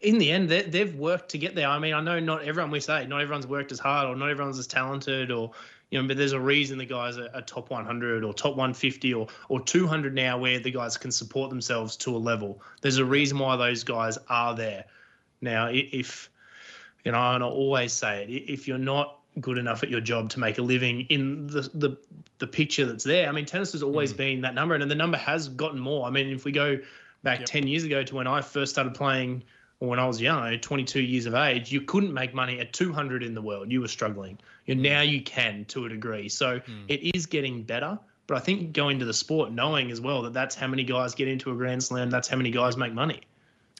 in 0.00 0.18
the 0.18 0.30
end 0.30 0.48
they've 0.48 0.94
worked 0.96 1.30
to 1.30 1.38
get 1.38 1.54
there. 1.54 1.68
I 1.68 1.78
mean, 1.78 1.94
I 1.94 2.00
know 2.00 2.18
not 2.18 2.42
everyone 2.42 2.70
we 2.70 2.80
say 2.80 3.06
not 3.06 3.20
everyone's 3.20 3.46
worked 3.46 3.72
as 3.72 3.78
hard 3.78 4.08
or 4.08 4.16
not 4.16 4.28
everyone's 4.28 4.58
as 4.58 4.66
talented 4.66 5.30
or 5.30 5.52
you 5.90 6.00
know, 6.00 6.06
but 6.06 6.16
there's 6.16 6.32
a 6.32 6.40
reason 6.40 6.76
the 6.76 6.84
guys 6.84 7.16
are, 7.16 7.30
are 7.32 7.40
top 7.42 7.70
100 7.70 8.22
or 8.24 8.34
top 8.34 8.50
150 8.50 9.14
or 9.14 9.28
or 9.48 9.60
200 9.60 10.14
now 10.14 10.36
where 10.36 10.58
the 10.58 10.70
guys 10.70 10.96
can 10.96 11.10
support 11.10 11.50
themselves 11.50 11.96
to 11.98 12.16
a 12.16 12.18
level. 12.18 12.60
There's 12.82 12.98
a 12.98 13.04
reason 13.04 13.38
why 13.38 13.56
those 13.56 13.84
guys 13.84 14.18
are 14.28 14.54
there. 14.54 14.84
Now, 15.40 15.68
if 15.72 16.30
you 17.04 17.12
know, 17.12 17.34
and 17.34 17.42
I 17.42 17.46
always 17.46 17.92
say 17.92 18.24
it, 18.24 18.30
if 18.30 18.68
you're 18.68 18.78
not 18.78 19.18
good 19.40 19.58
enough 19.58 19.82
at 19.82 19.90
your 19.90 20.00
job 20.00 20.30
to 20.30 20.40
make 20.40 20.58
a 20.58 20.62
living 20.62 21.02
in 21.08 21.46
the 21.46 21.62
the, 21.74 21.96
the 22.38 22.46
picture 22.46 22.86
that's 22.86 23.04
there, 23.04 23.28
I 23.28 23.32
mean, 23.32 23.46
tennis 23.46 23.72
has 23.72 23.82
always 23.82 24.12
mm. 24.12 24.18
been 24.18 24.40
that 24.42 24.54
number, 24.54 24.74
and 24.74 24.90
the 24.90 24.94
number 24.94 25.18
has 25.18 25.48
gotten 25.48 25.78
more. 25.78 26.06
I 26.06 26.10
mean, 26.10 26.28
if 26.28 26.44
we 26.44 26.52
go 26.52 26.78
back 27.22 27.40
yep. 27.40 27.48
10 27.48 27.66
years 27.66 27.84
ago 27.84 28.02
to 28.02 28.14
when 28.14 28.26
I 28.26 28.40
first 28.40 28.72
started 28.72 28.94
playing, 28.94 29.42
or 29.80 29.88
when 29.88 29.98
I 29.98 30.06
was 30.06 30.20
young, 30.20 30.58
22 30.58 31.00
years 31.00 31.26
of 31.26 31.34
age, 31.34 31.70
you 31.70 31.80
couldn't 31.82 32.12
make 32.12 32.34
money 32.34 32.58
at 32.58 32.72
200 32.72 33.22
in 33.22 33.34
the 33.34 33.42
world. 33.42 33.70
You 33.70 33.80
were 33.80 33.88
struggling. 33.88 34.38
You 34.66 34.74
mm. 34.74 34.80
now 34.80 35.02
you 35.02 35.22
can 35.22 35.64
to 35.66 35.86
a 35.86 35.88
degree. 35.88 36.28
So 36.28 36.58
mm. 36.58 36.84
it 36.88 37.16
is 37.16 37.26
getting 37.26 37.62
better. 37.62 37.98
But 38.26 38.36
I 38.36 38.40
think 38.40 38.74
going 38.74 38.98
to 38.98 39.06
the 39.06 39.14
sport, 39.14 39.52
knowing 39.52 39.90
as 39.90 40.00
well 40.00 40.22
that 40.22 40.34
that's 40.34 40.54
how 40.54 40.66
many 40.66 40.82
guys 40.82 41.14
get 41.14 41.28
into 41.28 41.50
a 41.50 41.54
Grand 41.54 41.82
Slam, 41.82 42.10
that's 42.10 42.28
how 42.28 42.36
many 42.36 42.50
guys 42.50 42.76
make 42.76 42.92
money 42.92 43.22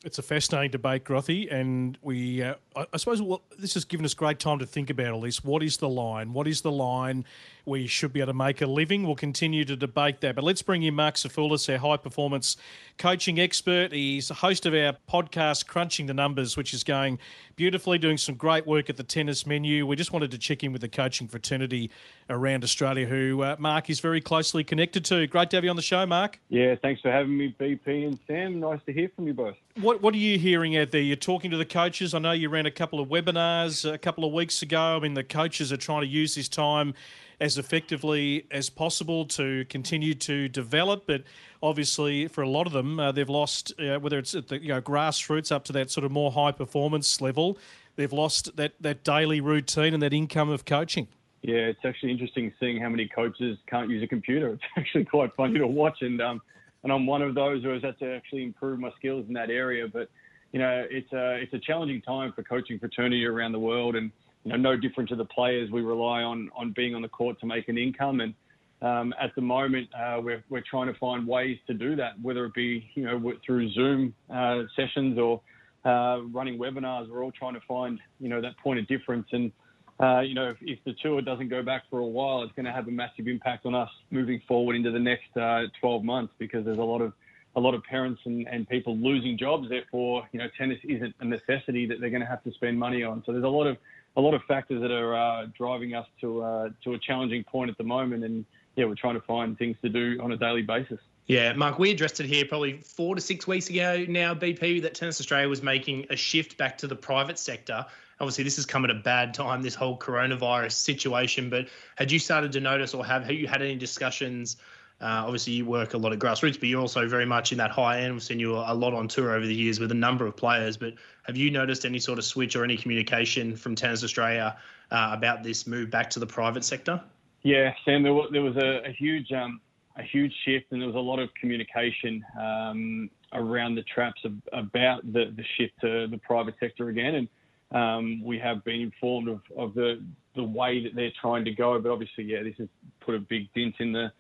it's 0.05 0.19
a 0.19 0.23
fascinating 0.23 0.71
debate, 0.71 1.05
Grothy, 1.05 1.53
and 1.53 1.99
we. 2.03 2.43
Uh, 2.43 2.55
I, 2.79 2.87
I, 2.93 2.97
suppose 2.97 3.21
well, 3.21 3.43
this 3.59 3.75
has 3.75 3.85
given 3.85 4.07
us 4.07 4.15
great 4.15 4.39
time 4.39 4.61
to 4.61 4.67
think 4.67 4.89
about 4.89 5.09
all 5.09 5.21
this. 5.21 5.43
What 5.43 5.63
is 5.63 5.79
the 5.79 5.89
line? 5.89 6.33
What 6.33 6.47
is 6.47 6.61
the 6.61 6.71
line 6.71 7.25
where 7.65 7.81
you 7.81 7.89
should 7.89 8.13
be 8.13 8.21
able 8.21 8.29
to 8.29 8.39
make 8.39 8.63
a 8.63 8.67
living? 8.67 9.05
We'll 9.05 9.17
continue 9.17 9.65
to 9.65 9.77
debate 9.77 10.21
that, 10.21 10.37
but 10.37 10.45
let's 10.45 10.63
bring 10.63 10.85
in 10.85 10.95
Marc 10.95 11.17
Sophoulis, 11.17 11.71
our 11.71 11.79
high 11.79 11.97
performance 11.97 12.57
coaching 12.97 13.41
expert. 13.41 13.93
He's 13.93 14.31
a 14.31 14.35
host 14.35 14.65
of 14.65 14.75
our 14.75 14.97
podcast, 15.11 15.67
Crunching 15.67 16.07
the 16.07 16.15
Numbers, 16.15 16.57
which 16.57 16.73
is 16.73 16.85
going 16.85 17.19
beautifully, 17.57 17.99
doing 17.99 18.17
some 18.17 18.37
great 18.37 18.67
work 18.67 18.89
at 18.89 18.97
the 18.97 19.03
tennis 19.03 19.45
menu. 19.45 19.85
We 19.85 19.97
just 19.97 20.13
wanted 20.13 20.31
to 20.31 20.39
check 20.39 20.63
in 20.63 20.73
with 20.73 20.81
the 20.81 20.89
coaching 20.89 21.27
fraternity 21.27 21.91
around 22.31 22.63
Australia, 22.63 23.07
who 23.07 23.43
uh, 23.43 23.57
Mark 23.59 23.91
is 23.91 23.99
very 23.99 24.21
closely 24.21 24.63
connected 24.63 25.05
to. 25.07 25.27
Great 25.27 25.51
to 25.51 25.57
have 25.57 25.65
you 25.65 25.71
on 25.71 25.77
the 25.77 25.83
show, 25.83 26.07
Mark. 26.07 26.39
Yeah, 26.49 26.77
thanks 26.81 27.01
for 27.01 27.11
having 27.11 27.37
me, 27.37 27.55
BP 27.59 28.07
and 28.07 28.19
Sam. 28.29 28.61
Nice 28.61 28.81
to 28.87 28.93
hear 28.93 29.11
from 29.17 29.27
you 29.27 29.35
both. 29.35 29.57
What 29.81 30.01
What 30.03 30.15
are 30.15 30.19
you 30.19 30.39
hearing 30.39 30.77
out 30.77 30.93
there? 30.93 31.01
You're 31.01 31.17
talking 31.17 31.51
to 31.51 31.57
the 31.57 31.65
coaches. 31.65 32.15
I 32.15 32.19
know 32.19 32.33
you 32.33 32.49
ran 32.49 32.67
a 32.69 32.71
couple 32.71 33.01
of 33.01 33.09
webinars 33.09 33.91
a 33.91 33.99
couple 33.99 34.25
of 34.25 34.33
weeks 34.33 34.63
ago. 34.63 34.97
I 34.97 35.01
mean, 35.01 35.15
the 35.15 35.25
coaches 35.25 35.73
are 35.73 35.77
trying 35.77 36.03
to 36.03 36.07
use 36.07 36.37
this 36.37 36.49
time 36.49 36.95
as 37.41 37.59
effectively 37.59 38.47
as 38.51 38.69
possible 38.69 39.25
to 39.25 39.65
continue 39.67 40.15
to 40.15 40.49
develop. 40.49 41.07
But 41.07 41.23
obviously, 41.63 42.29
for 42.29 42.43
a 42.43 42.49
lot 42.49 42.67
of 42.67 42.73
them, 42.73 43.01
uh, 43.01 43.11
they've 43.13 43.29
lost 43.29 43.73
uh, 43.81 43.99
whether 43.99 44.19
it's 44.19 44.35
at 44.35 44.49
the 44.49 44.61
you 44.61 44.69
know 44.69 44.81
grassroots 44.81 45.51
up 45.51 45.65
to 45.65 45.73
that 45.73 45.91
sort 45.91 46.05
of 46.05 46.13
more 46.13 46.31
high 46.31 46.53
performance 46.53 47.21
level. 47.21 47.59
They've 47.97 48.13
lost 48.13 48.57
that 48.57 48.75
that 48.81 49.03
daily 49.03 49.41
routine 49.41 49.95
and 49.95 50.03
that 50.03 50.13
income 50.13 50.51
of 50.51 50.65
coaching. 50.65 51.09
Yeah, 51.43 51.57
it's 51.57 51.85
actually 51.85 52.11
interesting 52.11 52.53
seeing 52.59 52.81
how 52.81 52.89
many 52.89 53.07
coaches 53.07 53.59
can't 53.69 53.89
use 53.89 54.03
a 54.03 54.07
computer. 54.07 54.53
It's 54.59 54.63
actually 54.77 55.05
quite 55.05 55.35
funny 55.37 55.59
to 55.59 55.67
watch, 55.67 55.99
and 56.03 56.21
um, 56.21 56.43
and 56.83 56.93
I'm 56.93 57.07
one 57.07 57.23
of 57.23 57.35
those 57.35 57.63
who 57.63 57.71
has 57.71 57.83
had 57.83 57.99
to 58.01 58.15
actually 58.15 58.43
improve 58.45 58.79
my 58.79 58.91
skills 58.97 59.27
in 59.29 59.35
that 59.35 59.51
area. 59.51 59.87
But 59.87 60.11
you 60.53 60.59
know, 60.59 60.87
it's 60.91 61.13
a 61.13 61.35
it's 61.37 61.53
a 61.53 61.59
challenging 61.59 62.01
time 62.03 62.33
for 62.33 62.43
coaching 62.43 62.79
fraternity 62.79 63.25
around 63.27 63.53
the 63.53 63.59
world, 63.59 63.97
and 63.97 64.11
you 64.45 64.53
know, 64.53 64.57
no 64.57 64.77
different 64.77 65.09
to 65.11 65.17
the 65.17 65.25
players. 65.27 65.71
We 65.71 65.83
rely 65.83 66.23
on 66.23 66.51
on 66.57 66.73
being 66.75 66.95
on 66.95 67.03
the 67.03 67.09
court 67.09 67.39
to 67.41 67.47
make 67.47 67.69
an 67.69 67.77
income, 67.77 68.21
and 68.21 68.35
um, 68.81 69.13
at 69.21 69.35
the 69.35 69.43
moment, 69.43 69.89
uh, 69.95 70.21
we're 70.23 70.43
we're 70.49 70.65
trying 70.69 70.93
to 70.93 70.99
find 70.99 71.27
ways 71.27 71.59
to 71.67 71.75
do 71.75 71.97
that, 71.97 72.21
whether 72.23 72.45
it 72.47 72.55
be 72.55 72.89
you 72.95 73.05
know 73.05 73.33
through 73.45 73.71
Zoom 73.73 74.15
uh, 74.33 74.63
sessions 74.75 75.19
or 75.19 75.41
uh, 75.85 76.23
running 76.33 76.59
webinars. 76.59 77.11
We're 77.11 77.23
all 77.23 77.33
trying 77.33 77.55
to 77.55 77.63
find 77.67 77.99
you 78.19 78.29
know 78.29 78.41
that 78.41 78.57
point 78.59 78.79
of 78.79 78.87
difference, 78.87 79.27
and 79.33 79.53
uh, 80.01 80.21
you 80.21 80.35
know 80.35 80.51
if, 80.51 80.57
if, 80.63 80.79
the 80.85 80.95
tour 81.03 81.21
doesn't 81.21 81.49
go 81.49 81.63
back 81.63 81.83
for 81.91 81.99
a 81.99 82.07
while, 82.07 82.43
it's 82.43 82.53
going 82.55 82.67
to 82.67 82.73
have 82.73 82.89
a 82.89 82.93
massive 82.93 83.27
impact 83.27 83.67
on 83.67 83.75
us 83.75 83.91
moving 84.11 84.41
forward 84.47 84.77
into 84.77 84.93
the 84.93 84.99
next 84.99 85.37
uh, 85.37 85.65
12 85.81 86.05
months 86.05 86.33
because 86.39 86.65
there's 86.65 86.79
a 86.79 86.83
lot 86.83 87.03
of 87.03 87.13
a 87.59 87.61
lot 87.61 87.75
of 87.75 87.83
parents 87.83 88.21
and, 88.25 88.47
and 88.49 88.69
people 88.69 88.97
losing 88.97 89.37
jobs. 89.37 89.69
Therefore, 89.69 90.27
you 90.33 90.39
know, 90.39 90.47
tennis 90.57 90.79
isn't 90.85 91.13
a 91.19 91.25
necessity 91.25 91.87
that 91.87 92.01
they're 92.01 92.09
going 92.09 92.23
to 92.23 92.27
have 92.27 92.45
to 92.45 92.53
spend 92.53 92.79
money 92.79 93.03
on. 93.03 93.23
So 93.27 93.33
there's 93.33 93.45
a 93.45 93.49
lot 93.49 93.67
of 93.67 93.77
a 94.17 94.21
lot 94.21 94.33
of 94.33 94.43
factors 94.45 94.81
that 94.81 94.93
are 94.93 95.15
uh, 95.15 95.47
driving 95.57 95.95
us 95.95 96.07
to 96.21 96.43
uh, 96.43 96.69
to 96.85 96.95
a 96.95 96.99
challenging 96.99 97.43
point 97.43 97.69
at 97.69 97.77
the 97.77 97.85
moment, 97.85 98.25
and 98.25 98.45
yeah, 98.77 98.85
we're 98.85 98.95
trying 98.95 99.15
to 99.15 99.21
find 99.23 99.59
things 99.59 99.77
to 99.83 99.89
do 99.89 100.21
on 100.23 100.31
a 100.31 100.37
daily 100.37 100.63
basis. 100.63 101.01
Yeah, 101.27 101.53
Mark, 101.53 101.79
we 101.79 101.91
addressed 101.91 102.21
it 102.21 102.27
here 102.27 102.47
probably 102.47 102.79
four 102.79 103.15
to 103.15 103.21
six 103.21 103.47
weeks 103.47 103.69
ago 103.69 104.07
now, 104.09 104.35
BP, 104.35 104.81
that 104.83 104.95
Tennis 104.95 105.21
Australia 105.21 105.49
was 105.49 105.63
making 105.63 106.07
a 106.09 106.17
shift 106.17 106.57
back 106.57 106.79
to 106.79 106.87
the 106.87 106.97
private 106.97 107.39
sector. 107.39 107.85
Obviously, 108.21 108.45
this 108.45 108.57
has 108.57 108.65
come 108.65 108.85
at 108.85 108.91
a 108.91 108.95
bad 108.95 109.35
time, 109.35 109.63
this 109.63 109.75
whole 109.75 109.99
coronavirus 109.99 110.73
situation. 110.73 111.51
But 111.51 111.69
had 111.97 112.11
you 112.11 112.19
started 112.19 112.53
to 112.53 112.61
notice 112.61 112.95
or 112.95 113.05
have, 113.05 113.25
have 113.25 113.33
you 113.33 113.47
had 113.47 113.61
any 113.63 113.77
discussions 113.77 114.57
uh, 115.01 115.23
obviously, 115.25 115.53
you 115.53 115.65
work 115.65 115.95
a 115.95 115.99
lot 115.99 116.13
of 116.13 116.19
grassroots, 116.19 116.59
but 116.59 116.65
you're 116.65 116.81
also 116.81 117.07
very 117.07 117.25
much 117.25 117.53
in 117.53 117.59
that 117.59 117.71
high 117.71 118.01
end. 118.01 118.15
We've 118.15 118.23
seen 118.23 118.41
you 118.41 118.55
a 118.57 118.75
lot 118.75 118.95
on 118.95 119.07
tour 119.07 119.33
over 119.33 119.47
the 119.47 119.55
years 119.55 119.79
with 119.79 119.93
a 119.93 119.95
number 119.95 120.27
of 120.27 120.37
players. 120.37 120.77
But 120.77 120.95
have 121.23 121.37
you 121.37 121.53
noticed 121.53 121.85
any 121.85 122.01
sort 122.01 122.19
of 122.19 122.25
switch 122.25 122.57
or 122.57 122.65
any 122.65 122.77
communication 122.77 123.55
from 123.55 123.77
Tennis 123.77 124.03
Australia 124.03 124.57
uh, 124.91 125.11
about 125.13 125.45
this 125.45 125.69
move 125.69 125.91
back 125.91 126.11
to 126.11 126.19
the 126.19 126.27
private 126.27 126.65
sector? 126.65 127.01
Yeah, 127.43 127.73
Sam, 127.85 128.03
there 128.03 128.13
was, 128.13 128.31
there 128.33 128.43
was 128.43 128.57
a, 128.57 128.89
a 128.89 128.93
huge 128.93 129.31
um, 129.31 129.61
a 129.97 130.03
huge 130.03 130.33
shift, 130.45 130.67
and 130.73 130.81
there 130.81 130.89
was 130.89 130.97
a 130.97 131.01
lot 131.01 131.19
of 131.21 131.29
communication 131.35 132.25
um, 132.41 133.11
around 133.33 133.75
the 133.75 133.83
traps 133.83 134.21
of, 134.25 134.33
about 134.53 135.05
the, 135.13 135.33
the 135.37 135.45
shift 135.57 135.75
to 135.81 136.09
the 136.09 136.19
private 136.19 136.55
sector 136.59 136.89
again. 136.89 137.15
And 137.15 137.29
um, 137.73 138.23
we 138.25 138.39
have 138.39 138.65
been 138.65 138.81
informed 138.81 139.29
of, 139.29 139.41
of 139.57 139.75
the 139.75 140.03
the 140.35 140.43
way 140.43 140.83
that 140.83 140.95
they're 140.95 141.13
trying 141.21 141.45
to 141.45 141.53
go. 141.53 141.79
But 141.81 141.93
obviously, 141.93 142.25
yeah, 142.25 142.43
this 142.43 142.57
has 142.59 142.69
put 143.01 143.15
a 143.15 143.21
big 143.21 143.53
dent 143.55 143.77
in 143.79 143.93
the 143.93 144.13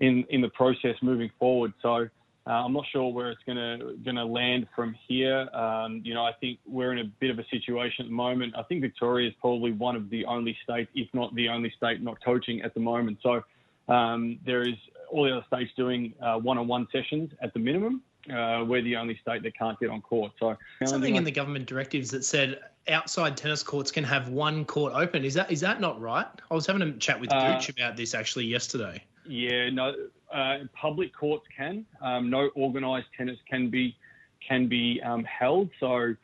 in 0.00 0.24
in 0.30 0.40
the 0.40 0.50
process 0.50 0.96
moving 1.02 1.30
forward. 1.38 1.72
So. 1.82 2.08
Uh, 2.48 2.64
I'm 2.64 2.72
not 2.72 2.84
sure 2.92 3.12
where 3.12 3.30
it's 3.30 3.42
going 3.44 3.56
to 3.56 3.96
going 4.04 4.14
to 4.14 4.24
land 4.24 4.68
from 4.76 4.94
here. 5.08 5.48
Um, 5.52 6.00
you 6.04 6.14
know, 6.14 6.24
I 6.24 6.30
think 6.40 6.60
we're 6.64 6.92
in 6.92 7.00
a 7.00 7.10
bit 7.18 7.28
of 7.28 7.40
a 7.40 7.44
situation 7.48 8.04
at 8.04 8.08
the 8.08 8.14
moment. 8.14 8.54
I 8.56 8.62
think 8.62 8.82
Victoria 8.82 9.26
is 9.26 9.34
probably 9.40 9.72
one 9.72 9.96
of 9.96 10.08
the 10.10 10.24
only 10.26 10.56
states, 10.62 10.88
if 10.94 11.08
not 11.12 11.34
the 11.34 11.48
only 11.48 11.72
state, 11.76 12.00
not 12.02 12.24
coaching 12.24 12.62
at 12.62 12.72
the 12.72 12.78
moment. 12.78 13.18
So 13.20 13.42
um, 13.88 14.38
there 14.46 14.62
is 14.62 14.76
all 15.10 15.24
the 15.24 15.32
other 15.32 15.44
states 15.48 15.72
doing 15.76 16.14
uh, 16.22 16.38
one-on-one 16.38 16.86
sessions 16.92 17.30
at 17.42 17.52
the 17.52 17.58
minimum. 17.58 18.02
Uh, 18.32 18.64
we're 18.66 18.82
the 18.82 18.96
only 18.96 19.18
state 19.22 19.42
that 19.42 19.56
can't 19.56 19.78
get 19.78 19.90
on 19.90 20.00
court. 20.00 20.32
So 20.38 20.56
something 20.84 21.16
in 21.16 21.24
the 21.24 21.30
government 21.30 21.66
directives 21.66 22.10
that 22.10 22.24
said 22.24 22.60
outside 22.88 23.36
tennis 23.36 23.62
courts 23.62 23.90
can 23.90 24.04
have 24.04 24.28
one 24.28 24.64
court 24.64 24.92
open. 24.94 25.24
Is 25.24 25.34
that 25.34 25.50
is 25.50 25.60
that 25.60 25.80
not 25.80 26.00
right? 26.00 26.26
I 26.50 26.54
was 26.54 26.66
having 26.66 26.82
a 26.82 26.92
chat 26.92 27.20
with 27.20 27.32
uh, 27.32 27.54
Gooch 27.54 27.68
about 27.68 27.96
this 27.96 28.14
actually 28.14 28.46
yesterday. 28.46 29.02
Yeah, 29.28 29.70
no, 29.70 29.92
uh, 30.32 30.58
public 30.80 31.14
courts 31.14 31.44
can. 31.56 31.84
Um, 32.00 32.30
no 32.30 32.50
organised 32.56 33.08
tennis 33.16 33.38
can 33.48 33.70
be 33.70 33.96
can 34.46 34.68
be 34.68 35.00
um, 35.04 35.24
held. 35.24 35.70
So 35.80 36.14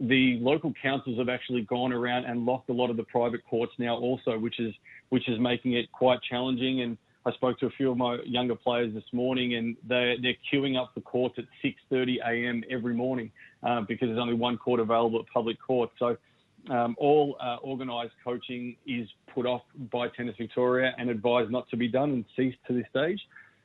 the 0.00 0.38
local 0.40 0.72
councils 0.80 1.18
have 1.18 1.28
actually 1.28 1.62
gone 1.62 1.92
around 1.92 2.24
and 2.24 2.46
locked 2.46 2.70
a 2.70 2.72
lot 2.72 2.90
of 2.90 2.96
the 2.96 3.04
private 3.04 3.40
courts 3.48 3.72
now 3.78 3.96
also, 3.96 4.38
which 4.38 4.60
is 4.60 4.74
which 5.08 5.28
is 5.28 5.38
making 5.38 5.74
it 5.74 5.90
quite 5.92 6.20
challenging 6.22 6.82
and 6.82 6.96
I 7.24 7.32
spoke 7.32 7.58
to 7.60 7.66
a 7.66 7.70
few 7.70 7.90
of 7.90 7.96
my 7.96 8.18
younger 8.24 8.56
players 8.56 8.92
this 8.94 9.04
morning, 9.12 9.54
and 9.54 9.76
they're, 9.88 10.16
they're 10.20 10.34
queuing 10.52 10.80
up 10.80 10.90
for 10.92 11.00
courts 11.02 11.36
at 11.38 11.44
6:30 11.64 12.16
a.m. 12.26 12.64
every 12.70 12.94
morning 12.94 13.30
uh, 13.62 13.82
because 13.82 14.08
there's 14.08 14.18
only 14.18 14.34
one 14.34 14.58
court 14.58 14.80
available 14.80 15.20
at 15.20 15.26
public 15.32 15.56
court. 15.64 15.90
So 15.98 16.16
um, 16.70 16.94
all 16.98 17.36
uh, 17.40 17.56
organised 17.64 18.14
coaching 18.24 18.76
is 18.86 19.08
put 19.34 19.46
off 19.46 19.62
by 19.90 20.08
Tennis 20.08 20.36
Victoria 20.38 20.94
and 20.98 21.10
advised 21.10 21.50
not 21.50 21.68
to 21.70 21.76
be 21.76 21.88
done 21.88 22.10
and 22.10 22.24
ceased 22.36 22.58
to 22.68 22.74
this 22.74 22.84
stage. 22.90 23.20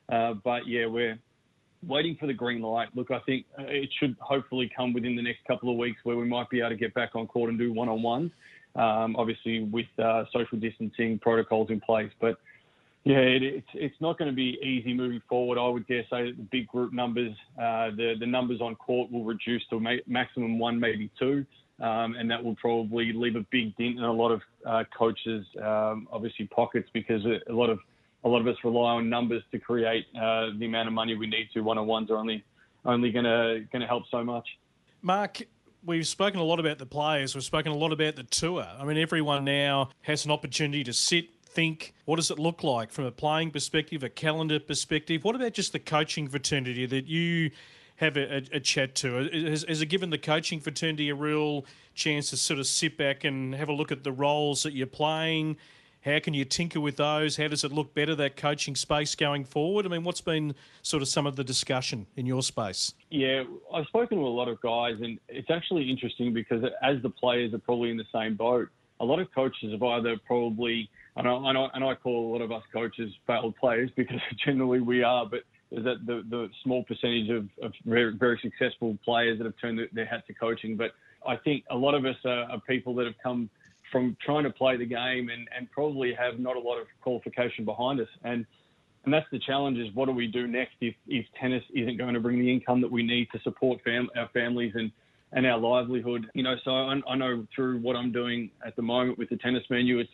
Uh, 0.08 0.34
but 0.44 0.66
yeah, 0.66 0.86
we're 0.86 1.18
waiting 1.86 2.16
for 2.18 2.26
the 2.26 2.34
green 2.34 2.60
light. 2.60 2.88
Look, 2.94 3.10
I 3.10 3.20
think 3.20 3.46
uh, 3.58 3.62
it 3.66 3.90
should 3.98 4.16
hopefully 4.20 4.70
come 4.76 4.92
within 4.92 5.14
the 5.14 5.22
next 5.22 5.44
couple 5.46 5.70
of 5.70 5.76
weeks 5.76 6.00
where 6.02 6.16
we 6.16 6.26
might 6.26 6.50
be 6.50 6.60
able 6.60 6.70
to 6.70 6.76
get 6.76 6.94
back 6.94 7.10
on 7.14 7.26
court 7.26 7.50
and 7.50 7.58
do 7.58 7.72
one-on-ones. 7.72 8.32
Um, 8.76 9.16
obviously, 9.16 9.64
with 9.64 9.86
uh, 9.98 10.24
social 10.32 10.58
distancing 10.58 11.18
protocols 11.18 11.70
in 11.70 11.80
place, 11.80 12.10
but 12.20 12.38
yeah, 13.04 13.16
it, 13.16 13.42
it's 13.42 13.66
it's 13.74 13.94
not 14.00 14.18
going 14.18 14.30
to 14.30 14.34
be 14.34 14.58
easy 14.62 14.92
moving 14.92 15.22
forward. 15.28 15.58
I 15.58 15.66
would 15.66 15.86
dare 15.86 16.02
say 16.10 16.26
that 16.26 16.36
the 16.36 16.46
big 16.50 16.68
group 16.68 16.92
numbers, 16.92 17.34
uh, 17.56 17.90
the 17.96 18.14
the 18.20 18.26
numbers 18.26 18.60
on 18.60 18.74
court 18.76 19.10
will 19.10 19.24
reduce 19.24 19.66
to 19.70 19.76
a 19.76 19.98
maximum 20.06 20.58
one, 20.58 20.78
maybe 20.78 21.10
two, 21.18 21.46
um, 21.80 22.14
and 22.14 22.30
that 22.30 22.42
will 22.42 22.56
probably 22.56 23.12
leave 23.12 23.36
a 23.36 23.44
big 23.50 23.76
dent 23.76 23.98
in 23.98 24.04
a 24.04 24.12
lot 24.12 24.30
of 24.30 24.40
uh, 24.66 24.84
coaches, 24.96 25.46
um, 25.62 26.08
obviously 26.12 26.46
pockets, 26.46 26.88
because 26.92 27.24
a 27.24 27.52
lot 27.52 27.70
of 27.70 27.78
a 28.24 28.28
lot 28.28 28.40
of 28.40 28.48
us 28.48 28.56
rely 28.64 28.94
on 28.94 29.08
numbers 29.08 29.42
to 29.52 29.60
create 29.60 30.06
uh, 30.16 30.48
the 30.58 30.66
amount 30.66 30.88
of 30.88 30.94
money 30.94 31.14
we 31.14 31.28
need 31.28 31.48
to. 31.54 31.60
One 31.60 31.78
on 31.78 31.86
ones 31.86 32.10
are 32.10 32.16
only 32.16 32.44
only 32.84 33.10
going 33.12 33.24
to 33.24 33.64
going 33.72 33.80
to 33.80 33.86
help 33.86 34.04
so 34.10 34.24
much. 34.24 34.46
Marc, 35.02 35.42
we've 35.84 36.06
spoken 36.06 36.40
a 36.40 36.44
lot 36.44 36.58
about 36.58 36.78
the 36.78 36.86
players. 36.86 37.34
We've 37.34 37.44
spoken 37.44 37.70
a 37.70 37.76
lot 37.76 37.92
about 37.92 38.16
the 38.16 38.24
tour. 38.24 38.66
I 38.78 38.84
mean, 38.84 38.98
everyone 38.98 39.44
now 39.44 39.90
has 40.02 40.24
an 40.24 40.30
opportunity 40.30 40.82
to 40.84 40.92
sit 40.92 41.26
think? 41.48 41.94
What 42.04 42.16
does 42.16 42.30
it 42.30 42.38
look 42.38 42.62
like 42.62 42.92
from 42.92 43.04
a 43.04 43.10
playing 43.10 43.50
perspective, 43.50 44.02
a 44.04 44.08
calendar 44.08 44.60
perspective? 44.60 45.24
What 45.24 45.34
about 45.34 45.54
just 45.54 45.72
the 45.72 45.78
coaching 45.78 46.28
fraternity 46.28 46.86
that 46.86 47.06
you 47.06 47.50
have 47.98 48.16
a, 48.16 48.36
a, 48.36 48.42
a 48.54 48.60
chat 48.60 48.94
to? 48.96 49.28
Has, 49.32 49.64
has, 49.68 49.82
it 49.82 49.86
given 49.86 50.10
the 50.10 50.18
coaching 50.18 50.60
fraternity 50.60 51.08
a 51.10 51.14
real 51.14 51.64
chance 51.94 52.30
to 52.30 52.36
sort 52.36 52.58
of 52.58 52.66
sit 52.66 52.96
back 52.96 53.24
and 53.24 53.54
have 53.54 53.68
a 53.68 53.72
look 53.72 53.92
at 53.92 54.04
the 54.04 54.12
roles 54.12 54.62
that 54.62 54.72
you're 54.72 54.86
playing? 54.86 55.56
How 56.02 56.20
can 56.20 56.32
you 56.32 56.44
tinker 56.44 56.80
with 56.80 56.96
those? 56.96 57.36
How 57.36 57.48
does 57.48 57.64
it 57.64 57.72
look 57.72 57.92
better, 57.92 58.14
that 58.14 58.36
coaching 58.36 58.76
space 58.76 59.14
going 59.14 59.44
forward? 59.44 59.84
I 59.84 59.88
mean, 59.88 60.04
what's 60.04 60.20
been 60.20 60.54
sort 60.82 61.02
of 61.02 61.08
some 61.08 61.26
of 61.26 61.36
the 61.36 61.42
discussion 61.42 62.06
in 62.16 62.24
your 62.24 62.42
space? 62.42 62.94
Yeah, 63.10 63.42
I've 63.74 63.86
spoken 63.86 64.18
to 64.18 64.24
a 64.24 64.28
lot 64.28 64.48
of 64.48 64.60
guys, 64.60 64.94
and 65.02 65.18
it's 65.28 65.50
actually 65.50 65.90
interesting 65.90 66.32
because 66.32 66.64
as 66.82 67.02
the 67.02 67.10
players 67.10 67.52
are 67.52 67.58
probably 67.58 67.90
in 67.90 67.96
the 67.96 68.06
same 68.12 68.36
boat, 68.36 68.68
a 69.00 69.04
lot 69.04 69.18
of 69.18 69.32
coaches 69.34 69.72
have 69.72 69.82
either 69.82 70.16
probably 70.24 70.88
and 71.18 71.26
I, 71.26 71.48
and 71.48 71.58
I, 71.58 71.68
and 71.74 71.84
I 71.84 71.94
call 71.96 72.30
a 72.30 72.32
lot 72.32 72.42
of 72.42 72.52
us 72.52 72.62
coaches 72.72 73.12
failed 73.26 73.56
players 73.56 73.90
because 73.96 74.20
generally 74.44 74.80
we 74.80 75.02
are, 75.02 75.26
but 75.26 75.40
there's 75.70 75.84
that 75.84 76.06
the, 76.06 76.24
the 76.28 76.48
small 76.62 76.84
percentage 76.84 77.30
of, 77.30 77.48
of 77.62 77.72
very, 77.84 78.14
very 78.14 78.38
successful 78.42 78.96
players 79.04 79.38
that 79.38 79.44
have 79.44 79.54
turned 79.60 79.80
their 79.92 80.06
hat 80.06 80.26
to 80.26 80.34
coaching. 80.34 80.76
But 80.76 80.92
I 81.26 81.36
think 81.36 81.64
a 81.70 81.76
lot 81.76 81.94
of 81.94 82.04
us 82.04 82.16
are, 82.24 82.44
are 82.50 82.60
people 82.60 82.94
that 82.96 83.06
have 83.06 83.16
come 83.22 83.50
from 83.92 84.16
trying 84.24 84.44
to 84.44 84.50
play 84.50 84.76
the 84.76 84.86
game 84.86 85.30
and, 85.30 85.48
and 85.56 85.70
probably 85.70 86.14
have 86.14 86.38
not 86.38 86.56
a 86.56 86.60
lot 86.60 86.78
of 86.78 86.86
qualification 87.02 87.64
behind 87.64 88.00
us. 88.00 88.08
And 88.24 88.46
and 89.04 89.14
that's 89.14 89.26
the 89.32 89.38
challenge 89.38 89.78
is 89.78 89.94
what 89.94 90.06
do 90.06 90.12
we 90.12 90.26
do 90.26 90.46
next 90.46 90.74
if, 90.82 90.94
if 91.06 91.24
tennis 91.40 91.62
isn't 91.72 91.96
going 91.96 92.12
to 92.12 92.20
bring 92.20 92.40
the 92.40 92.52
income 92.52 92.82
that 92.82 92.90
we 92.90 93.02
need 93.02 93.28
to 93.32 93.40
support 93.40 93.80
fam- 93.82 94.10
our 94.16 94.28
families 94.34 94.72
and, 94.74 94.90
and 95.32 95.46
our 95.46 95.56
livelihood. 95.56 96.26
You 96.34 96.42
know, 96.42 96.56
so 96.62 96.72
I, 96.72 97.00
I 97.08 97.16
know 97.16 97.46
through 97.54 97.78
what 97.78 97.96
I'm 97.96 98.12
doing 98.12 98.50
at 98.66 98.76
the 98.76 98.82
moment 98.82 99.16
with 99.16 99.30
the 99.30 99.38
tennis 99.38 99.62
menu, 99.70 99.98
it's 99.98 100.10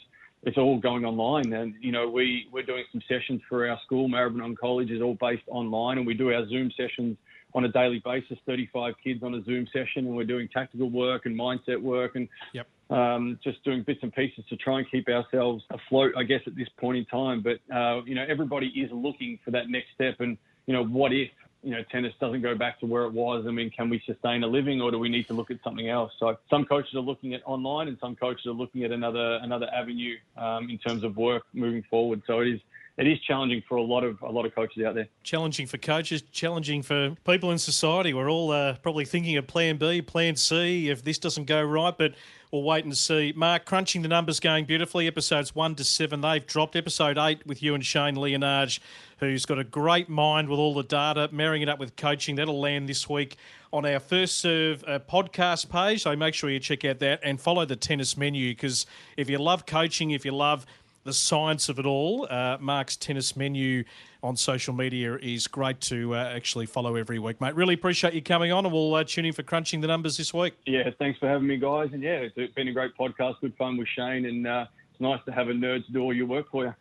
it's 0.47 0.59
all 0.59 0.79
going 0.79 1.05
online. 1.05 1.53
And, 1.53 1.75
you 1.81 1.93
know, 1.93 2.09
we, 2.09 2.47
we're 2.53 2.65
doing 2.65 2.85
some 2.93 3.01
sessions 3.09 3.41
for 3.49 3.69
our 3.69 3.79
school, 3.85 4.09
Maribyrnong 4.09 4.59
College 4.59 4.91
is 4.91 5.01
all 5.01 5.17
based 5.21 5.45
online 5.49 5.99
and 5.99 6.07
we 6.07 6.15
do 6.15 6.33
our 6.33 6.47
Zoom 6.49 6.71
sessions 6.77 7.17
on 7.55 7.65
a 7.65 7.69
daily 7.69 8.03
basis, 8.05 8.37
35 8.47 8.95
kids 9.03 9.23
on 9.23 9.35
a 9.35 9.45
Zoom 9.45 9.67
session 9.67 10.07
and 10.07 10.17
we're 10.17 10.25
doing 10.25 10.49
tactical 10.53 10.91
work 10.91 11.27
and 11.27 11.39
mindset 11.39 11.81
work 11.81 12.17
and 12.17 12.29
yep. 12.53 12.67
um, 12.91 13.39
just 13.43 13.63
doing 13.65 13.83
bits 13.87 14.01
and 14.03 14.13
pieces 14.13 14.45
to 14.49 14.57
try 14.57 14.79
and 14.79 14.91
keep 14.91 15.09
ourselves 15.09 15.63
afloat, 15.71 16.13
I 16.19 16.25
guess, 16.25 16.41
at 16.47 16.57
this 16.57 16.69
point 16.79 16.99
in 16.99 17.05
time. 17.07 17.43
But, 17.43 17.75
uh, 17.75 18.03
you 18.05 18.15
know, 18.15 18.25
everybody 18.29 18.67
is 18.67 18.91
looking 18.93 19.39
for 19.45 19.51
that 19.53 19.69
next 19.69 19.89
step 19.95 20.17
and, 20.19 20.37
you 20.67 20.75
know, 20.75 20.85
what 20.85 21.13
if 21.13 21.31
you 21.65 21.71
know, 21.71 21.83
tennis 21.91 22.13
doesn't 22.21 22.43
go 22.43 22.55
back 22.55 22.79
to 22.81 22.87
where 22.87 23.05
it 23.05 23.13
was. 23.13 23.47
I 23.49 23.51
mean, 23.51 23.71
can 23.71 23.89
we 23.89 24.03
sustain 24.07 24.43
a 24.45 24.47
living, 24.47 24.81
or 24.81 24.91
do 24.91 24.99
we 24.99 25.09
need 25.09 25.27
to 25.29 25.35
look 25.35 25.51
at 25.51 25.59
something 25.65 25.89
else? 25.89 26.13
So 26.19 26.37
some 26.51 26.65
coaches 26.65 26.95
are 26.95 27.01
looking 27.01 27.35
at 27.35 27.43
online, 27.47 27.89
and 27.89 27.99
some 28.01 28.15
coaches 28.15 28.47
are 28.47 28.53
looking 28.53 28.85
at 28.85 28.93
another 28.93 29.37
another 29.43 29.69
avenue 29.75 30.17
um, 30.37 30.69
in 30.69 30.79
terms 30.79 31.03
of 31.03 31.17
work 31.17 31.45
moving 31.55 31.83
forward. 31.91 32.23
So 32.27 32.41
it 32.41 32.49
is 32.49 32.61
it 32.97 33.09
is 33.09 33.19
challenging 33.21 33.63
for 33.69 33.77
a 33.77 33.83
lot 33.83 34.05
of 34.05 34.21
a 34.23 34.31
lot 34.31 34.45
of 34.45 34.55
coaches 34.55 34.85
out 34.85 34.95
there. 34.95 35.09
Challenging 35.23 35.67
for 35.67 35.79
coaches, 35.79 36.23
challenging 36.31 36.83
for 36.83 37.17
people 37.25 37.51
in 37.51 37.59
society. 37.59 38.15
We're 38.15 38.31
all 38.31 38.51
uh, 38.51 38.77
probably 38.83 39.05
thinking 39.05 39.37
of 39.37 39.47
Plan 39.47 39.79
B, 39.79 40.03
Plan 40.03 40.37
C 40.37 40.91
if 40.91 41.03
this 41.03 41.19
doesn't 41.19 41.47
go 41.47 41.63
right, 41.63 41.97
but 41.97 42.15
we'll 42.55 42.63
wait 42.63 42.85
and 42.85 42.97
see. 42.97 43.33
Marc, 43.35 43.65
crunching 43.65 44.03
the 44.03 44.09
numbers 44.09 44.39
going 44.39 44.65
beautifully. 44.65 45.09
Episodes 45.09 45.57
one 45.57 45.75
to 45.75 45.83
seven, 45.83 46.21
they've 46.21 46.47
dropped. 46.47 46.77
Episode 46.77 47.19
eight 47.19 47.45
with 47.45 47.63
you 47.65 47.75
and 47.75 47.85
Shane 47.85 48.15
Leonage, 48.15 48.79
who's 49.19 49.45
got 49.45 49.59
a 49.59 49.65
great 49.65 50.09
mind 50.09 50.49
with 50.49 50.61
all 50.61 50.73
the 50.73 50.85
data, 50.85 51.29
marrying 51.33 51.63
it 51.63 51.69
up 51.69 51.81
with 51.81 51.97
coaching. 51.97 52.37
That'll 52.37 52.61
land 52.61 52.89
this 52.89 53.09
week 53.09 53.37
on 53.73 53.85
our 53.85 53.99
First 53.99 54.39
Serve 54.39 54.85
uh, 54.87 55.01
podcast 55.01 55.69
page. 55.69 56.05
So 56.05 56.15
make 56.15 56.33
sure 56.33 56.49
you 56.49 56.61
check 56.61 56.85
out 56.85 57.01
that 57.01 57.19
and 57.25 57.41
follow 57.41 57.65
the 57.65 57.75
tennis 57.75 58.17
menu 58.17 58.53
because 58.53 58.87
if 59.17 59.29
you 59.29 59.39
love 59.39 59.67
coaching, 59.67 60.13
if 60.13 60.25
you 60.25 60.31
love 60.31 60.65
the 61.05 61.13
science 61.13 61.69
of 61.69 61.79
it 61.79 61.87
all. 61.87 62.27
Uh, 62.29 62.57
Marc's 62.61 62.97
tennis 62.97 63.37
menu 63.37 63.85
on 64.23 64.37
social 64.37 64.75
media 64.75 65.17
is 65.17 65.47
great 65.47 65.81
to 65.83 66.15
uh, 66.15 66.33
actually 66.35 66.67
follow 66.67 66.97
every 66.97 67.19
week, 67.19 67.41
mate. 67.41 67.55
Really 67.55 67.75
appreciate 67.75 68.15
you 68.15 68.23
coming 68.23 68.51
on, 68.53 68.65
and 68.65 68.73
we'll 68.73 68.95
uh, 68.95 69.05
tune 69.05 69.27
in 69.27 69.33
for 69.33 69.43
crunching 69.43 69.81
the 69.81 69.87
numbers 69.87 70.17
this 70.17 70.33
week. 70.33 70.55
Yeah, 70.67 70.91
thanks 70.99 71.19
for 71.19 71.29
having 71.29 71.47
me, 71.47 71.59
guys. 71.59 71.91
And 71.93 72.03
yeah, 72.03 72.27
it's 72.35 72.55
been 72.55 72.69
a 72.69 72.73
great 72.73 72.97
podcast, 72.97 73.41
good 73.41 73.55
fun 73.57 73.77
with 73.77 73.89
Shane, 73.89 74.25
and 74.25 74.47
uh, 74.47 74.67
it's 74.91 75.01
nice 75.01 75.21
to 75.27 75.33
have 75.33 75.49
a 75.49 75.53
nerd 75.53 75.87
to 75.87 75.93
do 75.93 76.01
all 76.01 76.15
your 76.15 76.27
work 76.27 76.51
for 76.51 76.65
you. 76.65 76.75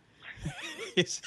yes. 0.95 1.21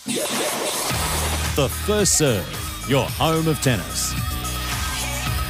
The 1.58 1.68
first 1.68 2.18
serve 2.20 2.86
your 2.88 3.10
home 3.10 3.48
of 3.48 3.60
tennis. 3.64 4.14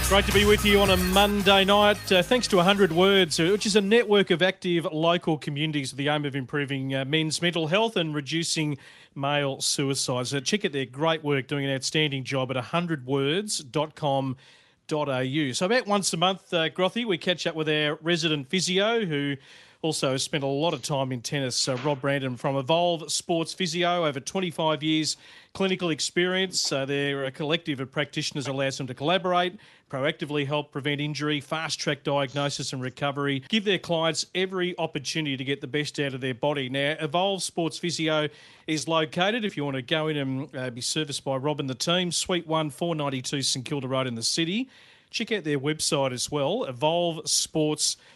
Great 0.07 0.25
to 0.25 0.31
be 0.31 0.45
with 0.45 0.63
you 0.63 0.79
on 0.79 0.91
a 0.91 0.95
Monday 0.95 1.65
night. 1.65 2.09
Uh, 2.09 2.23
thanks 2.23 2.47
to 2.47 2.55
100 2.55 2.93
Words, 2.93 3.41
uh, 3.41 3.49
which 3.51 3.65
is 3.65 3.75
a 3.75 3.81
network 3.81 4.31
of 4.31 4.41
active 4.41 4.85
local 4.85 5.37
communities 5.37 5.91
with 5.91 5.97
the 5.97 6.07
aim 6.07 6.23
of 6.23 6.33
improving 6.33 6.95
uh, 6.95 7.03
men's 7.03 7.41
mental 7.41 7.67
health 7.67 7.97
and 7.97 8.15
reducing 8.15 8.77
male 9.15 9.59
suicides. 9.59 10.33
Uh, 10.33 10.39
check 10.39 10.63
out 10.63 10.71
their 10.71 10.85
great 10.85 11.25
work, 11.25 11.45
doing 11.45 11.65
an 11.65 11.75
outstanding 11.75 12.23
job 12.23 12.51
at 12.51 12.55
100words.com.au. 12.55 15.51
So, 15.51 15.65
about 15.65 15.87
once 15.87 16.13
a 16.13 16.17
month, 16.17 16.53
uh, 16.53 16.69
Grothy, 16.69 17.05
we 17.05 17.17
catch 17.17 17.45
up 17.45 17.55
with 17.55 17.67
our 17.67 17.99
resident 18.01 18.49
physio 18.49 19.03
who 19.03 19.35
also 19.81 20.17
spent 20.17 20.43
a 20.43 20.47
lot 20.47 20.73
of 20.73 20.81
time 20.81 21.11
in 21.11 21.21
tennis. 21.21 21.67
Uh, 21.67 21.77
Rob 21.83 22.01
Brandham 22.01 22.37
from 22.37 22.55
Evolve 22.55 23.11
Sports 23.11 23.53
Physio, 23.53 24.05
over 24.05 24.19
25 24.19 24.83
years 24.83 25.17
clinical 25.53 25.89
experience. 25.89 26.71
Uh, 26.71 26.85
they're 26.85 27.25
a 27.25 27.31
collective 27.31 27.79
of 27.79 27.91
practitioners 27.91 28.47
allows 28.47 28.77
them 28.77 28.85
to 28.87 28.93
collaborate, 28.93 29.57
proactively 29.89 30.45
help 30.45 30.71
prevent 30.71 31.01
injury, 31.01 31.41
fast 31.41 31.79
track 31.79 32.03
diagnosis 32.03 32.73
and 32.73 32.81
recovery, 32.81 33.43
give 33.49 33.65
their 33.65 33.79
clients 33.79 34.25
every 34.35 34.77
opportunity 34.77 35.35
to 35.35 35.43
get 35.43 35.61
the 35.61 35.67
best 35.67 35.99
out 35.99 36.13
of 36.13 36.21
their 36.21 36.35
body. 36.35 36.69
Now, 36.69 36.95
Evolve 36.99 37.41
Sports 37.41 37.79
Physio 37.79 38.29
is 38.67 38.87
located, 38.87 39.45
if 39.45 39.57
you 39.57 39.65
want 39.65 39.77
to 39.77 39.81
go 39.81 40.07
in 40.07 40.17
and 40.17 40.55
uh, 40.55 40.69
be 40.69 40.81
serviced 40.81 41.23
by 41.23 41.37
Rob 41.37 41.59
and 41.59 41.69
the 41.69 41.75
team, 41.75 42.11
Suite 42.11 42.45
1, 42.45 42.69
492 42.69 43.41
St 43.41 43.65
Kilda 43.65 43.87
Road 43.87 44.07
in 44.07 44.15
the 44.15 44.23
city. 44.23 44.69
Check 45.09 45.31
out 45.31 45.43
their 45.43 45.59
website 45.59 46.11
as 46.11 46.29
well, 46.29 46.65
Evolve 46.65 47.27
Sports 47.29 47.95
physio. 47.95 48.07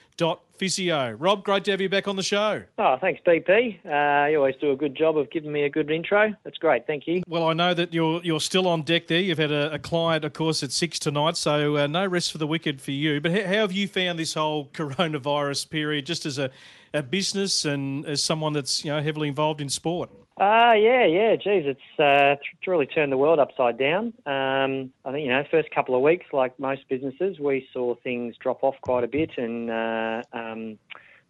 Rob, 1.17 1.43
great 1.43 1.63
to 1.63 1.71
have 1.71 1.81
you 1.81 1.89
back 1.89 2.07
on 2.07 2.15
the 2.15 2.23
show. 2.23 2.61
Oh, 2.77 2.97
thanks, 3.01 3.19
BP. 3.25 3.79
Uh, 3.83 4.29
you 4.29 4.37
always 4.37 4.55
do 4.61 4.71
a 4.71 4.75
good 4.75 4.95
job 4.95 5.17
of 5.17 5.31
giving 5.31 5.51
me 5.51 5.63
a 5.63 5.69
good 5.69 5.89
intro. 5.89 6.33
That's 6.43 6.57
great. 6.57 6.85
Thank 6.85 7.07
you. 7.07 7.23
Well, 7.27 7.47
I 7.47 7.53
know 7.53 7.73
that 7.73 7.93
you're 7.93 8.21
you're 8.23 8.39
still 8.39 8.67
on 8.67 8.83
deck 8.83 9.07
there. 9.07 9.19
You've 9.19 9.39
had 9.39 9.51
a, 9.51 9.73
a 9.73 9.79
client, 9.79 10.23
of 10.23 10.33
course, 10.33 10.61
at 10.61 10.71
six 10.71 10.99
tonight, 10.99 11.37
so 11.37 11.77
uh, 11.77 11.87
no 11.87 12.05
rest 12.05 12.31
for 12.31 12.37
the 12.37 12.47
wicked 12.47 12.79
for 12.79 12.91
you. 12.91 13.19
But 13.19 13.31
how, 13.31 13.43
how 13.43 13.61
have 13.61 13.71
you 13.71 13.87
found 13.87 14.19
this 14.19 14.35
whole 14.35 14.65
coronavirus 14.73 15.69
period, 15.69 16.05
just 16.05 16.25
as 16.25 16.37
a, 16.37 16.51
a 16.93 17.01
business 17.01 17.65
and 17.65 18.05
as 18.05 18.23
someone 18.23 18.53
that's 18.53 18.85
you 18.85 18.91
know 18.91 19.01
heavily 19.01 19.29
involved 19.29 19.61
in 19.61 19.69
sport? 19.69 20.11
Uh, 20.39 20.73
yeah, 20.73 21.05
yeah, 21.05 21.35
geez, 21.35 21.65
it's 21.65 21.99
uh, 21.99 22.35
really 22.65 22.87
turned 22.87 23.11
the 23.11 23.17
world 23.17 23.37
upside 23.37 23.77
down. 23.77 24.13
Um, 24.25 24.91
I 25.05 25.11
think, 25.11 25.25
you 25.25 25.29
know, 25.29 25.43
first 25.51 25.69
couple 25.71 25.93
of 25.93 26.01
weeks, 26.01 26.25
like 26.31 26.57
most 26.57 26.87
businesses, 26.87 27.37
we 27.37 27.67
saw 27.73 27.95
things 27.95 28.37
drop 28.37 28.63
off 28.63 28.75
quite 28.81 29.03
a 29.03 29.07
bit 29.07 29.31
and, 29.37 29.69
uh, 29.69 30.23
um, 30.33 30.79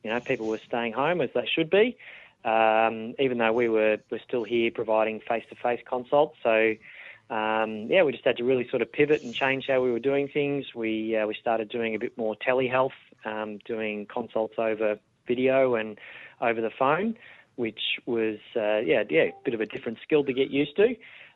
you 0.04 0.12
know, 0.12 0.20
people 0.20 0.48
were 0.48 0.60
staying 0.60 0.94
home 0.94 1.20
as 1.20 1.30
they 1.34 1.50
should 1.54 1.70
be, 1.70 1.98
um, 2.46 3.16
even 3.20 3.40
though 3.40 3.52
we 3.52 3.68
were, 3.68 3.98
were 4.12 4.22
still 4.26 4.44
here 4.44 4.70
providing 4.72 5.20
face-to-face 5.20 5.82
consults. 5.90 6.38
So, 6.44 6.76
um, 7.32 7.88
yeah, 7.90 8.04
we 8.04 8.12
just 8.12 8.24
had 8.24 8.38
to 8.38 8.44
really 8.44 8.70
sort 8.70 8.84
of 8.84 8.92
pivot 8.92 9.24
and 9.24 9.34
change 9.34 9.66
how 9.68 9.82
we 9.82 9.92
were 9.92 10.00
doing 10.00 10.28
things. 10.28 10.76
We, 10.76 11.18
uh, 11.18 11.26
we 11.26 11.34
started 11.34 11.70
doing 11.70 11.96
a 11.96 12.00
bit 12.00 12.18
more 12.18 12.36
telehealth, 12.36 12.92
um, 13.26 13.58
doing 13.66 14.06
consults 14.06 14.56
over 14.60 15.00
video 15.28 15.76
and 15.76 15.98
over 16.40 16.62
the 16.62 16.72
phone 16.78 17.18
which 17.56 17.80
was 18.06 18.38
uh, 18.56 18.78
yeah 18.78 19.04
yeah 19.10 19.24
a 19.24 19.34
bit 19.44 19.54
of 19.54 19.62
a 19.62 19.66
different 19.66 19.98
skill 20.04 20.24
to 20.24 20.34
get 20.34 20.50
used 20.50 20.76
to. 20.78 20.96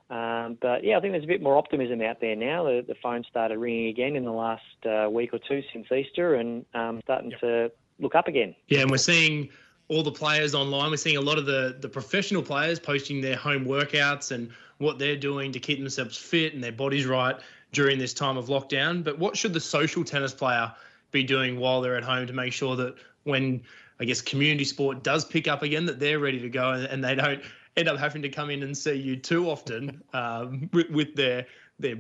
Um, 0.10 0.58
but 0.62 0.84
yeah, 0.84 0.98
I 0.98 1.02
think 1.02 1.14
there's 1.14 1.24
a 1.24 1.28
bit 1.28 1.42
more 1.42 1.58
optimism 1.58 2.02
out 2.02 2.22
there 2.22 2.36
now. 2.36 2.66
The, 2.66 2.86
the 2.88 2.96
phone 3.02 3.24
started 3.28 3.58
ringing 3.58 3.88
again 3.88 4.16
in 4.16 4.24
the 4.24 4.32
last 4.32 4.62
uh, 4.86 5.10
week 5.10 5.34
or 5.34 5.40
two 5.40 5.64
since 5.74 5.92
Easter, 5.92 6.36
and 6.36 6.64
um, 6.76 7.02
starting 7.04 7.32
yep. 7.32 7.40
to 7.40 7.72
look 8.00 8.14
up 8.14 8.28
again. 8.28 8.56
Yeah, 8.68 8.82
and 8.82 8.92
we're 8.92 8.98
seeing 8.98 9.50
all 9.88 10.04
the 10.04 10.12
players 10.12 10.54
online. 10.54 10.92
We're 10.92 10.98
seeing 10.98 11.18
a 11.18 11.22
lot 11.22 11.38
of 11.38 11.46
the 11.46 11.78
the 11.80 11.90
professional 11.90 12.44
players 12.44 12.80
posting 12.80 13.22
their 13.22 13.36
home 13.36 13.66
workouts 13.66 14.32
and 14.32 14.52
what 14.78 15.00
they're 15.00 15.16
doing 15.16 15.52
to 15.54 15.60
keep 15.60 15.80
themselves 15.80 16.18
fit 16.18 16.54
and 16.54 16.64
their 16.64 16.72
bodies 16.72 17.06
right 17.06 17.36
during 17.72 17.98
this 17.98 18.14
time 18.14 18.38
of 18.38 18.48
lockdown. 18.48 19.04
But 19.04 19.18
what 19.18 19.36
should 19.38 19.54
the 19.54 19.60
social 19.60 20.04
tennis 20.04 20.34
player 20.34 20.72
be 21.12 21.24
doing 21.24 21.60
while 21.60 21.82
they're 21.82 21.98
at 21.98 22.04
home 22.04 22.28
to 22.28 22.34
make 22.34 22.54
sure 22.54 22.76
that 22.76 22.96
when 23.24 23.64
I 24.00 24.06
guess 24.06 24.22
community 24.22 24.66
sport 24.66 25.04
does 25.04 25.26
pick 25.26 25.48
up 25.48 25.64
again, 25.64 25.86
that 25.86 26.00
they're 26.00 26.20
ready 26.20 26.40
to 26.40 26.50
go 26.50 26.72
and, 26.72 26.86
and 26.86 27.04
they 27.04 27.16
don't 27.16 27.42
end 27.78 27.88
up 27.88 27.98
having 27.98 28.22
to 28.22 28.30
come 28.30 28.50
in 28.50 28.64
and 28.64 28.78
see 28.78 28.94
you 28.94 29.16
too 29.16 29.50
often 29.50 30.02
um, 30.14 30.70
with, 30.74 30.90
with, 30.90 31.16
their 31.16 31.46
their 31.78 31.98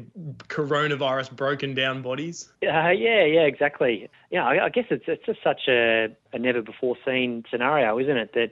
coronavirus 0.47 1.35
broken 1.35 1.73
down 1.73 2.01
bodies. 2.01 2.47
Uh, 2.63 2.91
yeah, 2.91 3.25
yeah, 3.25 3.41
exactly. 3.41 4.09
Yeah, 4.31 4.45
I, 4.45 4.65
I 4.65 4.69
guess 4.69 4.85
it's 4.89 5.03
it's 5.07 5.25
just 5.25 5.39
such 5.43 5.67
a, 5.67 6.07
a 6.31 6.39
never 6.39 6.61
before 6.61 6.95
seen 7.05 7.43
scenario, 7.51 7.99
isn't 7.99 8.15
it? 8.15 8.31
That 8.33 8.51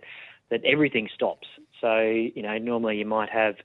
that 0.49 0.63
everything 0.65 1.07
stops. 1.13 1.47
So 1.79 2.01
you 2.01 2.41
know, 2.41 2.57
normally 2.57 2.97
you 2.97 3.05
might 3.05 3.29
have 3.29 3.55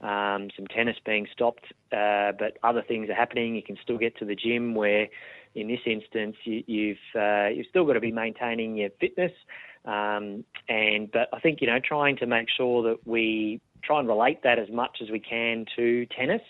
um, 0.00 0.50
some 0.54 0.68
tennis 0.68 0.96
being 1.04 1.26
stopped, 1.32 1.64
uh, 1.92 2.32
but 2.38 2.56
other 2.62 2.82
things 2.82 3.10
are 3.10 3.14
happening. 3.14 3.56
You 3.56 3.62
can 3.62 3.76
still 3.82 3.98
get 3.98 4.16
to 4.18 4.24
the 4.24 4.36
gym 4.36 4.76
where 4.76 5.08
in 5.54 5.68
this 5.68 5.80
instance, 5.86 6.36
you, 6.44 6.96
have 7.14 7.22
uh, 7.22 7.48
you've 7.48 7.66
still 7.68 7.84
got 7.84 7.94
to 7.94 8.00
be 8.00 8.12
maintaining 8.12 8.76
your 8.76 8.90
fitness, 9.00 9.32
um, 9.84 10.44
and 10.68 11.10
but 11.10 11.28
I 11.32 11.40
think 11.40 11.60
you 11.60 11.66
know 11.66 11.78
trying 11.82 12.16
to 12.18 12.26
make 12.26 12.48
sure 12.54 12.82
that 12.84 13.06
we 13.06 13.60
try 13.82 14.00
and 14.00 14.08
relate 14.08 14.42
that 14.42 14.58
as 14.58 14.68
much 14.70 14.98
as 15.02 15.10
we 15.10 15.20
can 15.20 15.64
to 15.76 16.06
tennis. 16.06 16.42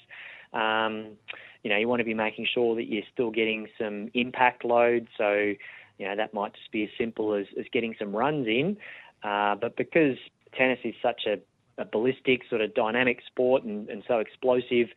Um, 0.52 1.16
you 1.62 1.70
know, 1.70 1.76
you 1.76 1.88
want 1.88 2.00
to 2.00 2.04
be 2.04 2.14
making 2.14 2.46
sure 2.52 2.74
that 2.76 2.84
you're 2.84 3.02
still 3.12 3.30
getting 3.30 3.66
some 3.78 4.10
impact 4.14 4.64
load. 4.64 5.08
So, 5.16 5.52
you 5.98 6.06
know, 6.06 6.16
that 6.16 6.32
might 6.32 6.54
just 6.54 6.70
be 6.70 6.84
as 6.84 6.90
simple 6.96 7.34
as, 7.34 7.46
as 7.58 7.66
getting 7.72 7.94
some 7.98 8.14
runs 8.14 8.46
in. 8.46 8.76
Uh, 9.22 9.56
but 9.56 9.76
because 9.76 10.16
tennis 10.56 10.78
is 10.84 10.94
such 11.02 11.22
a, 11.26 11.38
a 11.80 11.84
ballistic, 11.84 12.42
sort 12.48 12.60
of 12.60 12.74
dynamic 12.74 13.20
sport 13.26 13.64
and, 13.64 13.88
and 13.88 14.04
so 14.06 14.18
explosive, 14.18 14.88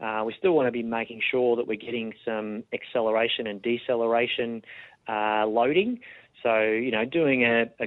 uh, 0.00 0.22
we 0.24 0.34
still 0.38 0.52
want 0.52 0.66
to 0.66 0.72
be 0.72 0.82
making 0.82 1.20
sure 1.30 1.56
that 1.56 1.66
we're 1.66 1.76
getting 1.76 2.12
some 2.24 2.64
acceleration 2.72 3.46
and 3.46 3.60
deceleration 3.62 4.62
uh, 5.08 5.46
loading. 5.46 6.00
So, 6.42 6.62
you 6.62 6.90
know, 6.90 7.04
doing 7.04 7.44
a, 7.44 7.64
a 7.80 7.86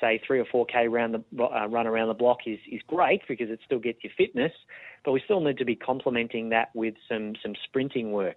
say 0.00 0.20
three 0.26 0.38
or 0.38 0.44
four 0.44 0.66
k 0.66 0.88
round 0.88 1.14
the 1.14 1.44
uh, 1.44 1.66
run 1.66 1.86
around 1.86 2.08
the 2.08 2.14
block 2.14 2.38
is 2.46 2.58
is 2.70 2.80
great 2.86 3.22
because 3.28 3.50
it 3.50 3.60
still 3.64 3.78
gets 3.78 3.98
your 4.02 4.12
fitness, 4.16 4.52
but 5.04 5.12
we 5.12 5.20
still 5.24 5.40
need 5.40 5.58
to 5.58 5.64
be 5.64 5.76
complementing 5.76 6.50
that 6.50 6.70
with 6.74 6.94
some 7.08 7.34
some 7.42 7.54
sprinting 7.64 8.12
work. 8.12 8.36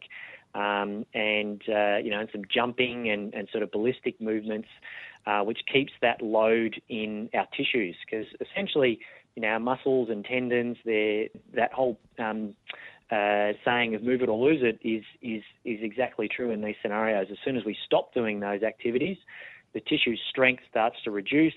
Um, 0.56 1.06
and 1.14 1.62
uh, 1.70 1.98
you 1.98 2.10
know, 2.10 2.20
and 2.20 2.30
some 2.32 2.44
jumping 2.52 3.10
and, 3.10 3.34
and 3.34 3.48
sort 3.52 3.64
of 3.64 3.72
ballistic 3.72 4.20
movements, 4.20 4.68
uh, 5.28 5.42
which 5.42 5.60
keeps 5.72 5.94
that 6.02 6.22
load 6.22 6.82
in 6.90 7.30
our 7.36 7.48
tissues. 7.56 7.96
Because 8.04 8.26
essentially, 8.42 9.00
you 9.38 9.42
know, 9.42 9.50
our 9.50 9.60
muscles 9.60 10.10
and 10.10 10.26
tendons, 10.26 10.78
that 10.84 11.72
whole 11.72 12.00
um, 12.18 12.56
uh, 13.12 13.54
saying 13.64 13.94
of 13.94 14.02
move 14.02 14.24
it 14.24 14.30
or 14.30 14.50
lose 14.50 14.64
it 14.64 14.80
is, 14.82 15.04
is, 15.22 15.44
is 15.64 15.78
exactly 15.84 16.28
true 16.28 16.50
in 16.50 16.64
these 16.64 16.74
scenarios. 16.82 17.28
As 17.30 17.38
soon 17.46 17.56
as 17.56 17.64
we 17.64 17.78
stop 17.86 18.16
doing 18.16 18.40
those 18.40 18.64
activities, 18.64 19.16
the 19.76 19.80
tissue 19.82 20.16
strength 20.32 20.64
starts 20.68 20.96
to 21.04 21.12
reduce. 21.12 21.54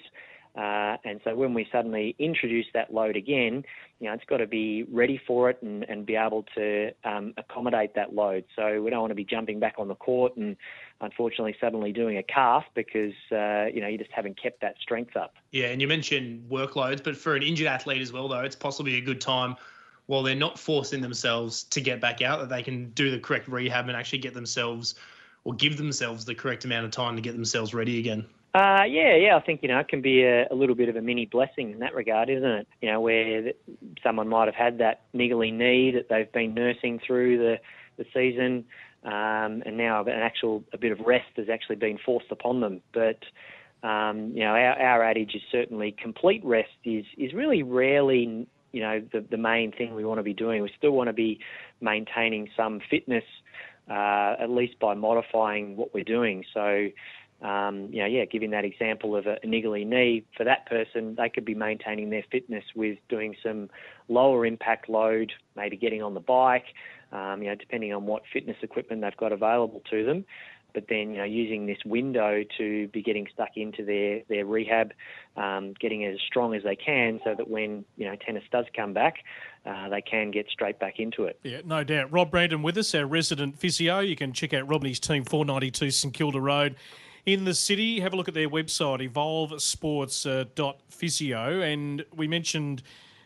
Uh, 0.56 0.96
and 1.04 1.20
so 1.22 1.34
when 1.34 1.54
we 1.54 1.66
suddenly 1.70 2.16
introduce 2.18 2.66
that 2.74 2.92
load 2.92 3.16
again, 3.16 3.64
you 4.00 4.08
know, 4.08 4.14
it's 4.14 4.24
got 4.24 4.38
to 4.38 4.46
be 4.46 4.84
ready 4.90 5.20
for 5.26 5.48
it 5.48 5.58
and, 5.62 5.84
and 5.84 6.04
be 6.04 6.16
able 6.16 6.44
to 6.56 6.90
um, 7.04 7.32
accommodate 7.36 7.94
that 7.94 8.14
load. 8.14 8.44
So 8.56 8.82
we 8.82 8.90
don't 8.90 9.00
want 9.00 9.12
to 9.12 9.16
be 9.16 9.24
jumping 9.24 9.60
back 9.60 9.74
on 9.78 9.88
the 9.88 9.94
court 9.94 10.36
and 10.36 10.56
unfortunately 11.00 11.54
suddenly 11.60 11.92
doing 11.92 12.18
a 12.18 12.22
calf 12.22 12.64
because 12.74 13.14
uh, 13.32 13.66
you 13.72 13.80
know 13.80 13.88
you 13.88 13.96
just 13.96 14.12
haven't 14.12 14.40
kept 14.40 14.60
that 14.60 14.76
strength 14.80 15.16
up. 15.16 15.34
Yeah, 15.52 15.66
and 15.66 15.80
you 15.80 15.88
mentioned 15.88 16.50
workloads, 16.50 17.02
but 17.02 17.16
for 17.16 17.36
an 17.36 17.42
injured 17.42 17.68
athlete 17.68 18.02
as 18.02 18.12
well, 18.12 18.28
though, 18.28 18.40
it's 18.40 18.56
possibly 18.56 18.96
a 18.96 19.00
good 19.00 19.20
time 19.20 19.56
while 20.06 20.24
they're 20.24 20.34
not 20.34 20.58
forcing 20.58 21.00
themselves 21.00 21.62
to 21.64 21.80
get 21.80 22.00
back 22.00 22.20
out 22.20 22.40
that 22.40 22.48
they 22.48 22.64
can 22.64 22.90
do 22.90 23.12
the 23.12 23.18
correct 23.18 23.46
rehab 23.46 23.86
and 23.86 23.96
actually 23.96 24.18
get 24.18 24.34
themselves 24.34 24.96
or 25.44 25.54
give 25.54 25.76
themselves 25.76 26.24
the 26.24 26.34
correct 26.34 26.64
amount 26.64 26.84
of 26.84 26.90
time 26.90 27.14
to 27.14 27.22
get 27.22 27.32
themselves 27.32 27.72
ready 27.72 27.98
again. 28.00 28.26
Uh, 28.52 28.82
yeah, 28.88 29.14
yeah, 29.14 29.36
I 29.36 29.40
think 29.40 29.62
you 29.62 29.68
know 29.68 29.78
it 29.78 29.86
can 29.86 30.02
be 30.02 30.22
a, 30.24 30.48
a, 30.50 30.54
little 30.54 30.74
bit 30.74 30.88
of 30.88 30.96
a 30.96 31.00
mini 31.00 31.24
blessing 31.24 31.70
in 31.70 31.78
that 31.78 31.94
regard, 31.94 32.28
isn't 32.28 32.44
it? 32.44 32.68
You 32.80 32.90
know, 32.90 33.00
where 33.00 33.52
someone 34.02 34.28
might 34.28 34.46
have 34.46 34.56
had 34.56 34.78
that 34.78 35.02
niggly 35.14 35.52
knee 35.52 35.92
that 35.92 36.08
they've 36.08 36.30
been 36.32 36.54
nursing 36.54 36.98
through 37.06 37.38
the 37.38 37.56
the 37.96 38.06
season, 38.12 38.64
um, 39.04 39.62
and 39.64 39.76
now 39.76 40.00
an 40.00 40.08
actual 40.08 40.64
a 40.72 40.78
bit 40.78 40.90
of 40.90 40.98
rest 41.06 41.28
has 41.36 41.48
actually 41.48 41.76
been 41.76 41.96
forced 42.04 42.32
upon 42.32 42.60
them. 42.60 42.80
But 42.92 43.20
um, 43.86 44.32
you 44.34 44.40
know, 44.40 44.50
our, 44.50 44.80
our 44.80 45.04
adage 45.04 45.36
is 45.36 45.42
certainly 45.52 45.94
complete 46.02 46.44
rest 46.44 46.70
is 46.84 47.04
is 47.16 47.32
really 47.32 47.62
rarely 47.62 48.48
you 48.72 48.80
know 48.80 49.00
the 49.12 49.24
the 49.30 49.36
main 49.36 49.70
thing 49.70 49.94
we 49.94 50.04
want 50.04 50.18
to 50.18 50.24
be 50.24 50.34
doing. 50.34 50.60
We 50.60 50.72
still 50.76 50.90
want 50.90 51.06
to 51.06 51.12
be 51.12 51.38
maintaining 51.80 52.48
some 52.56 52.80
fitness, 52.90 53.24
uh, 53.88 54.34
at 54.40 54.50
least 54.50 54.80
by 54.80 54.94
modifying 54.94 55.76
what 55.76 55.94
we're 55.94 56.02
doing. 56.02 56.44
So. 56.52 56.88
Um, 57.42 57.88
you 57.90 58.00
know, 58.00 58.06
yeah, 58.06 58.26
giving 58.26 58.50
that 58.50 58.64
example 58.64 59.16
of 59.16 59.26
a, 59.26 59.38
niggly 59.44 59.86
knee 59.86 60.24
for 60.36 60.44
that 60.44 60.66
person, 60.66 61.14
they 61.16 61.30
could 61.30 61.44
be 61.44 61.54
maintaining 61.54 62.10
their 62.10 62.24
fitness 62.30 62.64
with 62.74 62.98
doing 63.08 63.34
some 63.42 63.70
lower 64.08 64.44
impact 64.44 64.88
load, 64.90 65.32
maybe 65.56 65.76
getting 65.76 66.02
on 66.02 66.12
the 66.12 66.20
bike, 66.20 66.66
um, 67.12 67.42
you 67.42 67.48
know, 67.48 67.54
depending 67.54 67.94
on 67.94 68.04
what 68.04 68.22
fitness 68.30 68.58
equipment 68.62 69.00
they've 69.00 69.16
got 69.16 69.32
available 69.32 69.82
to 69.90 70.04
them. 70.04 70.24
but 70.74 70.86
then 70.88 71.10
you 71.10 71.18
know 71.18 71.24
using 71.24 71.66
this 71.66 71.78
window 71.84 72.44
to 72.58 72.88
be 72.88 73.02
getting 73.02 73.26
stuck 73.32 73.56
into 73.56 73.84
their 73.84 74.20
their 74.28 74.46
rehab, 74.46 74.92
um, 75.36 75.74
getting 75.80 76.04
as 76.04 76.18
strong 76.26 76.54
as 76.54 76.62
they 76.62 76.76
can, 76.76 77.20
so 77.24 77.34
that 77.34 77.48
when 77.48 77.84
you 77.96 78.06
know 78.06 78.16
tennis 78.16 78.44
does 78.52 78.66
come 78.74 78.92
back, 78.92 79.16
uh, 79.66 79.88
they 79.88 80.00
can 80.00 80.30
get 80.30 80.46
straight 80.48 80.78
back 80.78 80.98
into 80.98 81.24
it. 81.24 81.38
Yeah, 81.42 81.60
no 81.64 81.84
doubt. 81.84 82.12
Rob 82.12 82.30
Brandham 82.30 82.62
with 82.62 82.76
us, 82.78 82.94
our 82.94 83.06
resident 83.06 83.58
physio. 83.58 84.00
You 84.00 84.16
can 84.16 84.32
check 84.32 84.52
out 84.52 84.68
Rob 84.68 84.82
and 84.82 84.88
his 84.88 85.00
team, 85.00 85.24
492 85.24 85.90
St 85.90 86.14
Kilda 86.14 86.40
Road 86.40 86.76
in 87.32 87.44
the 87.44 87.54
city. 87.54 88.00
Have 88.00 88.12
a 88.12 88.16
look 88.16 88.28
at 88.28 88.34
their 88.34 88.48
website, 88.48 89.08
evolvesports.physio. 89.08 91.60
And 91.60 92.04
we 92.14 92.26
mentioned 92.26 92.82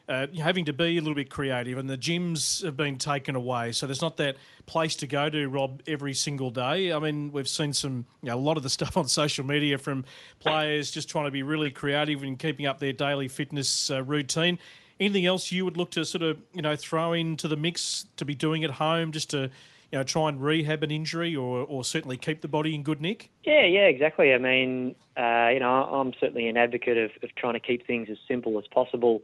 uh, 0.09 0.27
having 0.39 0.65
to 0.67 0.73
be 0.73 0.99
a 0.99 1.01
little 1.01 1.15
bit 1.15 1.31
creative, 1.31 1.79
and 1.79 1.89
the 1.89 1.97
gyms 1.97 2.63
have 2.63 2.77
been 2.77 2.99
taken 2.99 3.35
away. 3.35 3.73
So 3.73 3.87
there's 3.87 4.03
not 4.03 4.19
that 4.19 4.37
place 4.67 4.97
to 4.97 5.07
go 5.07 5.31
to, 5.31 5.49
Rob, 5.49 5.83
every 5.87 6.13
single 6.13 6.51
day. 6.51 6.93
I 6.93 6.99
mean, 6.99 7.33
we've 7.33 7.49
seen 7.49 7.73
some, 7.73 8.05
you 8.23 8.29
know, 8.29 8.37
a 8.37 8.37
lot 8.37 8.57
of 8.57 8.63
the 8.63 8.71
stuff 8.71 8.97
on 8.97 9.09
social 9.09 9.47
media 9.47 9.79
from 9.79 10.05
players 10.41 10.91
just 10.91 11.09
trying 11.09 11.25
to 11.25 11.31
be 11.31 11.43
really 11.43 11.71
creative 11.71 12.23
in 12.23 12.37
keeping 12.37 12.67
up 12.67 12.81
their 12.81 12.93
daily 12.93 13.29
fitness 13.29 13.91
uh, 13.91 14.03
routine. 14.03 14.59
Anything 15.01 15.27
else 15.27 15.51
you 15.51 15.65
would 15.65 15.77
look 15.77 15.91
to 15.93 16.05
sort 16.05 16.23
of, 16.23 16.39
you 16.53 16.63
know, 16.63 16.77
throw 16.77 17.15
into 17.15 17.49
the 17.49 17.57
mix 17.57 18.07
to 18.17 18.25
be 18.25 18.35
doing 18.35 18.63
at 18.63 18.71
home 18.71 19.11
just 19.11 19.31
to, 19.31 19.51
you 19.95 20.01
know, 20.01 20.03
try 20.03 20.29
and 20.29 20.43
rehab 20.43 20.83
an 20.83 20.91
injury 20.91 21.37
or, 21.37 21.59
or 21.59 21.85
certainly 21.85 22.17
keep 22.17 22.41
the 22.41 22.49
body 22.49 22.75
in 22.75 22.83
good 22.83 23.01
nick? 23.01 23.31
Yeah, 23.45 23.65
yeah, 23.65 23.87
exactly. 23.87 24.35
I 24.35 24.39
mean, 24.39 24.97
uh, 25.17 25.51
you 25.53 25.61
know, 25.61 25.85
I'm 25.85 26.13
certainly 26.19 26.49
an 26.49 26.57
advocate 26.57 26.99
of, 26.99 27.13
of 27.23 27.33
trying 27.37 27.53
to 27.53 27.61
keep 27.61 27.87
things 27.87 28.09
as 28.11 28.17
simple 28.27 28.59
as 28.59 28.65
possible. 28.67 29.23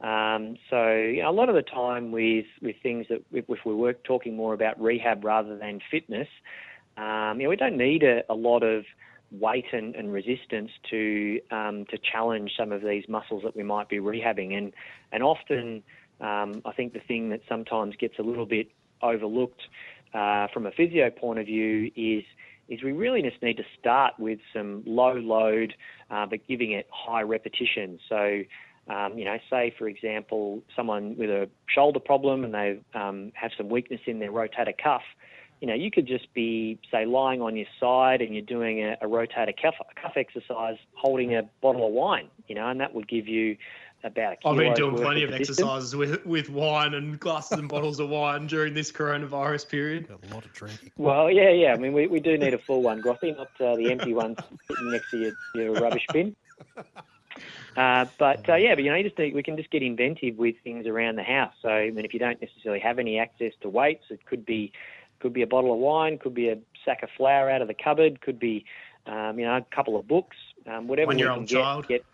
Um, 0.00 0.56
so 0.70 0.92
you 0.92 1.22
know, 1.22 1.30
a 1.30 1.30
lot 1.30 1.48
of 1.48 1.54
the 1.54 1.62
time 1.62 2.10
with 2.10 2.46
with 2.60 2.74
things 2.82 3.06
that 3.10 3.22
if, 3.30 3.44
if 3.48 3.64
we 3.64 3.72
work 3.72 4.02
talking 4.02 4.34
more 4.34 4.54
about 4.54 4.80
rehab 4.80 5.24
rather 5.24 5.56
than 5.56 5.78
fitness, 5.88 6.26
um, 6.96 7.38
you 7.38 7.44
know, 7.44 7.50
we 7.50 7.56
don't 7.56 7.76
need 7.76 8.02
a, 8.02 8.22
a 8.28 8.34
lot 8.34 8.64
of 8.64 8.86
weight 9.30 9.66
and, 9.72 9.94
and 9.94 10.12
resistance 10.12 10.72
to 10.90 11.40
um, 11.52 11.84
to 11.90 11.98
challenge 11.98 12.54
some 12.58 12.72
of 12.72 12.82
these 12.82 13.04
muscles 13.08 13.44
that 13.44 13.54
we 13.54 13.62
might 13.62 13.88
be 13.88 13.98
rehabbing. 13.98 14.58
And 14.58 14.72
and 15.12 15.22
often, 15.22 15.84
um, 16.20 16.60
I 16.64 16.72
think 16.72 16.92
the 16.92 17.00
thing 17.06 17.28
that 17.28 17.42
sometimes 17.48 17.94
gets 17.94 18.18
a 18.18 18.22
little 18.22 18.46
bit 18.46 18.68
overlooked 19.02 19.62
uh, 20.14 20.48
from 20.52 20.66
a 20.66 20.70
physio 20.70 21.10
point 21.10 21.38
of 21.38 21.46
view 21.46 21.90
is 21.96 22.24
is 22.68 22.82
we 22.82 22.92
really 22.92 23.22
just 23.22 23.42
need 23.42 23.56
to 23.56 23.64
start 23.80 24.12
with 24.18 24.38
some 24.52 24.82
low 24.84 25.14
load, 25.14 25.72
uh, 26.10 26.26
but 26.26 26.46
giving 26.46 26.72
it 26.72 26.86
high 26.92 27.22
repetition. 27.22 27.98
So 28.08 28.42
um, 28.88 29.18
you 29.18 29.24
know, 29.24 29.36
say 29.50 29.74
for 29.76 29.88
example, 29.88 30.62
someone 30.74 31.16
with 31.16 31.30
a 31.30 31.48
shoulder 31.66 32.00
problem 32.00 32.44
and 32.44 32.54
they 32.54 32.80
um, 32.94 33.32
have 33.34 33.50
some 33.56 33.68
weakness 33.68 34.00
in 34.06 34.18
their 34.18 34.32
rotator 34.32 34.76
cuff. 34.82 35.02
You 35.60 35.66
know, 35.66 35.74
you 35.74 35.90
could 35.90 36.06
just 36.06 36.32
be 36.34 36.78
say 36.90 37.04
lying 37.04 37.42
on 37.42 37.56
your 37.56 37.66
side 37.80 38.22
and 38.22 38.32
you're 38.32 38.44
doing 38.44 38.80
a, 38.82 38.96
a 39.02 39.06
rotator 39.06 39.54
cuff, 39.60 39.74
cuff 40.00 40.12
exercise, 40.16 40.76
holding 40.94 41.34
a 41.34 41.42
bottle 41.60 41.86
of 41.86 41.92
wine. 41.92 42.28
You 42.46 42.54
know, 42.54 42.68
and 42.68 42.80
that 42.80 42.94
would 42.94 43.08
give 43.08 43.28
you 43.28 43.56
about 44.04 44.38
a 44.44 44.48
I've 44.48 44.56
been 44.56 44.74
doing 44.74 44.96
plenty 44.96 45.24
of, 45.24 45.30
of 45.30 45.40
exercises 45.40 45.94
with, 45.96 46.24
with 46.24 46.50
wine 46.50 46.94
and 46.94 47.18
glasses 47.18 47.58
and 47.58 47.68
bottles 47.68 48.00
of 48.00 48.08
wine 48.08 48.46
during 48.46 48.74
this 48.74 48.92
coronavirus 48.92 49.68
period. 49.68 50.08
A 50.10 50.34
lot 50.34 50.44
of 50.44 50.52
drinking. 50.52 50.92
Well, 50.96 51.30
yeah, 51.30 51.50
yeah. 51.50 51.72
I 51.72 51.76
mean, 51.76 51.92
we, 51.92 52.06
we 52.06 52.20
do 52.20 52.38
need 52.38 52.54
a 52.54 52.58
full 52.58 52.82
one, 52.82 53.02
Grothy, 53.02 53.36
not 53.36 53.48
uh, 53.60 53.76
the 53.76 53.90
empty 53.90 54.14
ones 54.14 54.38
sitting 54.68 54.90
next 54.90 55.10
to 55.10 55.18
your, 55.18 55.32
your 55.54 55.72
rubbish 55.74 56.06
bin. 56.12 56.36
Uh, 57.76 58.06
but 58.18 58.48
uh, 58.48 58.56
yeah, 58.56 58.74
but 58.74 58.82
you 58.82 58.90
know, 58.90 58.96
you 58.96 59.04
just 59.04 59.16
need, 59.16 59.32
we 59.32 59.42
can 59.42 59.56
just 59.56 59.70
get 59.70 59.84
inventive 59.84 60.36
with 60.36 60.56
things 60.64 60.84
around 60.84 61.14
the 61.14 61.22
house. 61.22 61.52
So 61.62 61.68
I 61.68 61.90
mean, 61.90 62.04
if 62.04 62.12
you 62.12 62.18
don't 62.18 62.40
necessarily 62.40 62.80
have 62.80 62.98
any 62.98 63.20
access 63.20 63.52
to 63.60 63.68
weights, 63.68 64.06
it 64.10 64.26
could 64.26 64.44
be 64.44 64.72
could 65.20 65.32
be 65.32 65.42
a 65.42 65.46
bottle 65.46 65.72
of 65.72 65.78
wine, 65.78 66.18
could 66.18 66.34
be 66.34 66.48
a 66.48 66.58
sack 66.84 67.04
of 67.04 67.10
flour 67.16 67.48
out 67.48 67.62
of 67.62 67.68
the 67.68 67.74
cupboard, 67.74 68.20
could 68.20 68.40
be 68.40 68.64
um, 69.06 69.38
you 69.38 69.46
know 69.46 69.56
a 69.56 69.66
couple 69.74 69.96
of 69.96 70.08
books, 70.08 70.36
um, 70.66 70.88
whatever. 70.88 71.06
One 71.06 71.18
year 71.18 71.30
old 71.30 71.46
child. 71.46 71.86
Get, 71.86 72.04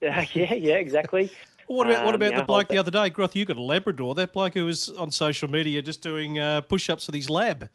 yeah, 0.02 0.54
yeah, 0.54 0.76
exactly. 0.76 1.30
what 1.66 1.86
about 1.86 2.02
what 2.02 2.14
Um, 2.14 2.14
about 2.14 2.26
you 2.26 2.30
know, 2.32 2.40
the 2.40 2.42
bloke 2.42 2.68
the 2.68 2.78
other 2.78 2.90
day, 2.90 3.10
Groth? 3.10 3.34
You 3.36 3.44
got 3.44 3.56
a 3.56 3.62
Labrador. 3.62 4.14
That 4.14 4.32
bloke 4.32 4.54
who 4.54 4.64
was 4.66 4.88
on 4.90 5.10
social 5.10 5.50
media 5.50 5.82
just 5.82 6.02
doing 6.02 6.38
uh, 6.38 6.60
push-ups 6.62 7.06
with 7.06 7.14
his 7.14 7.28
lab. 7.28 7.68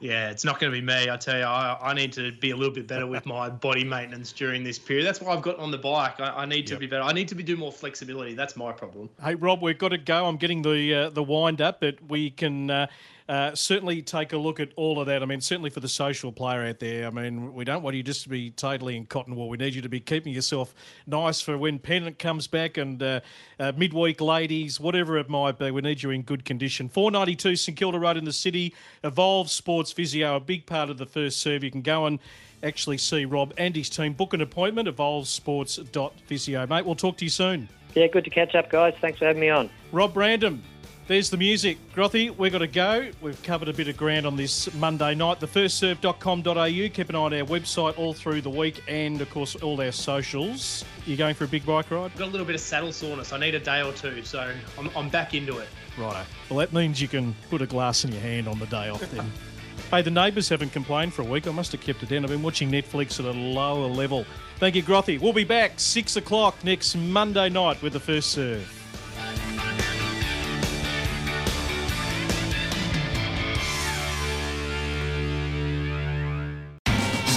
Yeah, 0.00 0.30
it's 0.30 0.44
not 0.44 0.60
going 0.60 0.70
to 0.72 0.78
be 0.78 0.84
me. 0.84 1.08
I 1.08 1.16
tell 1.16 1.38
you, 1.38 1.44
I, 1.44 1.78
I 1.80 1.94
need 1.94 2.12
to 2.14 2.32
be 2.32 2.50
a 2.50 2.56
little 2.56 2.74
bit 2.74 2.86
better 2.86 3.06
with 3.06 3.24
my 3.24 3.48
body 3.66 3.84
maintenance 3.84 4.32
during 4.32 4.62
this 4.62 4.78
period. 4.78 5.06
That's 5.06 5.20
why 5.20 5.32
I've 5.32 5.40
got 5.40 5.58
on 5.58 5.70
the 5.70 5.78
bike. 5.78 6.20
I, 6.20 6.42
I 6.42 6.46
need 6.46 6.66
to 6.66 6.74
Yep. 6.74 6.80
be 6.80 6.86
better. 6.86 7.02
I 7.04 7.12
need 7.12 7.28
to 7.28 7.34
be 7.34 7.42
do 7.42 7.56
more 7.56 7.72
flexibility. 7.72 8.34
That's 8.34 8.56
my 8.56 8.72
problem. 8.72 9.08
Hey 9.22 9.34
Rob, 9.34 9.62
we've 9.62 9.78
got 9.78 9.90
to 9.90 9.98
go. 9.98 10.26
I'm 10.26 10.36
getting 10.36 10.62
the 10.62 10.94
uh, 10.94 11.10
the 11.10 11.22
wind 11.22 11.62
up, 11.62 11.80
but 11.80 11.96
we 12.08 12.30
can 12.30 12.70
uh, 12.70 12.86
uh, 13.28 13.54
certainly 13.54 14.02
take 14.02 14.32
a 14.32 14.36
look 14.36 14.60
at 14.60 14.70
all 14.76 15.00
of 15.00 15.06
that. 15.06 15.22
I 15.22 15.26
mean, 15.26 15.40
certainly 15.40 15.70
for 15.70 15.80
the 15.80 15.88
social 15.88 16.30
player 16.30 16.64
out 16.64 16.78
there. 16.78 17.06
I 17.06 17.10
mean, 17.10 17.54
we 17.54 17.64
don't 17.64 17.82
want 17.82 17.96
you 17.96 18.02
just 18.02 18.22
to 18.24 18.28
be 18.28 18.50
totally 18.50 18.96
in 18.96 19.06
cotton 19.06 19.34
wool. 19.34 19.48
We 19.48 19.56
need 19.56 19.74
you 19.74 19.82
to 19.82 19.88
be 19.88 20.00
keeping 20.00 20.32
yourself 20.32 20.74
nice 21.06 21.40
for 21.40 21.56
when 21.56 21.78
Pennant 21.78 22.18
comes 22.18 22.46
back 22.46 22.76
and 22.76 23.02
uh, 23.02 23.20
uh, 23.58 23.72
midweek 23.76 24.20
ladies, 24.20 24.78
whatever 24.78 25.16
it 25.16 25.30
might 25.30 25.58
be. 25.58 25.70
We 25.70 25.80
need 25.80 26.02
you 26.02 26.10
in 26.10 26.22
good 26.22 26.44
condition. 26.44 26.88
492 26.88 27.56
St 27.56 27.78
Kilda 27.78 27.98
Road 27.98 28.18
in 28.18 28.24
the 28.24 28.32
city. 28.32 28.74
Evolve 29.02 29.50
Sports 29.50 29.90
Physio, 29.90 30.36
a 30.36 30.40
big 30.40 30.66
part 30.66 30.90
of 30.90 30.98
the 30.98 31.06
first 31.06 31.40
serve. 31.40 31.64
You 31.64 31.70
can 31.70 31.82
go 31.82 32.04
and 32.04 32.18
actually 32.62 32.98
see 32.98 33.24
Rob 33.24 33.54
and 33.56 33.74
his 33.74 33.88
team. 33.88 34.12
Book 34.12 34.34
an 34.34 34.42
appointment. 34.42 34.88
Evolvesports.physio, 34.88 36.66
mate. 36.66 36.84
We'll 36.84 36.94
talk 36.94 37.16
to 37.18 37.24
you 37.24 37.30
soon. 37.30 37.68
Yeah, 37.94 38.08
good 38.08 38.24
to 38.24 38.30
catch 38.30 38.54
up, 38.54 38.70
guys. 38.70 38.94
Thanks 39.00 39.18
for 39.18 39.26
having 39.26 39.40
me 39.40 39.50
on. 39.50 39.70
Rob 39.92 40.12
Brandham, 40.12 40.60
there's 41.06 41.28
the 41.28 41.36
music. 41.36 41.76
Grothy, 41.94 42.34
we've 42.36 42.52
got 42.52 42.58
to 42.58 42.66
go. 42.66 43.10
We've 43.20 43.40
covered 43.42 43.68
a 43.68 43.72
bit 43.72 43.88
of 43.88 43.96
ground 43.96 44.26
on 44.26 44.36
this 44.36 44.72
Monday 44.74 45.14
night. 45.14 45.40
Thefirstserve.com.au. 45.40 46.88
Keep 46.88 47.10
an 47.10 47.14
eye 47.14 47.18
on 47.18 47.34
our 47.34 47.46
website 47.46 47.98
all 47.98 48.14
through 48.14 48.40
the 48.40 48.50
week 48.50 48.82
and, 48.88 49.20
of 49.20 49.30
course, 49.30 49.54
all 49.56 49.80
our 49.80 49.92
socials. 49.92 50.84
You 51.06 51.16
going 51.16 51.34
for 51.34 51.44
a 51.44 51.48
big 51.48 51.66
bike 51.66 51.90
ride? 51.90 52.06
I've 52.06 52.16
got 52.16 52.28
a 52.28 52.30
little 52.30 52.46
bit 52.46 52.54
of 52.54 52.60
saddle 52.60 52.92
soreness. 52.92 53.32
I 53.32 53.38
need 53.38 53.54
a 53.54 53.60
day 53.60 53.82
or 53.82 53.92
two, 53.92 54.22
so 54.24 54.50
I'm, 54.78 54.90
I'm 54.96 55.08
back 55.10 55.34
into 55.34 55.58
it. 55.58 55.68
Righto. 55.98 56.24
Well, 56.48 56.58
that 56.60 56.72
means 56.72 57.02
you 57.02 57.08
can 57.08 57.34
put 57.50 57.60
a 57.60 57.66
glass 57.66 58.04
in 58.04 58.12
your 58.12 58.22
hand 58.22 58.48
on 58.48 58.58
the 58.58 58.66
day 58.66 58.88
off 58.88 59.02
then. 59.10 59.30
hey, 59.90 60.00
the 60.00 60.10
neighbours 60.10 60.48
haven't 60.48 60.72
complained 60.72 61.12
for 61.12 61.22
a 61.22 61.26
week. 61.26 61.46
I 61.46 61.52
must 61.52 61.72
have 61.72 61.82
kept 61.82 62.02
it 62.02 62.08
down. 62.08 62.24
I've 62.24 62.30
been 62.30 62.42
watching 62.42 62.70
Netflix 62.70 63.20
at 63.20 63.26
a 63.26 63.38
lower 63.38 63.88
level. 63.88 64.24
Thank 64.56 64.74
you, 64.74 64.82
Grothy. 64.82 65.20
We'll 65.20 65.34
be 65.34 65.44
back 65.44 65.72
6 65.76 66.16
o'clock 66.16 66.56
next 66.64 66.96
Monday 66.96 67.50
night 67.50 67.82
with 67.82 67.92
the 67.92 68.00
first 68.00 68.30
serve. 68.30 68.83